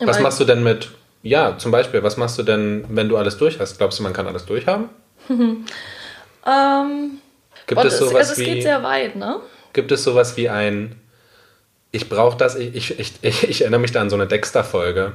Im 0.00 0.08
Was 0.08 0.20
machst 0.20 0.40
du 0.40 0.44
denn 0.44 0.62
mit, 0.62 0.90
ja, 1.22 1.56
zum 1.58 1.70
Beispiel, 1.72 2.02
was 2.02 2.16
machst 2.16 2.38
du 2.38 2.42
denn, 2.42 2.84
wenn 2.88 3.08
du 3.08 3.16
alles 3.16 3.38
durch 3.38 3.58
hast? 3.60 3.78
Glaubst 3.78 3.98
du, 3.98 4.02
man 4.02 4.12
kann 4.12 4.26
alles 4.26 4.44
durchhaben? 4.44 4.90
Ähm, 6.48 7.18
Gibt 7.66 7.84
es 7.84 7.98
sowas 7.98 8.14
also 8.14 8.32
es 8.32 8.38
wie... 8.38 8.44
geht 8.44 8.62
sehr 8.62 8.82
weit, 8.82 9.16
ne? 9.16 9.40
Gibt 9.72 9.92
es 9.92 10.02
sowas 10.02 10.36
wie 10.36 10.48
ein, 10.48 10.98
ich 11.90 12.08
brauche 12.08 12.36
das, 12.36 12.56
ich, 12.56 12.98
ich, 12.98 13.14
ich, 13.22 13.48
ich, 13.48 13.60
erinnere 13.62 13.80
mich 13.80 13.92
da 13.92 14.00
an 14.00 14.10
so 14.10 14.16
eine 14.16 14.26
Dexter-Folge. 14.26 15.12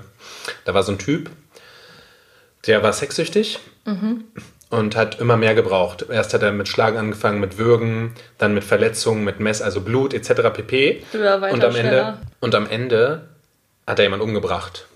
Da 0.65 0.73
war 0.73 0.83
so 0.83 0.91
ein 0.91 0.99
Typ, 0.99 1.29
der 2.67 2.83
war 2.83 2.93
sexsüchtig 2.93 3.59
und 4.69 4.95
hat 4.95 5.19
immer 5.19 5.37
mehr 5.37 5.55
gebraucht. 5.55 6.05
Erst 6.09 6.33
hat 6.33 6.43
er 6.43 6.51
mit 6.51 6.67
Schlagen 6.67 6.97
angefangen, 6.97 7.39
mit 7.39 7.57
Würgen, 7.57 8.13
dann 8.37 8.53
mit 8.53 8.63
Verletzungen, 8.63 9.23
mit 9.23 9.39
Mess, 9.39 9.61
also 9.61 9.81
Blut 9.81 10.13
etc. 10.13 10.49
pp. 10.53 11.03
Weiter, 11.13 11.53
und, 11.53 11.63
am 11.63 11.75
Ende, 11.75 12.17
und 12.39 12.55
am 12.55 12.67
Ende 12.67 13.29
hat 13.85 13.99
er 13.99 14.05
jemanden 14.05 14.25
umgebracht. 14.25 14.87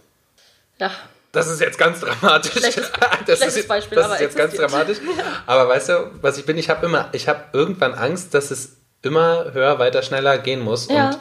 Ja. 0.80 0.92
Das 1.38 1.48
ist 1.48 1.62
jetzt 1.62 1.78
ganz 1.78 2.00
dramatisch. 2.02 2.52
Schlechtes- 2.54 2.92
das 3.26 3.38
schlechtes 3.38 3.58
ist, 3.58 3.68
Beispiel, 3.68 3.96
das 3.96 4.06
aber 4.06 4.16
ist 4.16 4.22
jetzt 4.22 4.36
ganz 4.38 4.54
dramatisch. 4.56 4.98
Aber 5.46 5.70
weißt 5.70 5.90
du, 5.90 6.12
was 6.22 6.38
ich 6.38 6.46
bin? 6.46 6.58
Ich 6.58 6.70
habe 6.70 6.86
immer, 6.86 7.10
ich 7.14 7.28
habe 7.28 7.40
irgendwann 7.54 7.94
Angst, 7.94 8.34
dass 8.34 8.52
es 8.52 8.78
immer 9.02 9.54
höher, 9.54 9.80
weiter, 9.80 10.02
schneller 10.02 10.38
gehen 10.38 10.60
muss. 10.62 10.88
Ja. 10.90 11.10
Und 11.12 11.18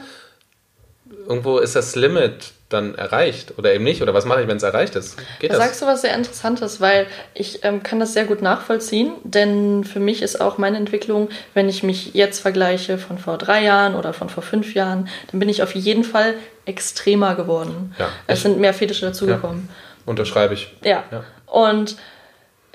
irgendwo 1.28 1.58
ist 1.58 1.76
das 1.76 1.94
Limit 1.94 2.52
dann 2.68 2.96
erreicht 2.96 3.54
oder 3.58 3.72
eben 3.72 3.84
nicht. 3.84 4.02
Oder 4.02 4.12
was 4.12 4.24
mache 4.24 4.42
ich, 4.42 4.48
wenn 4.48 4.56
es 4.56 4.62
erreicht 4.64 4.96
ist? 4.96 5.16
Geht 5.38 5.50
Da 5.52 5.56
das? 5.56 5.64
sagst 5.66 5.82
du 5.82 5.86
was 5.86 6.00
sehr 6.02 6.14
Interessantes, 6.16 6.80
weil 6.80 7.06
ich 7.34 7.62
ähm, 7.62 7.82
kann 7.84 8.00
das 8.00 8.12
sehr 8.12 8.24
gut 8.24 8.42
nachvollziehen, 8.42 9.12
denn 9.22 9.84
für 9.84 10.00
mich 10.00 10.20
ist 10.20 10.40
auch 10.40 10.58
meine 10.58 10.76
Entwicklung, 10.76 11.28
wenn 11.54 11.68
ich 11.68 11.84
mich 11.84 12.14
jetzt 12.14 12.40
vergleiche 12.40 12.98
von 12.98 13.18
vor 13.18 13.38
drei 13.38 13.62
Jahren 13.62 13.94
oder 13.94 14.12
von 14.12 14.28
vor 14.28 14.42
fünf 14.42 14.74
Jahren, 14.74 15.08
dann 15.30 15.38
bin 15.38 15.48
ich 15.48 15.62
auf 15.62 15.76
jeden 15.76 16.02
Fall 16.02 16.34
extremer 16.64 17.36
geworden. 17.36 17.94
Ja, 17.98 18.08
es 18.26 18.42
sind 18.42 18.58
mehr 18.58 18.74
Fetische 18.74 19.06
dazugekommen. 19.06 19.68
Unterschreibe 20.06 20.54
ich. 20.54 20.74
Ja. 20.84 21.04
Ja. 21.10 21.24
Und 21.46 21.96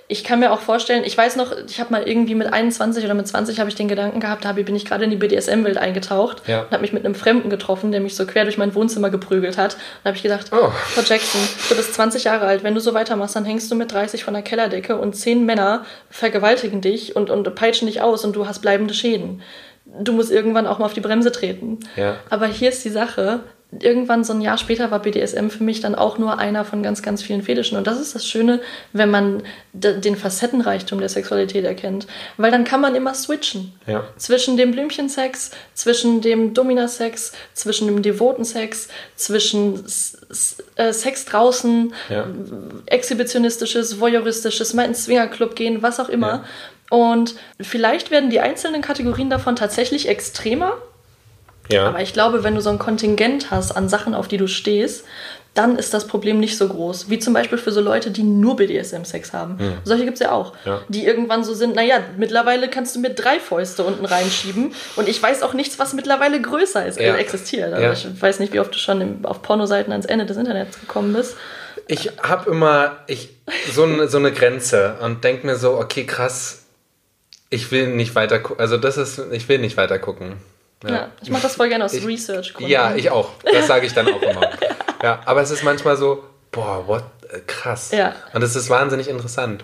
ich 0.08 0.26
kann 0.26 0.42
mir 0.42 0.52
auch 0.52 0.60
vorstellen, 0.60 1.04
ich 1.06 1.18
weiß 1.18 1.38
noch, 1.38 1.54
ich 1.70 1.80
habe 1.80 1.94
mal 1.94 2.04
irgendwie 2.06 2.36
mit 2.36 2.52
21 2.52 3.06
oder 3.06 3.14
mit 3.14 3.26
20 3.30 3.60
habe 3.62 3.70
ich 3.70 3.76
den 3.76 3.88
Gedanken 3.88 4.20
gehabt, 4.20 4.44
da 4.44 4.52
bin 4.52 4.76
ich 4.76 4.84
gerade 4.84 5.06
in 5.06 5.10
die 5.10 5.16
BDSM-Welt 5.16 5.78
eingetaucht 5.78 6.42
Ja. 6.50 6.64
und 6.64 6.72
habe 6.72 6.82
mich 6.82 6.92
mit 6.92 7.06
einem 7.06 7.16
Fremden 7.16 7.50
getroffen, 7.50 7.94
der 7.94 8.02
mich 8.02 8.18
so 8.18 8.26
quer 8.26 8.44
durch 8.44 8.58
mein 8.58 8.76
Wohnzimmer 8.76 9.10
geprügelt 9.10 9.58
hat. 9.58 9.76
Und 9.76 9.80
da 10.04 10.08
habe 10.10 10.18
ich 10.18 10.24
gedacht, 10.24 10.48
Oh. 10.52 10.70
Frau 10.70 11.02
Jackson, 11.02 11.40
du 11.70 11.76
bist 11.78 11.94
20 11.94 12.26
Jahre 12.26 12.46
alt, 12.46 12.62
wenn 12.66 12.76
du 12.76 12.82
so 12.82 12.94
weitermachst, 12.94 13.38
dann 13.38 13.46
hängst 13.46 13.72
du 13.72 13.76
mit 13.76 13.94
30 13.94 14.26
von 14.26 14.34
der 14.34 14.44
Kellerdecke 14.44 14.98
und 14.98 15.16
10 15.16 15.46
Männer 15.46 15.86
vergewaltigen 16.10 16.82
dich 16.82 17.16
und, 17.16 17.30
und 17.30 17.56
peitschen 17.56 17.88
dich 17.88 18.02
aus 18.02 18.26
und 18.26 18.36
du 18.36 18.46
hast 18.48 18.60
bleibende 18.60 18.94
Schäden. 18.94 19.42
Du 19.86 20.12
musst 20.12 20.30
irgendwann 20.30 20.68
auch 20.68 20.78
mal 20.78 20.86
auf 20.88 20.94
die 20.94 21.00
Bremse 21.00 21.32
treten. 21.32 21.80
Ja. 21.96 22.18
Aber 22.30 22.48
hier 22.48 22.68
ist 22.68 22.84
die 22.84 22.90
Sache, 22.90 23.40
irgendwann 23.80 24.24
so 24.24 24.34
ein 24.34 24.42
Jahr 24.42 24.58
später 24.58 24.92
war 24.92 25.00
BDSM 25.00 25.48
für 25.48 25.64
mich 25.64 25.80
dann 25.80 25.96
auch 25.96 26.18
nur 26.18 26.38
einer 26.40 26.66
von 26.66 26.84
ganz, 26.84 27.02
ganz 27.02 27.24
vielen 27.24 27.42
Fetischen. 27.42 27.78
Und 27.78 27.88
das 27.88 28.00
ist 28.00 28.14
das 28.14 28.28
Schöne, 28.28 28.60
wenn 28.92 29.10
man 29.10 29.44
den 29.74 30.18
Facettenreichtum 30.18 31.00
der 31.00 31.08
Sexualität 31.08 31.64
erkennt. 31.64 32.06
Weil 32.38 32.52
dann 32.52 32.66
kann 32.66 32.82
man 32.82 32.96
immer 32.96 33.14
switchen. 33.14 33.72
Ja. 33.88 34.04
Zwischen 34.18 34.58
dem 34.58 34.72
Blümchensex, 34.72 35.52
zwischen 35.74 36.20
dem 36.22 36.54
Dominasex, 36.54 37.32
zwischen 37.54 37.88
dem 37.88 38.02
devoten 38.02 38.44
Sex, 38.44 38.90
zwischen 39.16 39.86
äh, 40.76 40.92
Sex 40.92 41.26
draußen, 41.26 41.94
Ja. 42.10 42.28
exhibitionistisches, 42.88 44.00
voyeuristisches, 44.00 44.74
mal 44.74 44.86
ins 44.86 45.06
Swingerclub 45.06 45.56
gehen, 45.56 45.82
was 45.82 46.00
auch 46.00 46.10
immer. 46.10 46.44
Und 46.90 47.36
vielleicht 47.62 48.12
werden 48.12 48.30
die 48.30 48.42
einzelnen 48.42 48.82
Kategorien 48.82 49.30
davon 49.30 49.56
tatsächlich 49.56 50.10
extremer. 50.10 50.74
Ja. 51.70 51.88
Aber 51.88 52.02
ich 52.02 52.14
glaube, 52.14 52.44
wenn 52.44 52.56
du 52.56 52.62
so 52.62 52.70
ein 52.70 52.80
Kontingent 52.80 53.52
hast 53.52 53.72
an 53.72 53.88
Sachen, 53.90 54.14
auf 54.16 54.28
die 54.28 54.38
du 54.38 54.48
stehst, 54.48 55.06
dann 55.54 55.76
ist 55.78 55.94
das 55.94 56.08
Problem 56.08 56.40
nicht 56.40 56.58
so 56.58 56.68
groß. 56.70 57.10
Wie 57.10 57.20
zum 57.20 57.34
Beispiel 57.34 57.58
für 57.58 57.74
so 57.74 57.82
Leute, 57.82 58.10
die 58.12 58.24
nur 58.24 58.56
BDSM-Sex 58.56 59.34
haben. 59.34 59.58
Solche 59.84 60.06
gibt 60.06 60.16
es 60.16 60.22
ja 60.22 60.32
auch. 60.32 60.54
Ja. 60.66 60.80
Die 60.88 61.06
irgendwann 61.06 61.44
so 61.44 61.54
sind, 61.54 61.76
naja, 61.76 61.98
mittlerweile 62.18 62.70
kannst 62.70 62.96
du 62.96 63.00
mir 63.02 63.10
drei 63.10 63.38
Fäuste 63.38 63.84
unten 63.84 64.06
reinschieben 64.06 64.74
und 64.96 65.10
ich 65.10 65.22
weiß 65.22 65.44
auch 65.44 65.54
nichts, 65.54 65.78
was 65.78 65.92
mittlerweile 65.94 66.40
größer 66.42 66.86
ist, 66.86 67.00
Ja. 67.02 67.16
äh, 67.16 67.20
existiert. 67.20 67.74
Also 67.74 67.84
Ja. 67.86 67.92
ich 67.92 68.22
weiß 68.22 68.40
nicht, 68.40 68.54
wie 68.54 68.62
oft 68.62 68.74
du 68.74 68.80
schon 68.80 69.26
auf 69.26 69.42
Pornoseiten 69.42 69.92
ans 69.92 70.06
Ende 70.06 70.26
des 70.26 70.38
Internets 70.38 70.80
gekommen 70.80 71.12
bist. 71.12 71.36
Ich 71.88 72.12
habe 72.24 72.50
immer 72.50 72.98
ich, 73.08 73.30
so, 73.74 73.84
eine, 73.84 74.08
so 74.08 74.20
eine 74.20 74.32
Grenze 74.32 74.96
und 75.02 75.26
denke 75.26 75.46
mir 75.48 75.58
so, 75.58 75.74
okay, 75.74 76.06
krass, 76.06 76.64
ich 77.50 77.72
will 77.72 77.88
nicht 77.90 78.16
weiter. 78.16 78.40
Also 78.58 78.78
das 78.78 78.96
ist, 78.96 79.20
ich 79.34 79.50
will 79.50 79.58
nicht 79.60 79.76
weiter 79.76 80.00
gucken. 80.00 80.36
Ja. 80.88 81.10
ich 81.22 81.30
mache 81.30 81.44
das 81.44 81.56
voll 81.56 81.70
gerne 81.70 81.86
aus 81.86 81.94
Research-Gründen. 81.94 82.72
Ja, 82.72 82.96
ich 82.96 83.10
auch. 83.12 83.30
Das 83.52 83.68
sage 83.68 83.86
ich 83.86 83.94
dann 83.94 84.08
auch 84.08 84.22
immer. 84.22 84.50
Ja, 85.04 85.20
aber 85.26 85.42
es 85.42 85.52
ist 85.52 85.64
manchmal 85.64 85.98
so, 85.98 86.24
boah, 86.52 86.88
what, 86.88 87.04
äh, 87.30 87.40
krass. 87.46 87.92
Ja. 87.92 88.16
Und 88.34 88.42
es 88.44 88.56
ist 88.56 88.70
wahnsinnig 88.70 89.08
interessant. 89.08 89.64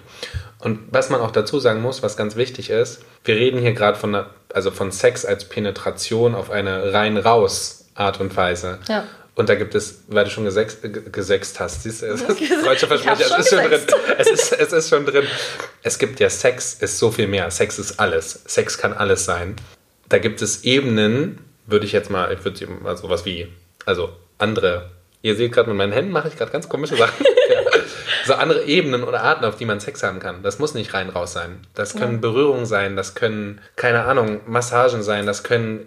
Und 0.60 0.80
was 0.92 1.10
man 1.10 1.22
auch 1.22 1.32
dazu 1.32 1.60
sagen 1.60 1.82
muss, 1.82 2.02
was 2.04 2.18
ganz 2.18 2.36
wichtig 2.36 2.70
ist, 2.70 3.02
wir 3.24 3.36
reden 3.36 3.60
hier 3.60 3.74
gerade 3.74 3.98
von, 3.98 4.14
einer- 4.16 4.30
also 4.54 4.72
von 4.72 4.92
Sex 4.92 5.26
als 5.26 5.46
Penetration 5.46 6.34
auf 6.36 6.50
eine 6.52 6.94
rein 6.94 7.18
raus 7.18 7.86
Art 7.96 8.20
und 8.20 8.36
Weise. 8.38 8.80
Ja. 8.88 9.04
Und 9.36 9.50
da 9.50 9.56
gibt 9.56 9.76
es, 9.76 10.04
weil 10.08 10.24
du 10.26 10.32
schon 10.32 10.46
gesext, 10.46 10.84
äh, 10.84 10.90
gesext 10.90 11.60
hast, 11.60 11.84
siehst 11.84 12.02
du, 12.02 12.08
es 12.08 12.22
ist 12.22 12.40
deutsche 12.66 12.88
Versprecher, 12.88 13.38
es 13.38 13.46
ist 13.46 13.50
schon 13.50 13.70
drin. 13.70 13.82
Es 14.18 14.28
ist, 14.32 14.52
es 14.54 14.74
ist 14.74 14.90
schon 14.90 15.06
drin. 15.06 15.28
Es 15.84 16.00
gibt 16.00 16.20
ja 16.20 16.28
Sex, 16.30 16.74
ist 16.80 16.98
so 16.98 17.12
viel 17.12 17.28
mehr. 17.28 17.52
Sex 17.52 17.78
ist 17.78 18.00
alles. 18.00 18.40
Sex 18.48 18.80
kann 18.80 18.94
alles 18.94 19.26
sein. 19.26 19.56
Da 20.10 20.20
gibt 20.20 20.42
es 20.42 20.64
Ebenen, 20.64 21.40
würde 21.66 21.86
ich 21.86 21.92
jetzt 21.92 22.10
mal, 22.10 22.32
ich 22.32 22.44
würde 22.44 22.66
mal 22.68 22.98
sowas 22.98 23.26
wie, 23.26 23.48
also 23.86 24.10
andere, 24.38 24.90
ihr 25.22 25.36
seht 25.36 25.52
gerade 25.52 25.70
mit 25.70 25.78
meinen 25.78 25.92
Händen, 25.92 26.12
mache 26.12 26.30
ich 26.30 26.38
gerade 26.38 26.52
ganz 26.52 26.70
komische 26.70 26.96
Sachen. 26.96 27.26
ja. 27.50 27.82
So 28.26 28.34
andere 28.34 28.66
Ebenen 28.66 29.04
oder 29.04 29.22
Arten, 29.22 29.46
auf 29.46 29.56
die 29.56 29.66
man 29.66 29.80
Sex 29.80 30.04
haben 30.04 30.20
kann. 30.20 30.44
Das 30.44 30.60
muss 30.60 30.74
nicht 30.74 30.94
rein 30.94 31.10
raus 31.10 31.34
sein. 31.34 31.60
Das 31.74 31.96
können 31.96 32.20
Berührungen 32.22 32.66
sein, 32.66 32.96
das 32.96 33.16
können, 33.16 33.62
keine 33.76 34.04
Ahnung, 34.04 34.42
Massagen 34.48 35.02
sein, 35.02 35.26
das 35.26 35.44
können 35.44 35.86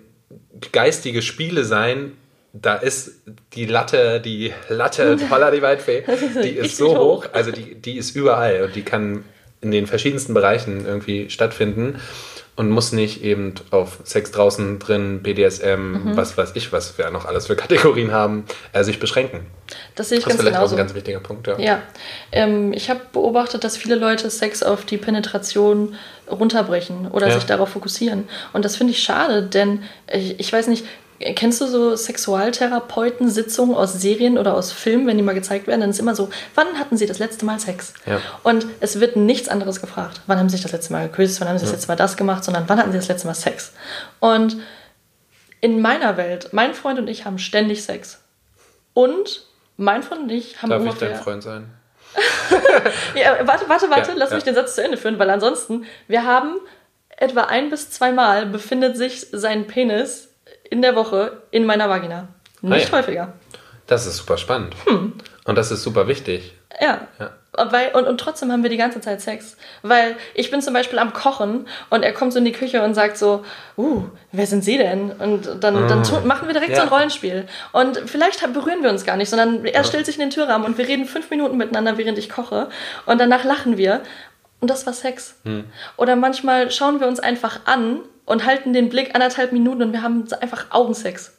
geistige 0.73 1.23
Spiele 1.23 1.65
sein. 1.65 2.13
Da 2.53 2.75
ist 2.77 3.21
die 3.55 3.67
Latte, 3.67 4.21
die 4.21 4.53
Latte, 4.69 5.19
holla 5.31 5.51
die 5.51 5.63
Waldfee, 5.63 6.03
die 6.43 6.51
ist 6.51 6.77
so 6.77 6.97
hoch. 6.97 7.25
hoch, 7.25 7.27
also 7.33 7.53
die, 7.53 7.75
die 7.77 7.97
ist 7.97 8.17
überall 8.17 8.63
und 8.65 8.75
die 8.75 8.83
kann 8.83 9.25
in 9.61 9.71
den 9.71 9.87
verschiedensten 9.87 10.35
Bereichen 10.35 10.87
irgendwie 10.87 11.31
stattfinden 11.31 12.01
und 12.57 12.69
muss 12.71 12.93
nicht 12.93 13.23
eben 13.25 13.55
auf 13.71 13.99
Sex 14.05 14.31
draußen 14.33 14.79
drin, 14.79 15.23
BDSM, 15.23 15.93
Mhm. 15.93 16.17
was 16.17 16.37
weiß 16.37 16.53
ich, 16.55 16.73
was 16.73 16.99
wir 16.99 17.09
noch 17.11 17.25
alles 17.25 17.47
für 17.47 17.57
Kategorien 17.57 18.13
haben, 18.13 18.45
äh, 18.73 18.85
sich 18.85 18.99
beschränken. 19.01 19.47
Das 19.95 20.09
sehe 20.09 20.19
ich 20.19 20.25
Das 20.25 20.33
ist 20.35 20.39
ganz 20.39 20.41
vielleicht 20.41 20.57
auch 20.57 20.61
genauso. 20.61 20.75
ein 20.75 20.79
ganz 20.79 20.95
wichtiger 20.95 21.21
Punkt, 21.21 21.47
ja. 21.47 21.59
Ja, 21.59 21.83
ähm, 22.33 22.73
ich 22.73 22.91
habe 22.91 23.01
beobachtet, 23.13 23.65
dass 23.65 23.77
viele 23.77 23.95
Leute 23.95 24.29
Sex 24.31 24.63
auf 24.63 24.85
die 24.85 24.99
Penetration 24.99 25.95
runterbrechen 26.31 27.09
oder 27.11 27.29
Ja. 27.29 27.35
sich 27.35 27.45
darauf 27.45 27.71
fokussieren. 27.71 28.29
Und 28.53 28.65
das 28.65 28.77
finde 28.77 28.93
ich 28.93 29.03
schade, 29.03 29.43
denn 29.43 29.83
ich, 30.13 30.39
ich 30.41 30.53
weiß 30.53 30.67
nicht, 30.69 30.85
kennst 31.21 31.61
du 31.61 31.67
so 31.67 31.95
Sexualtherapeuten-Sitzungen 31.95 33.77
aus 33.77 33.93
Serien 33.93 34.39
oder 34.39 34.55
aus 34.55 34.73
Filmen, 34.73 35.07
wenn 35.07 35.19
die 35.19 35.23
mal 35.23 35.35
gezeigt 35.35 35.67
werden? 35.67 35.83
Dann 35.83 35.91
ist 35.91 36.01
immer 36.01 36.15
so, 36.15 36.31
wann 36.55 36.79
hatten 36.79 36.97
sie 36.97 37.07
das 37.07 37.19
letzte 37.19 37.45
Mal 37.45 37.61
Sex? 37.61 37.93
Ja. 38.07 38.21
Und 38.43 38.67
es 38.81 39.01
wird 39.01 39.17
nichts 39.17 39.49
anderes 39.49 39.81
gefragt. 39.81 40.23
Wann 40.27 40.39
haben 40.39 40.49
sie 40.49 40.57
sich 40.57 40.63
das 40.63 40.73
letzte 40.73 40.93
Mal 40.93 41.09
geküsst? 41.09 41.41
Wann 41.41 41.49
haben 41.49 41.59
sie 41.59 41.65
das 41.65 41.73
letzte 41.73 41.89
Mal 41.89 41.97
das 41.97 42.17
gemacht? 42.17 42.43
Sondern 42.43 42.69
wann 42.69 42.79
hatten 42.79 42.93
sie 42.93 42.99
das 42.99 43.09
letzte 43.09 43.27
Mal 43.27 43.35
Sex? 43.35 43.73
Und 44.19 44.57
in 45.61 45.83
meiner 45.83 46.17
Welt, 46.17 46.49
mein 46.53 46.73
Freund 46.73 46.99
und 46.99 47.09
ich 47.09 47.27
haben 47.27 47.39
ständig 47.39 47.85
Sex. 47.85 48.23
Und 48.95 49.47
mein 49.77 50.03
Freund 50.03 50.23
und 50.23 50.31
ich 50.31 50.63
haben 50.63 50.71
Darf 50.71 50.83
ich 50.83 50.89
ungefähr... 50.89 51.11
dein 51.11 51.23
Freund 51.23 51.43
sein? 51.43 51.71
Ja, 53.15 53.47
warte, 53.47 53.69
warte, 53.69 53.91
warte, 53.91 54.11
Ja, 54.13 54.17
lass 54.17 54.31
ja. 54.31 54.37
mich 54.37 54.45
den 54.45 54.55
Satz 54.55 54.75
zu 54.75 54.83
Ende 54.83 54.97
führen, 54.97 55.19
weil 55.19 55.31
ansonsten, 55.31 55.85
wir 56.09 56.25
haben 56.25 56.57
etwa 57.17 57.43
ein 57.43 57.71
bis 57.71 57.91
zweimal 57.91 58.47
befindet 58.47 58.97
sich 58.97 59.27
sein 59.31 59.67
Penis 59.67 60.30
in 60.71 60.81
der 60.83 60.97
Woche 60.97 61.43
in 61.51 61.67
meiner 61.67 61.89
Vagina. 61.89 62.29
Nicht 62.63 62.87
Ah 62.93 62.97
ja. 62.97 62.99
häufiger. 63.03 63.33
Das 63.87 64.07
ist 64.07 64.17
super 64.17 64.39
spannend. 64.39 64.75
Hm. 64.87 65.13
Und 65.45 65.57
das 65.59 65.71
ist 65.71 65.83
super 65.83 66.07
wichtig. 66.09 66.55
Ja. 66.81 67.09
Ja. 67.19 67.31
Weil, 67.53 67.91
und, 67.95 68.07
und 68.07 68.19
trotzdem 68.19 68.53
haben 68.53 68.63
wir 68.63 68.71
die 68.71 68.77
ganze 68.77 69.01
Zeit 69.01 69.21
Sex. 69.21 69.57
Weil 69.83 70.15
ich 70.35 70.53
bin 70.53 70.63
zum 70.63 70.73
Beispiel 70.73 71.01
am 71.01 71.13
Kochen 71.13 71.67
und 71.91 72.05
er 72.05 72.13
kommt 72.13 72.33
so 72.33 72.39
in 72.39 72.45
die 72.45 72.53
Küche 72.53 72.83
und 72.85 72.95
sagt 72.95 73.19
so, 73.19 73.45
uh, 73.77 74.05
wer 74.31 74.47
sind 74.47 74.63
Sie 74.63 74.79
denn? 74.79 75.11
Und 75.11 75.47
dann, 75.61 75.89
dann 75.89 76.05
tu- 76.05 76.21
machen 76.21 76.47
wir 76.47 76.53
direkt 76.55 76.77
so 76.77 76.83
ein 76.83 76.87
Ah. 76.89 76.91
Ja. 76.93 76.97
Rollenspiel. 76.97 77.47
Und 77.73 77.99
vielleicht 78.07 78.41
berühren 78.53 78.85
wir 78.85 78.91
uns 78.91 79.05
gar 79.05 79.17
nicht, 79.17 79.29
sondern 79.29 79.65
er 79.65 79.83
stellt 79.83 80.07
sich 80.07 80.15
in 80.15 80.21
den 80.21 80.31
Türrahmen 80.31 80.65
und 80.67 80.79
wir 80.79 80.87
reden 80.87 81.07
fünf 81.07 81.29
Minuten 81.31 81.57
miteinander, 81.57 81.99
während 81.99 82.19
ich 82.19 82.31
koche. 82.31 82.69
Und 83.07 83.19
danach 83.21 83.43
lachen 83.43 83.77
wir. 83.77 84.03
Und 84.61 84.71
das 84.71 84.87
war 84.87 84.93
Sex. 84.93 85.35
Hm. 85.45 85.65
Oder 85.97 86.15
manchmal 86.15 86.71
schauen 86.71 87.01
wir 87.01 87.09
uns 87.09 87.19
einfach 87.19 87.61
an 87.65 88.01
und 88.31 88.47
halten 88.47 88.73
den 88.73 88.89
Blick 88.89 89.15
anderthalb 89.15 89.53
Minuten 89.53 89.83
und 89.83 89.93
wir 89.93 90.03
haben 90.03 90.27
einfach 90.41 90.67
Augensex. 90.71 91.37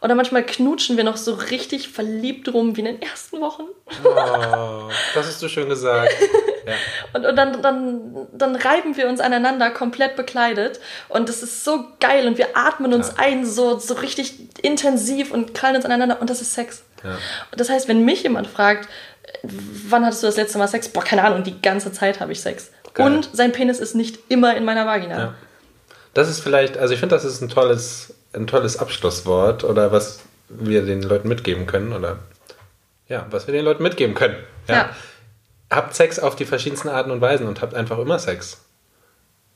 Oder 0.00 0.14
manchmal 0.14 0.44
knutschen 0.44 0.96
wir 0.96 1.02
noch 1.02 1.16
so 1.16 1.34
richtig 1.34 1.88
verliebt 1.88 2.52
rum 2.52 2.76
wie 2.76 2.80
in 2.80 2.86
den 2.86 3.02
ersten 3.02 3.40
Wochen. 3.40 3.64
Oh, 4.04 4.88
das 5.14 5.26
hast 5.26 5.42
du 5.42 5.48
schön 5.48 5.68
gesagt. 5.68 6.12
Ja. 6.68 6.74
Und, 7.14 7.24
und 7.24 7.34
dann, 7.36 7.62
dann, 7.62 8.26
dann 8.34 8.54
reiben 8.54 8.94
wir 8.98 9.08
uns 9.08 9.20
aneinander 9.20 9.70
komplett 9.70 10.16
bekleidet. 10.16 10.80
Und 11.08 11.30
das 11.30 11.42
ist 11.42 11.64
so 11.64 11.86
geil. 11.98 12.26
Und 12.26 12.36
wir 12.36 12.58
atmen 12.58 12.92
uns 12.92 13.08
Ja. 13.08 13.14
ein 13.24 13.46
so, 13.46 13.78
so 13.78 13.94
richtig 13.94 14.34
intensiv 14.60 15.32
und 15.32 15.54
krallen 15.54 15.76
uns 15.76 15.86
aneinander. 15.86 16.20
Und 16.20 16.28
das 16.28 16.42
ist 16.42 16.52
Sex. 16.52 16.82
Ja. 17.02 17.12
Und 17.12 17.58
das 17.58 17.70
heißt, 17.70 17.88
wenn 17.88 18.04
mich 18.04 18.22
jemand 18.22 18.48
fragt, 18.48 18.86
wann 19.42 20.04
hattest 20.04 20.22
du 20.22 20.26
das 20.26 20.36
letzte 20.36 20.58
Mal 20.58 20.68
Sex? 20.68 20.90
Boah, 20.90 21.02
keine 21.02 21.24
Ahnung, 21.24 21.42
die 21.42 21.58
ganze 21.62 21.90
Zeit 21.90 22.20
habe 22.20 22.32
ich 22.32 22.42
Sex. 22.42 22.70
Geil. 22.92 23.06
Und 23.06 23.30
sein 23.32 23.52
Penis 23.52 23.78
ist 23.78 23.94
nicht 23.94 24.18
immer 24.28 24.54
in 24.54 24.66
meiner 24.66 24.84
Vagina. 24.84 25.36
Das 26.14 26.28
ist 26.28 26.40
vielleicht, 26.40 26.76
also 26.76 26.94
ich 26.94 27.00
finde, 27.00 27.14
das 27.14 27.24
ist 27.24 27.40
ein 27.40 27.48
tolles, 27.48 28.14
ein 28.32 28.46
tolles 28.46 28.78
Abschlusswort 28.78 29.64
oder 29.64 29.92
was 29.92 30.20
wir 30.48 30.84
den 30.84 31.02
Leuten 31.02 31.28
mitgeben 31.28 31.66
können 31.66 31.92
oder 31.92 32.18
ja, 33.08 33.26
was 33.30 33.46
wir 33.46 33.52
den 33.52 33.64
Leuten 33.64 33.82
mitgeben 33.82 34.14
können. 34.14 34.36
Ja. 34.66 34.74
Ja. 34.74 34.90
Habt 35.70 35.94
Sex 35.94 36.18
auf 36.18 36.36
die 36.36 36.44
verschiedensten 36.44 36.88
Arten 36.88 37.10
und 37.10 37.20
Weisen 37.20 37.46
und 37.46 37.60
habt 37.60 37.74
einfach 37.74 37.98
immer 37.98 38.18
Sex. 38.18 38.62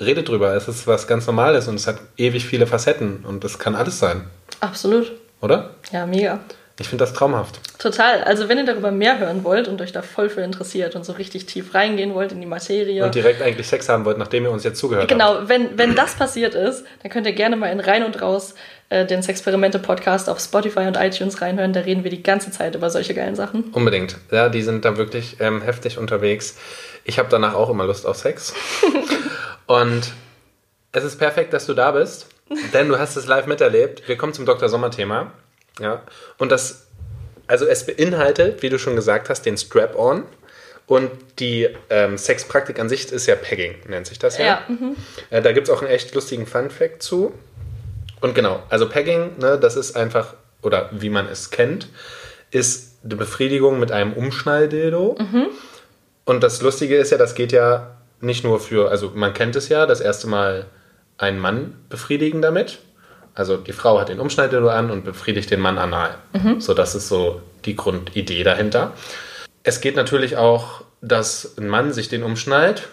Redet 0.01 0.29
drüber, 0.29 0.55
es 0.55 0.69
ist 0.69 0.87
was 0.87 1.07
ganz 1.07 1.27
Normales 1.27 1.69
und 1.69 1.77
es 1.77 1.87
hat 1.87 1.99
ewig 2.17 2.47
viele 2.47 2.67
Facetten 2.67 3.25
und 3.25 3.45
es 3.45 3.59
kann 3.59 3.75
alles 3.75 3.99
sein, 3.99 4.27
Absolut. 4.61 5.13
oder? 5.41 5.71
Ja, 5.91 6.07
mega. 6.07 6.41
Ich 6.81 6.89
finde 6.89 7.05
das 7.05 7.12
traumhaft. 7.12 7.61
Total. 7.79 8.25
Also 8.25 8.49
wenn 8.49 8.59
ihr 8.59 8.64
darüber 8.64 8.91
mehr 8.91 9.18
hören 9.18 9.45
wollt 9.45 9.68
und 9.68 9.81
euch 9.83 9.93
da 9.93 10.03
voll 10.03 10.31
für 10.31 10.41
interessiert 10.41 10.97
und 10.97 11.05
so 11.05 11.12
richtig 11.12 11.47
tief 11.47 11.75
reingehen 11.75 12.14
wollt 12.14 12.33
in 12.33 12.41
die 12.41 12.47
Materie. 12.47 13.05
Und 13.05 13.14
direkt 13.14 13.43
eigentlich 13.43 13.68
Sex 13.68 13.89
haben 13.89 14.05
wollt, 14.05 14.18
nachdem 14.18 14.45
ihr 14.45 14.51
uns 14.51 14.64
jetzt 14.64 14.79
zugehört 14.79 15.11
habt. 15.11 15.12
Genau, 15.12 15.49
wenn, 15.49 15.77
wenn 15.77 15.95
das 15.95 16.14
passiert 16.14 16.55
ist, 16.55 16.85
dann 17.03 17.12
könnt 17.12 17.27
ihr 17.27 17.35
gerne 17.35 17.57
mal 17.57 17.68
in 17.68 17.81
Rein 17.81 18.05
und 18.05 18.20
Raus 18.23 18.55
äh, 18.89 19.07
den 19.07 19.23
Sexperimente-Podcast 19.23 20.31
auf 20.31 20.41
Spotify 20.41 20.81
und 20.81 20.97
iTunes 20.97 21.41
reinhören. 21.41 21.73
Da 21.73 21.81
reden 21.81 22.05
wir 22.05 22.11
die 22.11 22.23
ganze 22.23 22.51
Zeit 22.51 22.75
über 22.75 22.91
solche 22.91 23.14
geilen 23.14 23.37
Sachen. 23.37 23.64
Unbedingt. 23.73 24.16
Ja, 24.31 24.49
die 24.49 24.62
sind 24.62 24.85
da 24.85 24.97
wirklich 24.97 25.37
ähm, 25.41 25.62
heftig 25.62 25.99
unterwegs. 25.99 26.59
Ich 27.05 27.18
habe 27.18 27.29
danach 27.31 27.55
auch 27.55 27.68
immer 27.70 27.85
Lust 27.85 28.07
auf 28.07 28.16
Sex. 28.16 28.55
Und 29.66 30.12
es 30.93 31.05
ist 31.05 31.18
perfekt, 31.18 31.53
dass 31.53 31.66
du 31.66 31.75
da 31.75 31.93
bist, 31.93 32.29
denn 32.75 32.89
du 32.89 32.99
hast 32.99 33.16
es 33.16 33.27
live 33.27 33.47
miterlebt. 33.47 34.07
Wir 34.09 34.16
kommen 34.16 34.35
zum 34.35 34.47
Dr. 34.47 34.68
Sommer-Thema. 34.68 35.33
Ja. 35.81 36.03
Und 36.39 36.53
das, 36.53 36.87
also 37.47 37.66
es 37.66 37.87
beinhaltet, 37.87 38.62
wie 38.62 38.68
du 38.68 38.79
schon 38.79 38.97
gesagt 38.97 39.29
hast, 39.29 39.43
den 39.43 39.57
Strap-on. 39.57 40.25
Und 40.87 41.11
die 41.39 41.68
ähm, 41.91 42.18
Sexpraktik 42.18 42.79
an 42.79 42.89
sich 42.89 43.11
ist 43.11 43.27
ja 43.27 43.37
Pegging, 43.37 43.77
nennt 43.89 44.07
sich 44.07 44.18
das 44.18 44.37
ja. 44.37 44.45
Ja, 44.45 44.62
mhm. 44.68 44.97
Äh, 45.31 45.41
da 45.41 45.53
gibt 45.53 45.68
es 45.68 45.75
auch 45.75 45.81
einen 45.81 45.91
echt 45.91 46.14
lustigen 46.14 46.47
Fun-Fact 46.47 47.03
zu. 47.03 47.33
Und 48.20 48.35
genau, 48.35 48.62
also 48.68 48.89
Pegging, 48.89 49.39
ne, 49.39 49.59
das 49.59 49.77
ist 49.77 49.97
einfach, 49.97 50.35
oder 50.61 50.91
wie 50.93 51.09
man 51.09 51.27
es 51.29 51.51
kennt, 51.51 51.89
ist 52.51 52.99
die 53.03 53.16
Befriedigung 53.16 53.81
mit 53.81 53.91
einem 53.91 54.12
Umschnalldildo. 54.12 55.16
Und 56.25 56.43
das 56.43 56.62
Lustige 56.62 56.97
ist 56.97 57.11
ja, 57.11 57.18
das 57.18 57.35
geht 57.35 57.53
ja 57.53 57.97
nicht 58.20 58.45
nur 58.45 58.61
für, 58.61 58.91
also 58.91 59.12
man 59.14 59.35
kennt 59.35 59.57
es 59.57 59.68
ja, 59.68 59.87
das 59.87 60.01
erste 60.01 60.29
Mal 60.29 60.66
einen 61.18 61.39
Mann 61.39 61.77
befriedigen 61.89 62.43
damit. 62.43 62.79
Also 63.35 63.57
die 63.57 63.72
Frau 63.72 63.99
hat 63.99 64.09
den 64.09 64.20
Umschnalldildo 64.20 64.68
an 64.68 64.91
und 64.91 65.05
befriedigt 65.05 65.51
den 65.51 65.61
Mann 65.61 65.78
anal. 65.78 66.16
So, 66.59 66.74
das 66.74 66.95
ist 66.95 67.09
so 67.09 67.41
die 67.64 67.76
Grundidee 67.76 68.43
dahinter. 68.43 68.93
Es 69.62 69.80
geht 69.80 69.97
natürlich 69.97 70.37
auch, 70.37 70.83
dass 71.01 71.57
ein 71.57 71.68
Mann 71.68 71.93
sich 71.93 72.09
den 72.09 72.22
umschnallt. 72.22 72.89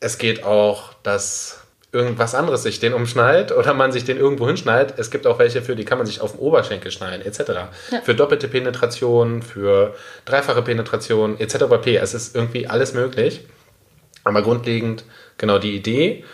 Es 0.00 0.18
geht 0.18 0.44
auch, 0.44 0.92
dass 1.02 1.66
irgendwas 1.92 2.34
anderes 2.34 2.62
sich 2.62 2.78
den 2.78 2.92
umschnallt 2.92 3.52
oder 3.52 3.72
man 3.72 3.92
sich 3.92 4.04
den 4.04 4.18
irgendwo 4.18 4.46
hinschnallt. 4.46 4.94
Es 4.98 5.10
gibt 5.10 5.26
auch 5.26 5.38
welche, 5.38 5.62
für 5.62 5.76
die 5.76 5.84
kann 5.84 5.98
man 5.98 6.06
sich 6.06 6.20
auf 6.20 6.32
den 6.32 6.40
Oberschenkel 6.40 6.90
schnallen, 6.90 7.22
etc. 7.22 7.40
Ja. 7.48 7.70
Für 8.02 8.14
doppelte 8.14 8.48
Penetration, 8.48 9.42
für 9.42 9.94
dreifache 10.24 10.62
Penetration, 10.62 11.38
etc. 11.40 11.64
Es 12.00 12.14
ist 12.14 12.34
irgendwie 12.36 12.66
alles 12.66 12.92
möglich. 12.92 13.46
Aber 14.24 14.42
grundlegend, 14.42 15.04
genau 15.38 15.58
die 15.58 15.74
Idee, 15.74 16.24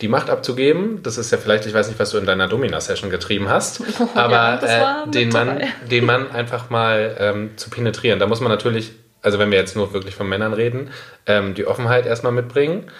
die 0.00 0.08
Macht 0.08 0.30
abzugeben, 0.30 1.02
das 1.02 1.18
ist 1.18 1.32
ja 1.32 1.38
vielleicht, 1.38 1.66
ich 1.66 1.74
weiß 1.74 1.88
nicht, 1.88 1.98
was 1.98 2.10
du 2.10 2.18
in 2.18 2.26
deiner 2.26 2.46
Domina-Session 2.46 3.10
getrieben 3.10 3.48
hast, 3.48 3.82
aber 4.14 4.60
Ja, 4.62 5.04
äh, 5.04 5.10
den, 5.10 5.30
Mann, 5.30 5.60
den 5.90 6.04
Mann 6.04 6.30
einfach 6.30 6.70
mal 6.70 7.16
ähm, 7.18 7.50
zu 7.56 7.70
penetrieren. 7.70 8.18
Da 8.18 8.26
muss 8.26 8.40
man 8.40 8.50
natürlich, 8.50 8.92
also 9.22 9.38
wenn 9.38 9.50
wir 9.50 9.58
jetzt 9.58 9.74
nur 9.74 9.92
wirklich 9.92 10.14
von 10.14 10.28
Männern 10.28 10.52
reden, 10.52 10.90
ähm, 11.26 11.54
die 11.54 11.66
Offenheit 11.66 12.06
erstmal 12.06 12.32
mitbringen, 12.32 12.90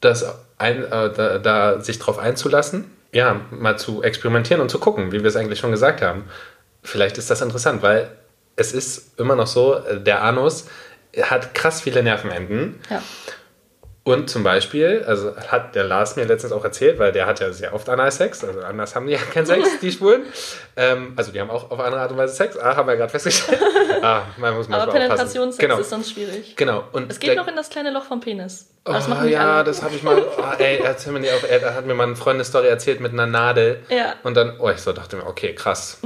das 0.00 0.24
ein, 0.56 0.84
äh, 0.84 1.12
da, 1.12 1.38
da 1.38 1.80
sich 1.80 1.98
drauf 1.98 2.18
einzulassen, 2.18 2.90
ja, 3.12 3.42
mal 3.50 3.78
zu 3.78 4.02
experimentieren 4.02 4.60
und 4.60 4.70
zu 4.70 4.78
gucken, 4.78 5.12
wie 5.12 5.20
wir 5.20 5.28
es 5.28 5.36
eigentlich 5.36 5.58
schon 5.58 5.70
gesagt 5.70 6.02
haben. 6.02 6.24
Vielleicht 6.82 7.18
ist 7.18 7.30
das 7.30 7.42
interessant, 7.42 7.82
weil 7.82 8.10
es 8.56 8.72
ist 8.72 9.18
immer 9.20 9.36
noch 9.36 9.46
so, 9.46 9.74
äh, 9.74 10.00
der 10.00 10.22
Anus 10.22 10.68
hat 11.22 11.54
krass 11.54 11.82
viele 11.82 12.02
Nervenenden. 12.02 12.80
Ja. 12.90 13.02
Und 14.06 14.28
zum 14.28 14.42
Beispiel, 14.42 15.02
also 15.06 15.34
hat 15.34 15.74
der 15.74 15.84
Lars 15.84 16.16
mir 16.16 16.26
letztens 16.26 16.52
auch 16.52 16.62
erzählt, 16.62 16.98
weil 16.98 17.10
der 17.10 17.24
hat 17.24 17.40
ja 17.40 17.50
sehr 17.52 17.72
oft 17.72 17.88
Analsex, 17.88 18.44
also 18.44 18.60
anders 18.60 18.94
haben 18.94 19.06
die 19.06 19.14
ja 19.14 19.18
keinen 19.18 19.46
Sex, 19.46 19.78
die 19.80 19.90
Schwulen. 19.90 20.24
Ähm, 20.76 21.14
also 21.16 21.32
die 21.32 21.40
haben 21.40 21.48
auch 21.48 21.70
auf 21.70 21.80
andere 21.80 22.02
Art 22.02 22.10
und 22.12 22.18
Weise 22.18 22.34
Sex, 22.34 22.58
ah, 22.58 22.76
haben 22.76 22.86
wir 22.86 22.96
gerade 22.96 23.08
festgestellt. 23.10 23.58
ah, 24.02 24.24
man 24.36 24.56
muss 24.56 24.68
manchmal 24.68 24.90
Aber. 24.90 24.98
Penetrationssex 24.98 25.58
Genau, 25.58 25.78
ist 25.78 25.88
sonst 25.88 26.12
schwierig. 26.12 26.54
genau. 26.54 26.84
Und 26.92 27.10
Es 27.10 27.18
geht 27.18 27.34
noch 27.34 27.48
in 27.48 27.56
das 27.56 27.70
kleine 27.70 27.90
Loch 27.92 28.04
vom 28.04 28.20
Penis. 28.20 28.68
Oh, 28.84 28.92
Das 28.92 29.08
ja, 29.08 29.54
alle. 29.56 29.64
das 29.64 29.82
habe 29.82 29.94
ich 29.94 30.02
mal. 30.02 30.22
Oh, 30.22 30.42
ey, 30.58 30.80
erzähl 30.84 31.14
mir 31.14 31.20
nicht 31.20 31.32
auf. 31.32 31.48
Er 31.50 31.74
hat 31.74 31.86
mir 31.86 31.94
mal 31.94 32.04
eine 32.04 32.16
Freundin 32.16 32.40
eine 32.40 32.44
Story 32.44 32.68
erzählt 32.68 33.00
mit 33.00 33.12
einer 33.12 33.26
Nadel. 33.26 33.80
Ja. 33.88 34.16
Und 34.22 34.36
dann, 34.36 34.60
oh, 34.60 34.68
ich 34.68 34.82
so 34.82 34.92
dachte 34.92 35.16
mir, 35.16 35.26
okay, 35.26 35.54
krass. 35.54 35.98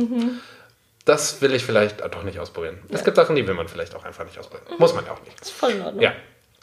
Das 1.05 1.42
will 1.42 1.53
ich 1.53 1.64
vielleicht 1.64 2.01
doch 2.01 2.22
nicht 2.22 2.38
ausprobieren. 2.38 2.78
Es 2.90 3.03
gibt 3.03 3.16
Sachen, 3.16 3.34
die 3.34 3.44
will 3.44 3.55
man 3.55 3.66
vielleicht 3.66 3.96
auch 3.96 4.05
einfach 4.05 4.24
nicht 4.24 4.38
ausprobieren. 4.38 4.78
Muss 4.78 4.94
man 4.94 5.05
ja 5.05 5.11
auch 5.12 5.20
nicht. 5.24 5.40
ist 5.40 5.51
voll 5.51 5.72
in 5.72 5.82
Ordnung. 5.82 6.01
Ja. 6.03 6.12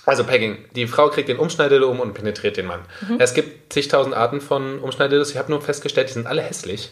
Also 0.06 0.24
Pegging. 0.24 0.58
Die 0.76 0.88
Frau 0.88 1.10
kriegt 1.10 1.30
den 1.30 1.38
Umschneidedildo 1.38 1.90
um 1.90 2.00
und 2.00 2.14
penetriert 2.14 2.58
den 2.58 2.68
Mann. 2.68 2.82
Es 3.20 3.34
gibt 3.34 3.74
zigtausend 3.74 4.16
Arten 4.16 4.42
von 4.42 4.80
Umschneidedildos. 4.80 5.32
Ich 5.32 5.38
habe 5.38 5.52
nur 5.52 5.62
festgestellt, 5.62 6.10
die 6.10 6.14
sind 6.14 6.28
alle 6.28 6.42
hässlich. 6.42 6.92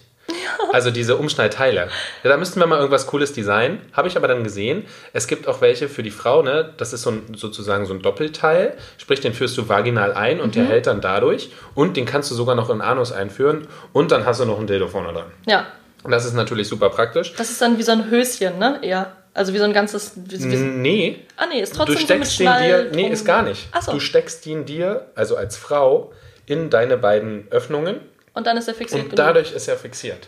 Also 0.72 0.89
diese 0.89 1.18
Umschneidteile. 1.18 1.89
Ja, 2.24 2.30
da 2.30 2.38
müssten 2.38 2.59
wir 2.59 2.66
mal 2.66 2.78
irgendwas 2.78 3.07
Cooles 3.07 3.34
designen. 3.34 3.82
Habe 3.93 4.07
ich 4.07 4.18
aber 4.18 4.28
dann 4.28 4.43
gesehen. 4.43 4.86
Es 5.11 5.28
gibt 5.28 5.47
auch 5.47 5.61
welche 5.61 5.89
für 5.89 6.01
die 6.01 6.11
Frau, 6.11 6.41
ne? 6.41 6.74
Das 6.78 6.93
ist 6.93 7.03
so 7.03 7.11
ein, 7.11 7.36
sozusagen 7.36 7.86
so 7.86 7.93
ein 7.93 8.01
Doppelteil. 8.01 8.76
Sprich, 8.97 9.20
den 9.20 9.34
führst 9.34 9.57
du 9.57 9.68
vaginal 9.70 10.14
ein 10.14 10.39
und 10.39 10.55
der 10.55 10.66
hält 10.66 10.88
dann 10.88 11.01
dadurch. 11.01 11.51
Und 11.76 11.97
den 11.97 12.05
kannst 12.05 12.32
du 12.32 12.36
sogar 12.36 12.55
noch 12.55 12.70
in 12.70 12.82
Anus 12.82 13.11
einführen. 13.11 13.68
Und 13.91 14.11
dann 14.11 14.26
hast 14.26 14.39
du 14.39 14.45
noch 14.45 14.59
ein 14.59 14.68
Dildo 14.68 14.88
vorne 14.88 15.14
dran. 15.14 15.32
Ja. 15.45 15.68
Und 16.03 16.11
das 16.11 16.26
ist 16.26 16.34
natürlich 16.34 16.68
super 16.68 16.89
praktisch. 16.89 17.34
Das 17.36 17.49
ist 17.49 17.61
dann 17.61 17.78
wie 17.78 17.84
so 17.84 17.91
ein 17.91 18.09
Höschen, 18.09 18.57
ne? 18.57 18.80
Eher. 18.82 19.16
Also 19.34 19.54
wie 19.54 19.58
so 19.58 19.64
ein 19.64 19.74
ganzes. 19.74 20.14
Wie, 20.16 20.52
wie, 20.52 20.56
Nee, 20.56 21.20
ah, 21.38 21.48
nee, 21.48 21.62
ist 21.62 21.74
du 21.74 21.78
trotzdem 21.78 21.96
so 21.96 22.02
mit 22.02 22.28
steckst 22.28 22.40
den 22.40 22.64
dir. 22.64 22.90
Nee, 22.92 23.10
ist 23.10 23.26
gar 23.26 23.42
nicht. 23.42 23.68
Ach 23.72 23.82
so. 23.82 23.94
Du 23.94 24.00
steckst 24.00 24.46
ihn 24.46 24.66
dir, 24.66 25.08
also 25.16 25.36
als 25.36 25.58
Frau, 25.58 26.14
in 26.46 26.70
deine 26.70 26.98
beiden 26.98 27.48
Öffnungen 27.52 28.02
Und 28.34 28.48
dann 28.48 28.58
ist 28.58 28.68
er 28.68 28.76
fixiert 28.76 29.10
und 29.10 29.18
dadurch 29.18 29.54
ist 29.54 29.68
er 29.68 29.78
fixiert. 29.78 30.28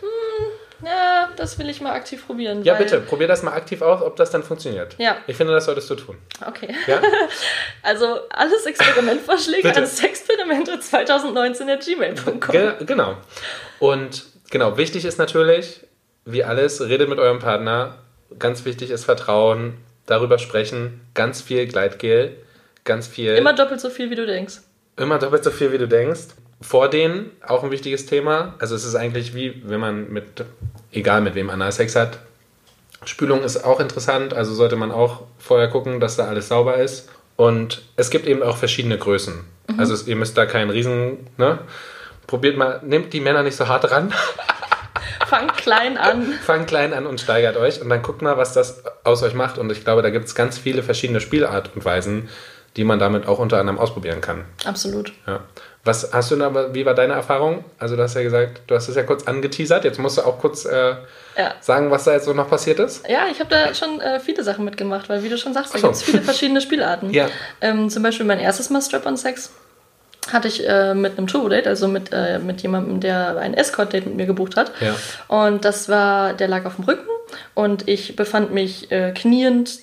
Ja, 0.84 1.30
das 1.36 1.58
will 1.58 1.70
ich 1.70 1.80
mal 1.80 1.92
aktiv 1.92 2.26
probieren. 2.26 2.62
Ja, 2.62 2.74
bitte, 2.74 3.00
probier 3.00 3.26
das 3.26 3.42
mal 3.42 3.52
aktiv 3.52 3.80
aus, 3.80 4.02
ob 4.02 4.16
das 4.16 4.30
dann 4.30 4.42
funktioniert. 4.42 4.94
Ja. 4.98 5.16
Ich 5.26 5.34
finde, 5.36 5.54
das 5.54 5.64
solltest 5.64 5.88
du 5.88 5.94
tun. 5.94 6.18
Okay. 6.46 6.74
Ja? 6.86 7.00
Also 7.82 8.18
alles 8.30 8.66
Experimentvorschläge 8.66 9.74
an 9.74 9.84
sexperimente2019.gmail.com. 9.84 12.50
Ge 12.50 12.72
genau. 12.84 13.16
Und 13.78 14.24
genau, 14.50 14.76
wichtig 14.76 15.04
ist 15.04 15.18
natürlich, 15.18 15.82
wie 16.24 16.42
alles, 16.42 16.80
redet 16.80 17.08
mit 17.08 17.20
eurem 17.20 17.38
Partner. 17.38 17.98
Ganz 18.38 18.64
wichtig 18.64 18.90
ist 18.90 19.04
Vertrauen, 19.04 19.74
darüber 20.06 20.38
sprechen, 20.38 21.00
ganz 21.14 21.40
viel 21.42 21.66
Gleitgel, 21.66 22.36
ganz 22.84 23.06
viel. 23.06 23.34
Immer 23.34 23.54
doppelt 23.54 23.80
so 23.80 23.90
viel, 23.90 24.10
wie 24.10 24.14
du 24.14 24.26
denkst. 24.26 24.58
Immer 24.96 25.18
doppelt 25.18 25.44
so 25.44 25.50
viel, 25.50 25.72
wie 25.72 25.78
du 25.78 25.88
denkst. 25.88 26.28
Vor 26.60 26.88
denen 26.88 27.30
auch 27.46 27.62
ein 27.64 27.70
wichtiges 27.70 28.06
Thema. 28.06 28.54
Also 28.58 28.74
es 28.74 28.84
ist 28.84 28.94
eigentlich 28.94 29.34
wie, 29.34 29.62
wenn 29.66 29.80
man 29.80 30.10
mit, 30.10 30.44
egal 30.92 31.20
mit 31.20 31.34
wem 31.34 31.50
Analsex 31.50 31.94
hat. 31.96 32.18
Spülung 33.04 33.42
ist 33.42 33.62
auch 33.62 33.78
interessant, 33.78 34.32
also 34.32 34.54
sollte 34.54 34.76
man 34.76 34.90
auch 34.90 35.22
vorher 35.38 35.68
gucken, 35.68 36.00
dass 36.00 36.16
da 36.16 36.26
alles 36.26 36.48
sauber 36.48 36.76
ist. 36.76 37.10
Und 37.36 37.82
es 37.96 38.10
gibt 38.10 38.26
eben 38.26 38.42
auch 38.42 38.56
verschiedene 38.56 38.96
Größen. 38.96 39.44
Also 39.76 39.92
es, 39.92 40.06
ihr 40.06 40.16
müsst 40.16 40.38
da 40.38 40.46
keinen 40.46 40.70
Riesen, 40.70 41.26
ne? 41.36 41.58
Probiert 42.26 42.56
mal, 42.56 42.80
nehmt 42.82 43.12
die 43.12 43.20
Männer 43.20 43.42
nicht 43.42 43.56
so 43.56 43.68
hart 43.68 43.90
ran, 43.90 44.12
Fang 45.26 45.48
klein 45.48 45.96
an. 45.98 46.32
fangt 46.44 46.66
klein 46.68 46.92
an 46.94 47.06
und 47.06 47.20
steigert 47.20 47.56
euch 47.56 47.80
und 47.80 47.88
dann 47.88 48.02
guckt 48.02 48.22
mal, 48.22 48.36
was 48.36 48.52
das 48.52 48.82
aus 49.04 49.22
euch 49.22 49.34
macht. 49.34 49.58
Und 49.58 49.70
ich 49.72 49.84
glaube, 49.84 50.02
da 50.02 50.10
gibt 50.10 50.26
es 50.26 50.34
ganz 50.34 50.58
viele 50.58 50.82
verschiedene 50.82 51.20
Spielart 51.20 51.70
und 51.74 51.84
Weisen, 51.84 52.28
die 52.76 52.84
man 52.84 52.98
damit 52.98 53.26
auch 53.26 53.38
unter 53.38 53.58
anderem 53.58 53.78
ausprobieren 53.78 54.20
kann. 54.20 54.44
Absolut. 54.64 55.12
Ja. 55.26 55.40
Was 55.84 56.12
hast 56.12 56.32
du 56.32 56.36
da, 56.36 56.74
wie 56.74 56.84
war 56.84 56.94
deine 56.94 57.12
Erfahrung? 57.12 57.64
Also 57.78 57.94
du 57.94 58.02
hast 58.02 58.14
ja 58.14 58.22
gesagt, 58.24 58.62
du 58.66 58.74
hast 58.74 58.88
es 58.88 58.96
ja 58.96 59.04
kurz 59.04 59.24
angeteasert, 59.28 59.84
jetzt 59.84 60.00
musst 60.00 60.18
du 60.18 60.22
auch 60.22 60.38
kurz 60.40 60.64
äh, 60.64 60.96
Ja. 61.36 61.54
sagen, 61.60 61.92
was 61.92 62.02
da 62.04 62.12
jetzt 62.12 62.24
so 62.24 62.32
noch 62.32 62.50
passiert 62.50 62.80
ist. 62.80 63.08
Ja, 63.08 63.26
ich 63.30 63.38
habe 63.38 63.48
da 63.50 63.72
schon 63.72 64.00
äh, 64.00 64.18
viele 64.18 64.42
Sachen 64.42 64.64
mitgemacht, 64.64 65.08
weil 65.08 65.22
wie 65.22 65.28
du 65.28 65.38
schon 65.38 65.54
sagst, 65.54 65.74
da 65.74 65.78
so. 65.78 65.86
gibt 65.86 65.96
es 65.96 66.02
viele 66.02 66.22
verschiedene 66.22 66.60
Spielarten. 66.60 67.10
Ja. 67.10 67.28
Ähm, 67.60 67.88
zum 67.88 68.02
Beispiel 68.02 68.26
mein 68.26 68.40
erstes 68.40 68.68
Mal 68.68 68.82
Strap-on-Sex. 68.82 69.52
Hatte 70.32 70.48
ich 70.48 70.68
äh, 70.68 70.94
mit 70.94 71.18
einem 71.18 71.26
Turbo-Date, 71.26 71.66
also 71.66 71.88
mit, 71.88 72.10
äh, 72.12 72.38
mit 72.38 72.62
jemandem, 72.62 73.00
der 73.00 73.36
ein 73.38 73.54
Escort-Date 73.54 74.06
mit 74.06 74.16
mir 74.16 74.26
gebucht 74.26 74.56
hat. 74.56 74.72
Ja. 74.80 74.94
Und 75.28 75.64
das 75.64 75.88
war, 75.88 76.34
der 76.34 76.48
lag 76.48 76.64
auf 76.64 76.76
dem 76.76 76.84
Rücken 76.84 77.08
und 77.54 77.88
ich 77.88 78.16
befand 78.16 78.52
mich 78.52 78.90
äh, 78.90 79.12
kniend 79.12 79.78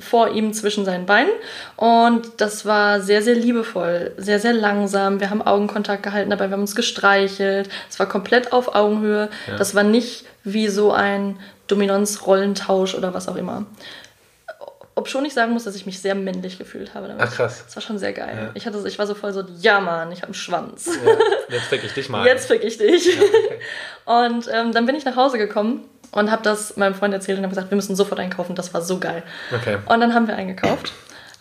vor 0.00 0.30
ihm 0.30 0.52
zwischen 0.52 0.84
seinen 0.84 1.06
Beinen. 1.06 1.30
Und 1.76 2.26
das 2.38 2.66
war 2.66 3.00
sehr, 3.00 3.22
sehr 3.22 3.34
liebevoll, 3.34 4.12
sehr, 4.16 4.40
sehr 4.40 4.52
langsam. 4.52 5.20
Wir 5.20 5.30
haben 5.30 5.42
Augenkontakt 5.42 6.02
gehalten 6.02 6.30
dabei, 6.30 6.48
wir 6.48 6.52
haben 6.52 6.62
uns 6.62 6.76
gestreichelt. 6.76 7.68
Es 7.88 7.98
war 7.98 8.08
komplett 8.08 8.52
auf 8.52 8.74
Augenhöhe. 8.74 9.28
Ja. 9.46 9.56
Das 9.56 9.74
war 9.74 9.82
nicht 9.82 10.24
wie 10.44 10.68
so 10.68 10.92
ein 10.92 11.38
Dominanz-Rollentausch 11.66 12.94
oder 12.94 13.12
was 13.14 13.28
auch 13.28 13.36
immer. 13.36 13.66
Obschon 14.98 15.24
ich 15.24 15.34
sagen 15.34 15.52
muss, 15.52 15.64
dass 15.64 15.74
ich 15.74 15.86
mich 15.86 16.00
sehr 16.00 16.14
männlich 16.14 16.58
gefühlt 16.58 16.94
habe 16.94 17.08
damit. 17.08 17.22
Ach, 17.22 17.32
krass. 17.32 17.62
Das 17.64 17.76
war 17.76 17.82
schon 17.82 17.98
sehr 17.98 18.12
geil. 18.12 18.36
Ja. 18.36 18.50
Ich, 18.54 18.66
hatte, 18.66 18.82
ich 18.86 18.98
war 18.98 19.06
so 19.06 19.14
voll 19.14 19.32
so, 19.32 19.44
ja 19.60 19.80
Mann, 19.80 20.12
ich 20.12 20.18
habe 20.18 20.28
einen 20.28 20.34
Schwanz. 20.34 20.86
Ja, 20.86 21.12
jetzt 21.54 21.66
fick 21.66 21.84
ich 21.84 21.92
dich 21.94 22.08
mal. 22.08 22.26
Jetzt 22.26 22.48
fick 22.48 22.64
ich 22.64 22.76
dich. 22.78 23.06
Ja, 23.06 23.22
okay. 23.22 23.60
Und 24.04 24.48
ähm, 24.52 24.72
dann 24.72 24.86
bin 24.86 24.94
ich 24.94 25.04
nach 25.04 25.16
Hause 25.16 25.38
gekommen 25.38 25.84
und 26.10 26.30
habe 26.30 26.42
das 26.42 26.76
meinem 26.76 26.94
Freund 26.94 27.14
erzählt 27.14 27.38
und 27.38 27.44
habe 27.44 27.54
gesagt, 27.54 27.70
wir 27.70 27.76
müssen 27.76 27.96
sofort 27.96 28.20
einkaufen. 28.20 28.54
Das 28.54 28.74
war 28.74 28.82
so 28.82 28.98
geil. 28.98 29.22
Okay. 29.54 29.78
Und 29.86 30.00
dann 30.00 30.14
haben 30.14 30.26
wir 30.26 30.36
eingekauft. 30.36 30.92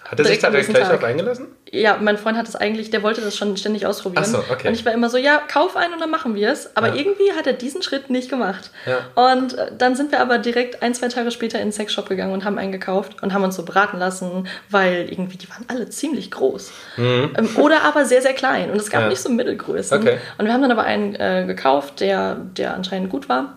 Hat 0.09 0.19
er 0.19 0.25
sich 0.25 0.39
da 0.39 0.49
gleich 0.49 0.67
Tag. 0.67 0.89
drauf 0.89 1.03
eingelassen? 1.03 1.47
Ja, 1.71 1.97
mein 2.01 2.17
Freund 2.17 2.37
hat 2.37 2.47
es 2.47 2.55
eigentlich, 2.55 2.89
der 2.91 3.03
wollte 3.03 3.19
das 3.21 3.35
schon 3.35 3.57
ständig 3.57 3.85
ausprobieren. 3.85 4.23
Ach 4.25 4.31
so, 4.31 4.43
okay. 4.51 4.69
Und 4.69 4.73
ich 4.73 4.85
war 4.85 4.93
immer 4.93 5.09
so, 5.09 5.17
ja, 5.17 5.37
kauf 5.51 5.75
einen 5.75 5.93
und 5.93 5.99
dann 5.99 6.09
machen 6.09 6.33
wir 6.33 6.49
es. 6.49 6.75
Aber 6.77 6.87
Ja. 6.89 6.95
irgendwie 6.95 7.33
hat 7.33 7.45
er 7.45 7.53
diesen 7.53 7.81
Schritt 7.81 8.09
nicht 8.09 8.29
gemacht. 8.29 8.71
Ja. 8.85 9.31
Und 9.33 9.57
äh, 9.57 9.71
dann 9.77 9.95
sind 9.95 10.11
wir 10.11 10.21
aber 10.21 10.37
direkt 10.37 10.81
ein, 10.81 10.93
zwei 10.93 11.09
Tage 11.09 11.31
später 11.31 11.59
in 11.59 11.67
den 11.67 11.71
Sexshop 11.73 12.07
gegangen 12.07 12.31
und 12.33 12.45
haben 12.45 12.57
einen 12.57 12.71
gekauft 12.71 13.21
und 13.21 13.33
haben 13.33 13.43
uns 13.43 13.55
so 13.57 13.63
beraten 13.65 13.97
lassen, 13.99 14.47
weil 14.69 15.07
irgendwie 15.11 15.37
die 15.37 15.49
waren 15.49 15.65
alle 15.67 15.89
ziemlich 15.89 16.31
groß. 16.31 16.71
Ähm, 16.97 17.31
Oder 17.57 17.81
aber 17.83 18.05
sehr, 18.05 18.21
sehr 18.21 18.33
klein. 18.33 18.71
Und 18.71 18.77
es 18.77 18.89
gab 18.89 19.01
Mhm. 19.01 19.03
Ja. 19.05 19.09
nicht 19.09 19.21
so 19.21 19.29
Mittelgrößen. 19.29 19.97
Okay. 20.01 20.17
Und 20.37 20.45
wir 20.45 20.53
haben 20.53 20.61
dann 20.61 20.71
aber 20.71 20.83
einen 20.83 21.15
äh, 21.15 21.43
gekauft, 21.45 21.99
der, 21.99 22.35
der 22.35 22.73
anscheinend 22.75 23.09
gut 23.09 23.27
war. 23.29 23.55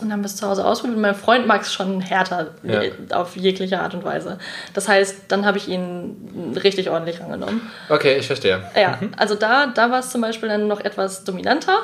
Und 0.00 0.12
haben 0.12 0.24
es 0.24 0.36
zu 0.36 0.46
Hause 0.48 0.64
ausprobiert. 0.64 0.98
Mein 0.98 1.14
Freund 1.14 1.46
mag 1.46 1.62
es 1.62 1.72
schon 1.72 2.00
härter, 2.00 2.48
Ja. 2.62 2.82
je- 2.82 2.92
auf 3.12 3.36
jegliche 3.36 3.80
Art 3.80 3.94
und 3.94 4.04
Weise. 4.04 4.38
Das 4.74 4.88
heißt, 4.88 5.24
dann 5.28 5.44
habe 5.44 5.58
ich 5.58 5.68
ihn 5.68 6.56
richtig 6.62 6.88
ordentlich 6.90 7.20
rangenommen. 7.20 7.70
Okay, 7.88 8.16
ich 8.18 8.26
verstehe. 8.26 8.62
Ja, 8.74 8.98
also 9.16 9.34
da, 9.34 9.66
da 9.66 9.90
war 9.90 9.98
es 10.00 10.10
zum 10.10 10.20
Beispiel 10.20 10.48
dann 10.48 10.68
noch 10.68 10.80
etwas 10.80 11.24
dominanter. 11.24 11.76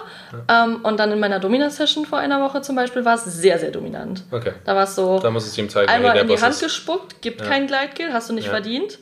Ähm, 0.49 0.81
und 0.83 0.99
dann 0.99 1.13
in 1.13 1.21
meiner 1.21 1.41
Domina-Session 1.41 2.07
vor 2.07 2.19
einer 2.19 2.41
Woche 2.43 2.63
zum 2.63 2.77
Beispiel 2.77 3.05
war 3.05 3.15
es 3.17 3.25
sehr, 3.25 3.59
sehr 3.59 3.71
dominant. 3.71 4.23
Okay. 4.31 4.53
Da 4.65 4.75
war 4.75 4.85
es 4.85 4.95
so, 4.95 5.19
Da 5.19 5.31
muss 5.31 5.47
es 5.47 5.57
ihm 5.59 5.69
zeigen, 5.69 5.89
einmal 5.91 6.17
in 6.17 6.29
die 6.29 6.41
Hand 6.41 6.55
ist. 6.55 6.63
gespuckt, 6.63 7.21
gibt 7.23 7.41
Ja. 7.43 7.49
kein 7.49 7.67
Gleitgel, 7.67 8.13
hast 8.13 8.31
du 8.31 8.35
nicht 8.35 8.47
Ja. 8.47 8.51
verdient. 8.53 8.99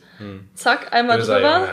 Zack, 0.53 0.93
einmal 0.93 1.17
Böser 1.17 1.35
drüber. 1.35 1.67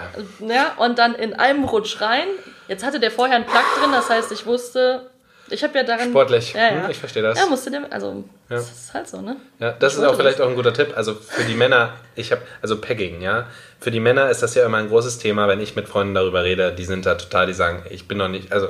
Ja, 0.53 0.72
und 0.76 0.99
dann 0.99 1.14
in 1.14 1.34
einem 1.34 1.62
Rutsch 1.64 2.01
rein. 2.01 2.24
Jetzt 2.66 2.84
hatte 2.84 2.99
der 2.99 3.11
vorher 3.12 3.36
einen 3.36 3.45
Plug 3.45 3.61
drin, 3.80 3.93
das 3.93 4.11
heißt, 4.11 4.32
ich 4.32 4.47
wusste, 4.47 5.11
ich 5.53 5.62
habe 5.62 5.76
ja 5.78 5.84
daran... 5.84 6.11
Sportlich. 6.11 6.53
Ja, 6.55 6.61
ja. 6.74 6.82
Hm, 6.84 6.90
ich 6.90 6.98
verstehe 6.98 7.22
das. 7.22 7.38
Ja, 7.38 7.46
musste 7.46 7.70
der, 7.70 7.82
also, 7.90 8.24
Ja. 8.48 8.57
das 8.57 8.70
ist 8.70 8.94
halt 8.94 9.09
so, 9.09 9.20
ne? 9.20 9.36
Ja, 9.59 9.72
das 9.78 9.92
Ich 9.94 9.98
ist 10.00 10.05
auch 10.05 10.14
vielleicht 10.16 10.38
das. 10.38 10.46
auch 10.46 10.50
ein 10.50 10.57
guter 10.57 10.72
Tipp. 10.72 10.92
Also 10.96 11.14
für 11.14 11.44
die 11.44 11.55
Männer, 11.55 11.94
ich 12.16 12.32
habe, 12.32 12.42
also 12.61 12.78
Pegging, 12.80 13.20
ja. 13.20 13.46
Für 13.80 13.90
die 13.90 14.00
Männer 14.00 14.30
ist 14.30 14.42
das 14.42 14.55
ja 14.55 14.64
immer 14.66 14.78
ein 14.78 14.88
großes 14.88 15.18
Thema, 15.18 15.48
wenn 15.48 15.61
ich 15.61 15.76
mit 15.76 15.88
Freunden 15.88 16.14
darüber 16.14 16.44
rede. 16.44 16.72
Die 16.72 16.84
sind 16.84 17.07
da 17.07 17.14
total, 17.14 17.46
die 17.46 17.53
sagen, 17.55 17.84
ich 17.90 18.09
bin 18.09 18.18
noch 18.18 18.28
nicht, 18.28 18.53
also, 18.53 18.68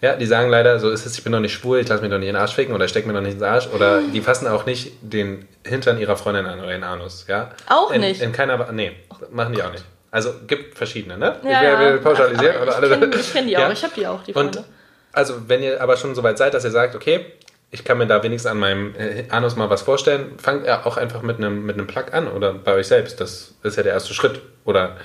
ja, 0.00 0.16
die 0.16 0.26
sagen 0.26 0.48
leider, 0.48 0.78
so 0.78 0.88
ist 0.90 1.04
es, 1.04 1.16
ich 1.18 1.24
bin 1.24 1.32
noch 1.32 1.40
nicht 1.40 1.52
schwul, 1.52 1.78
ich 1.78 1.88
lasse 1.88 2.00
mich 2.02 2.10
doch 2.10 2.18
nicht 2.18 2.28
in 2.28 2.34
den 2.34 2.40
Arsch 2.40 2.54
ficken 2.54 2.74
oder 2.74 2.86
ich 2.86 2.90
steck 2.90 3.06
mir 3.06 3.12
noch 3.12 3.20
nicht 3.20 3.34
ins 3.34 3.42
Arsch. 3.42 3.68
Oder 3.74 4.00
die 4.00 4.20
fassen 4.22 4.46
auch 4.48 4.64
nicht 4.64 4.92
den 5.02 5.46
Hintern 5.66 5.98
ihrer 5.98 6.16
Freundin 6.16 6.46
an 6.46 6.58
oder 6.60 6.68
den 6.70 6.84
Anus, 6.84 7.26
ja. 7.28 7.50
Auch 7.68 7.90
in, 7.90 8.00
nicht? 8.00 8.22
In 8.22 8.32
keiner, 8.32 8.72
nee, 8.72 8.92
machen 9.30 9.52
die 9.54 9.62
auch 9.62 9.70
nicht. 9.72 9.84
Also 10.10 10.32
gibt 10.46 10.76
verschiedene, 10.76 11.16
ne? 11.18 11.36
Ja, 11.44 11.50
ich 11.50 11.60
will, 11.60 11.68
ja. 11.86 11.92
will 11.92 11.98
pauschalisieren. 11.98 12.56
Aber 12.56 12.70
ich 12.70 12.76
alle. 12.76 12.96
kenn- 12.96 13.46
die 13.46 13.56
auch, 13.58 13.70
ich 13.70 13.84
hab 13.84 13.94
die 13.94 14.06
auch, 14.06 14.22
die 14.24 14.32
Und 14.32 14.54
Freunde. 14.56 14.64
Also, 15.12 15.48
wenn 15.48 15.62
ihr 15.62 15.82
aber 15.82 15.96
schon 15.96 16.14
so 16.14 16.22
weit 16.22 16.38
seid, 16.38 16.54
dass 16.54 16.64
ihr 16.64 16.70
sagt, 16.70 16.94
okay, 16.94 17.26
ich 17.70 17.84
kann 17.84 17.98
mir 17.98 18.06
da 18.06 18.22
wenigstens 18.22 18.50
an 18.50 18.58
meinem 18.58 18.94
äh, 18.96 19.24
Anus 19.30 19.56
mal 19.56 19.70
was 19.70 19.82
vorstellen, 19.82 20.38
fangt 20.38 20.66
ihr 20.66 20.86
auch 20.86 20.96
einfach 20.96 21.22
mit 21.22 21.38
einem, 21.38 21.64
mit 21.64 21.76
einem 21.76 21.86
Plug 21.86 22.12
an 22.12 22.28
oder 22.28 22.52
bei 22.52 22.74
euch 22.74 22.88
selbst. 22.88 23.20
Das 23.20 23.54
ist 23.62 23.76
ja 23.76 23.82
der 23.82 23.92
erste 23.92 24.12
Schritt. 24.12 24.40
Oder 24.64 24.96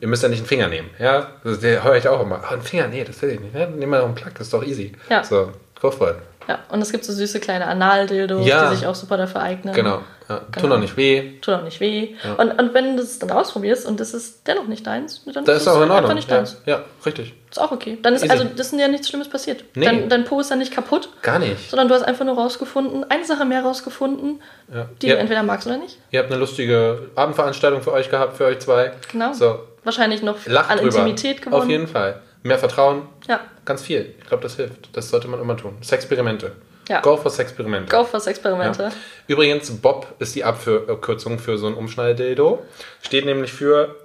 ihr 0.00 0.08
müsst 0.08 0.22
ja 0.22 0.28
nicht 0.28 0.40
einen 0.40 0.46
Finger 0.46 0.68
nehmen. 0.68 0.90
Ja, 0.98 1.32
das 1.44 1.60
höre 1.62 1.96
ich 1.96 2.08
auch 2.08 2.22
immer. 2.22 2.42
Ah, 2.44 2.52
einen 2.52 2.62
Finger, 2.62 2.88
nee, 2.88 3.04
das 3.04 3.20
will 3.22 3.30
ich 3.30 3.40
nicht. 3.40 3.54
Ja, 3.54 3.66
nimm 3.66 3.90
mal 3.90 4.02
einen 4.02 4.14
Plug, 4.14 4.30
das 4.34 4.46
ist 4.46 4.52
doch 4.52 4.64
easy. 4.64 4.92
Ja. 5.08 5.24
So, 5.24 5.52
go 5.80 5.90
for 5.90 6.10
it. 6.10 6.16
Ja, 6.48 6.58
und 6.70 6.80
es 6.82 6.90
gibt 6.92 7.04
so 7.04 7.12
süße 7.12 7.40
kleine 7.40 7.66
Analdildos, 7.66 8.46
Ja. 8.46 8.70
die 8.70 8.76
sich 8.76 8.86
auch 8.86 8.94
super 8.94 9.16
dafür 9.16 9.42
eignen. 9.42 9.74
Genau. 9.74 10.00
Ja, 10.28 10.38
Genau. 10.38 10.60
Tut 10.60 10.70
noch 10.70 10.78
nicht 10.78 10.96
weh. 10.96 11.38
Tut 11.42 11.54
auch 11.54 11.62
nicht 11.62 11.78
weh. 11.80 12.14
Ja. 12.24 12.34
Und, 12.34 12.58
und 12.58 12.72
wenn 12.74 12.96
du 12.96 13.02
es 13.02 13.18
dann 13.18 13.30
ausprobierst 13.30 13.86
und 13.86 14.00
das 14.00 14.14
ist 14.14 14.46
dennoch 14.46 14.66
nicht 14.66 14.86
deins, 14.86 15.22
dann 15.32 15.44
Das 15.44 15.62
ist 15.62 15.68
auch 15.68 15.76
in 15.76 15.82
einfach 15.82 15.96
Ordnung. 15.96 16.14
nicht 16.14 16.30
Ja, 16.30 16.36
deins. 16.36 16.56
ja, 16.64 16.80
richtig. 17.04 17.34
Ist 17.50 17.60
auch 17.60 17.70
okay. 17.70 17.98
Dann 18.02 18.14
ist 18.14 18.22
Easy. 18.24 18.32
also 18.32 18.44
das 18.56 18.72
ist 18.72 18.78
ja 18.80 18.88
nichts 18.88 19.08
Schlimmes 19.08 19.28
passiert. 19.28 19.64
Nee. 19.74 19.84
Dein, 19.84 20.08
dein 20.08 20.24
Po 20.24 20.40
ist 20.40 20.50
dann 20.50 20.58
nicht 20.58 20.72
kaputt, 20.72 21.10
Gar 21.20 21.38
nicht. 21.38 21.68
sondern 21.68 21.88
du 21.88 21.94
hast 21.94 22.02
einfach 22.04 22.24
nur 22.24 22.36
rausgefunden, 22.36 23.04
eine 23.10 23.24
Sache 23.26 23.44
mehr 23.44 23.62
rausgefunden, 23.62 24.40
Ja. 24.74 24.86
die 25.02 25.08
du 25.08 25.16
entweder 25.18 25.42
magst 25.42 25.66
oder 25.66 25.76
nicht. 25.76 25.98
ihr 26.12 26.20
habt 26.20 26.30
eine 26.30 26.40
lustige 26.40 27.10
Abendveranstaltung 27.14 27.82
für 27.82 27.92
euch 27.92 28.08
gehabt, 28.10 28.36
für 28.36 28.46
euch 28.46 28.58
zwei. 28.60 28.92
Genau. 29.12 29.32
So, 29.34 29.58
Wahrscheinlich 29.84 30.22
noch 30.22 30.36
lacht 30.46 30.70
an 30.70 30.78
drüber. 30.78 30.96
Intimität 30.98 31.42
gewonnen. 31.42 31.62
Auf 31.62 31.68
jeden 31.68 31.88
Fall. 31.88 32.20
Mehr 32.44 32.58
Vertrauen, 32.58 33.02
Ja. 33.28 33.40
Ganz 33.64 33.82
viel. 33.82 34.14
Ich 34.20 34.26
glaube, 34.26 34.42
das 34.42 34.56
hilft. 34.56 34.96
Das 34.96 35.08
sollte 35.10 35.28
man 35.28 35.40
immer 35.40 35.56
tun. 35.56 35.76
Sexperimente. 35.82 36.52
Ja. 36.88 37.00
Go 37.00 37.16
for 37.16 37.30
Sexperimente. 37.30 37.94
Go 37.94 38.04
for 38.04 38.26
Experimente. 38.26 38.82
Ja. 38.84 38.92
Übrigens, 39.28 39.70
Bob 39.80 40.06
ist 40.18 40.34
die 40.34 40.42
Abkürzung 40.44 41.38
für 41.38 41.56
so 41.56 41.68
ein 41.68 41.74
Umschnalldildo. 41.74 42.62
Steht 43.02 43.24
nämlich 43.24 43.52
für 43.52 43.96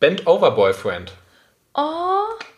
Bent 0.00 0.26
Over 0.26 0.50
Boyfriend. 0.50 1.12
Oh, 1.74 1.80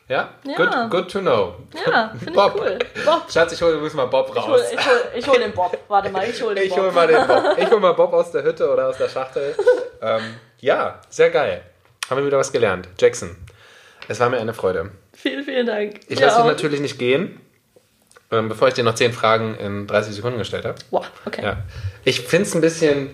Ja? 0.09 0.31
Ja. 0.45 0.57
Good, 0.57 0.91
good 0.91 1.11
to 1.11 1.21
know. 1.21 1.55
ja, 1.87 2.13
finde 2.19 2.33
ich 2.33 2.37
cool. 2.55 2.79
Bob. 3.05 3.31
Schatz, 3.31 3.53
ich 3.53 3.61
hole 3.63 3.73
übrigens 3.73 3.95
mal 3.95 4.07
Bob 4.07 4.29
hol, 4.29 4.39
raus. 4.39 4.61
ich, 4.73 4.79
hol, 4.87 4.99
ich 5.15 5.29
hol 5.29 5.39
den 5.39 5.53
Bob. 5.53 5.77
Warte 5.89 6.11
mal, 6.11 6.29
ich 6.29 6.43
hol 6.43 6.55
den 6.55 6.71
hole 6.77 6.93
mal 6.93 7.07
den 7.07 7.27
Bob. 7.27 7.45
Ich 7.59 7.71
hole 7.71 7.81
mal 7.81 7.93
Bob 7.93 8.13
aus 8.15 8.31
der 8.33 8.45
Hütte 8.45 8.71
oder 8.71 8.89
aus 8.89 8.97
der 8.97 9.09
Schachtel. 9.09 9.55
ähm, 10.01 10.23
ja, 10.61 11.01
sehr 11.11 11.31
geil. 11.31 11.63
Haben 12.09 12.19
wir 12.21 12.27
wieder 12.27 12.39
was 12.39 12.53
gelernt. 12.53 12.89
Jackson, 12.99 13.37
es 14.09 14.21
war 14.21 14.31
mir 14.31 14.39
eine 14.39 14.55
Freude. 14.55 14.91
Vielen, 15.13 15.45
vielen 15.45 15.67
Dank. 15.67 16.01
Ich 16.09 16.21
lasse 16.21 16.37
dich 16.39 16.47
natürlich 16.47 16.81
nicht 16.81 16.99
gehen, 16.99 17.41
ähm, 18.31 18.49
bevor 18.49 18.69
ich 18.69 18.75
dir 18.75 18.85
noch 18.85 18.95
zehn 18.95 19.13
Fragen 19.13 19.57
in 19.57 19.87
30 19.87 20.15
Sekunden 20.15 20.39
gestellt 20.39 20.65
habe. 20.65 20.79
Wow, 20.91 21.07
okay. 21.25 21.43
Ja. 21.43 21.63
Ich 22.05 22.21
finde 22.21 22.47
es 22.49 22.55
ein 22.55 22.61
bisschen 22.61 23.11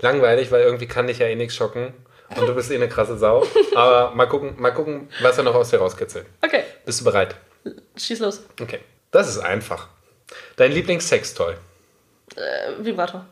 langweilig, 0.00 0.50
weil 0.50 0.62
irgendwie 0.62 0.86
kann 0.86 1.06
dich 1.06 1.18
ja 1.18 1.26
eh 1.26 1.36
nichts 1.36 1.54
schocken. 1.54 1.92
Und 2.36 2.46
du 2.46 2.54
bist 2.54 2.70
eh 2.70 2.76
eine 2.76 2.88
krasse 2.88 3.18
Sau. 3.18 3.46
Aber 3.74 4.14
mal 4.14 4.26
gucken, 4.26 4.54
mal 4.58 4.70
gucken, 4.72 5.08
was 5.20 5.36
er 5.36 5.44
noch 5.44 5.54
aus 5.54 5.70
dir 5.70 5.78
rauskitzelt. 5.78 6.26
Okay, 6.42 6.62
Bist 6.86 7.00
du 7.00 7.04
bereit? 7.04 7.34
schieß 7.96 8.20
los. 8.20 8.42
Okay. 8.60 8.80
Das 9.10 9.28
ist 9.28 9.38
einfach. 9.38 9.88
Dein 10.56 10.72
Lieblingssextoy. 10.72 11.54
Äh, 12.34 12.84
Vibrator. 12.84 13.26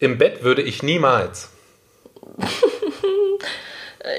Im 0.00 0.18
Bett 0.18 0.42
würde 0.42 0.62
ich 0.62 0.82
niemals. 0.82 1.50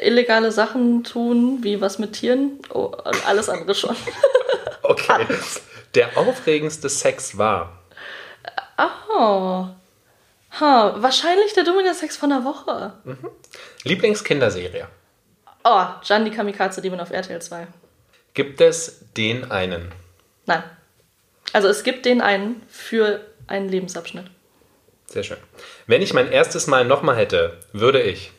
Illegale 0.01 0.51
Sachen 0.51 1.03
tun, 1.03 1.59
wie 1.61 1.81
was 1.81 1.99
mit 1.99 2.13
Tieren 2.13 2.59
oh, 2.73 2.85
und 2.85 3.27
alles 3.27 3.49
andere 3.49 3.75
schon. 3.75 3.95
Okay. 4.87 5.25
Der 5.95 6.15
aufregendste 6.15 6.89
Sex 6.89 7.39
war. 7.39 7.81
Oh. 8.77 9.65
Ha, 10.59 10.95
wahrscheinlich 10.97 11.53
der 11.53 11.63
Domina-Sex 11.63 12.17
von 12.17 12.29
der 12.29 12.43
Woche. 12.43 12.93
Lieblingskinderserie. 13.83 14.87
Oh, 15.63 15.85
Jan 16.03 16.25
die 16.25 16.31
Kamikaze 16.31 16.81
Demon 16.81 16.99
auf 16.99 17.09
RTL 17.09 17.41
2. 17.41 17.67
Gibt 18.35 18.61
es 18.61 19.05
den 19.17 19.49
einen? 19.51 19.91
Nein. 20.45 20.63
Also 21.51 21.67
es 21.67 21.83
gibt 21.83 22.05
den 22.05 22.21
einen 22.21 22.61
für 22.69 23.21
einen 23.47 23.69
Lebensabschnitt. 23.69 24.25
Sehr 25.07 25.23
schön. 25.23 25.37
Wenn 25.87 26.01
ich 26.01 26.13
mein 26.13 26.31
erstes 26.31 26.67
Mal 26.67 26.85
nochmal 26.85 27.15
hätte, 27.15 27.59
würde 27.73 28.01
ich. 28.01 28.31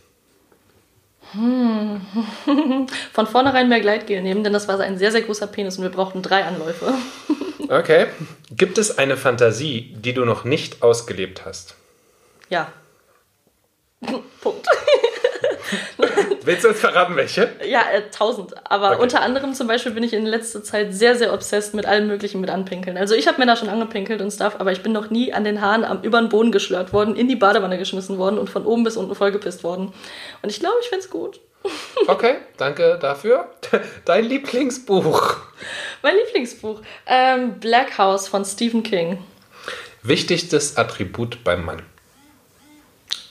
Von 3.13 3.27
vornherein 3.27 3.69
mehr 3.69 3.81
Gleitgel 3.81 4.23
nehmen, 4.23 4.45
denn 4.45 4.53
das 4.53 4.69
war 4.69 4.81
ein 4.81 4.99
sehr, 4.99 5.13
sehr 5.13 5.23
großer 5.23 5.47
Penis 5.47 5.77
und 5.77 5.83
wir 5.83 5.91
brauchten 5.91 6.23
drei 6.23 6.45
Anläufe. 6.45 6.93
Okay. 7.69 8.07
Gibt 8.53 8.79
es 8.79 8.97
eine 8.97 9.17
Fantasie, 9.17 9.93
die 9.97 10.15
du 10.15 10.25
noch 10.25 10.45
nicht 10.45 10.85
ausgelebt 10.85 11.45
hast? 11.45 11.75
Ja. 12.49 12.71
Punkt. 14.41 14.69
Willst 16.45 16.65
du 16.65 16.69
uns 16.69 16.79
verraten, 16.81 17.17
welche? 17.17 17.51
Ja, 17.67 17.81
äh, 17.93 18.03
tausend. 18.11 18.55
Aber 18.71 18.93
Okay. 18.93 19.03
unter 19.03 19.21
anderem 19.23 19.55
zum 19.55 19.67
Beispiel 19.67 19.93
bin 19.93 20.03
ich 20.03 20.13
in 20.13 20.27
letzter 20.27 20.63
Zeit 20.63 20.95
sehr, 20.95 21.17
sehr 21.17 21.33
obsessed 21.33 21.75
mit 21.75 21.87
allem 21.87 22.07
Möglichen 22.07 22.41
mit 22.41 22.51
Anpinkeln. 22.51 22.97
Also 22.97 23.15
ich 23.15 23.27
habe 23.27 23.39
Männer 23.39 23.57
schon 23.57 23.69
angepinkelt 23.69 24.21
und 24.21 24.31
Stuff, 24.31 24.57
aber 24.59 24.73
ich 24.73 24.83
bin 24.83 24.93
noch 24.93 25.11
nie 25.11 25.33
an 25.33 25.45
den 25.45 25.61
Haaren 25.61 25.85
am, 25.85 26.03
über 26.03 26.21
den 26.21 26.29
Boden 26.29 26.53
geschlört 26.53 26.93
worden, 26.93 27.17
in 27.17 27.29
die 27.29 27.37
Badewanne 27.37 27.79
geschmissen 27.79 28.19
worden 28.19 28.39
und 28.39 28.49
von 28.51 28.65
oben 28.65 28.85
bis 28.85 28.97
unten 28.97 29.15
vollgepisst 29.15 29.65
worden. 29.65 29.93
Und 30.43 30.51
ich 30.51 30.61
glaube, 30.61 30.77
ich 30.83 30.89
find's 30.89 31.11
gut. 31.11 31.41
Okay, 32.07 32.37
danke 32.59 32.97
dafür. 33.01 33.49
Dein 34.05 34.25
Lieblingsbuch. 34.27 35.37
Mein 36.03 36.15
Lieblingsbuch. 36.15 36.81
Ähm, 37.07 37.59
Black 37.59 37.99
House 37.99 38.29
von 38.29 38.45
Stephen 38.45 38.85
King. 38.85 39.19
Wichtigstes 40.05 40.77
Attribut 40.77 41.43
beim 41.43 41.65
Mann. 41.65 41.83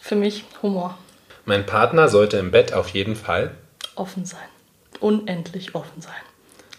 Für 0.02 0.16
mich 0.16 0.44
Humor. 0.62 0.98
Mein 1.46 1.66
Partner 1.66 2.10
sollte 2.10 2.38
im 2.38 2.52
Bett 2.52 2.74
auf 2.74 2.90
jeden 2.90 3.16
Fall. 3.16 3.52
Offen 3.96 4.26
sein. 4.26 4.40
unendlich 5.00 5.76
offen 5.76 6.02
sein. 6.02 6.14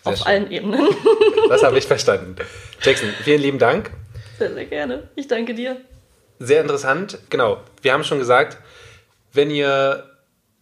Sehr 0.04 0.12
Auf 0.12 0.18
schön. 0.18 0.26
allen 0.26 0.50
Ebenen. 0.50 0.88
Das 1.48 1.62
habe 1.62 1.78
ich 1.78 1.86
verstanden. 1.86 2.34
Jackson, 2.82 3.08
vielen 3.22 3.40
lieben 3.40 3.58
Dank. 3.60 3.92
Sehr, 4.38 4.52
sehr 4.52 4.64
gerne. 4.66 5.08
Ich 5.14 5.28
danke 5.28 5.54
dir. 5.54 5.76
Sehr 6.40 6.60
interessant. 6.60 7.18
Genau, 7.30 7.58
wir 7.82 7.92
haben 7.92 8.02
schon 8.02 8.18
gesagt, 8.18 8.58
wenn 9.32 9.50
ihr 9.50 10.04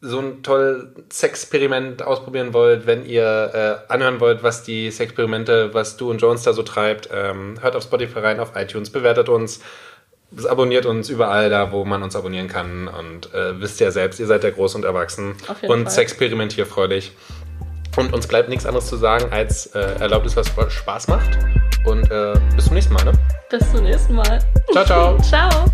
so 0.02 0.18
ein 0.18 0.42
tolles 0.42 0.84
Sexperiment 1.10 2.02
ausprobieren 2.02 2.52
wollt, 2.52 2.86
wenn 2.86 3.06
ihr 3.06 3.82
äh, 3.88 3.92
anhören 3.92 4.20
wollt, 4.20 4.42
was 4.42 4.62
die 4.62 4.90
Sexperimente, 4.90 5.72
was 5.72 5.96
du 5.96 6.10
und 6.10 6.20
Jones 6.20 6.42
da 6.42 6.52
so 6.52 6.62
treibt, 6.62 7.08
ähm, 7.10 7.56
hört 7.62 7.74
auf 7.74 7.84
Spotify 7.84 8.18
rein, 8.18 8.40
auf 8.40 8.52
iTunes, 8.54 8.90
bewertet 8.90 9.30
uns, 9.30 9.60
abonniert 10.48 10.86
uns 10.86 11.08
überall 11.08 11.50
da, 11.50 11.72
wo 11.72 11.84
man 11.84 12.02
uns 12.02 12.16
abonnieren 12.16 12.48
kann 12.48 12.88
und 12.88 13.32
äh, 13.34 13.60
wisst 13.60 13.80
ja 13.80 13.90
selbst, 13.90 14.20
ihr 14.20 14.26
seid 14.26 14.44
ja 14.44 14.50
groß 14.50 14.74
und 14.74 14.84
erwachsen 14.84 15.34
und 15.62 15.90
sexperimentierfreudig. 15.90 17.12
Und 17.96 18.12
uns 18.12 18.26
bleibt 18.26 18.48
nichts 18.48 18.66
anderes 18.66 18.86
zu 18.86 18.96
sagen, 18.96 19.26
als 19.30 19.66
äh, 19.66 19.78
erlaubt 20.00 20.26
es, 20.26 20.36
was 20.36 20.50
Spaß 20.72 21.08
macht. 21.08 21.38
Und 21.84 22.10
äh, 22.10 22.34
bis 22.56 22.64
zum 22.64 22.74
nächsten 22.74 22.94
Mal. 22.94 23.04
Ne? 23.04 23.12
Bis 23.50 23.70
zum 23.70 23.84
nächsten 23.84 24.14
Mal. 24.14 24.40
Ciao, 24.72 24.84
ciao. 24.84 25.18
Ciao. 25.22 25.66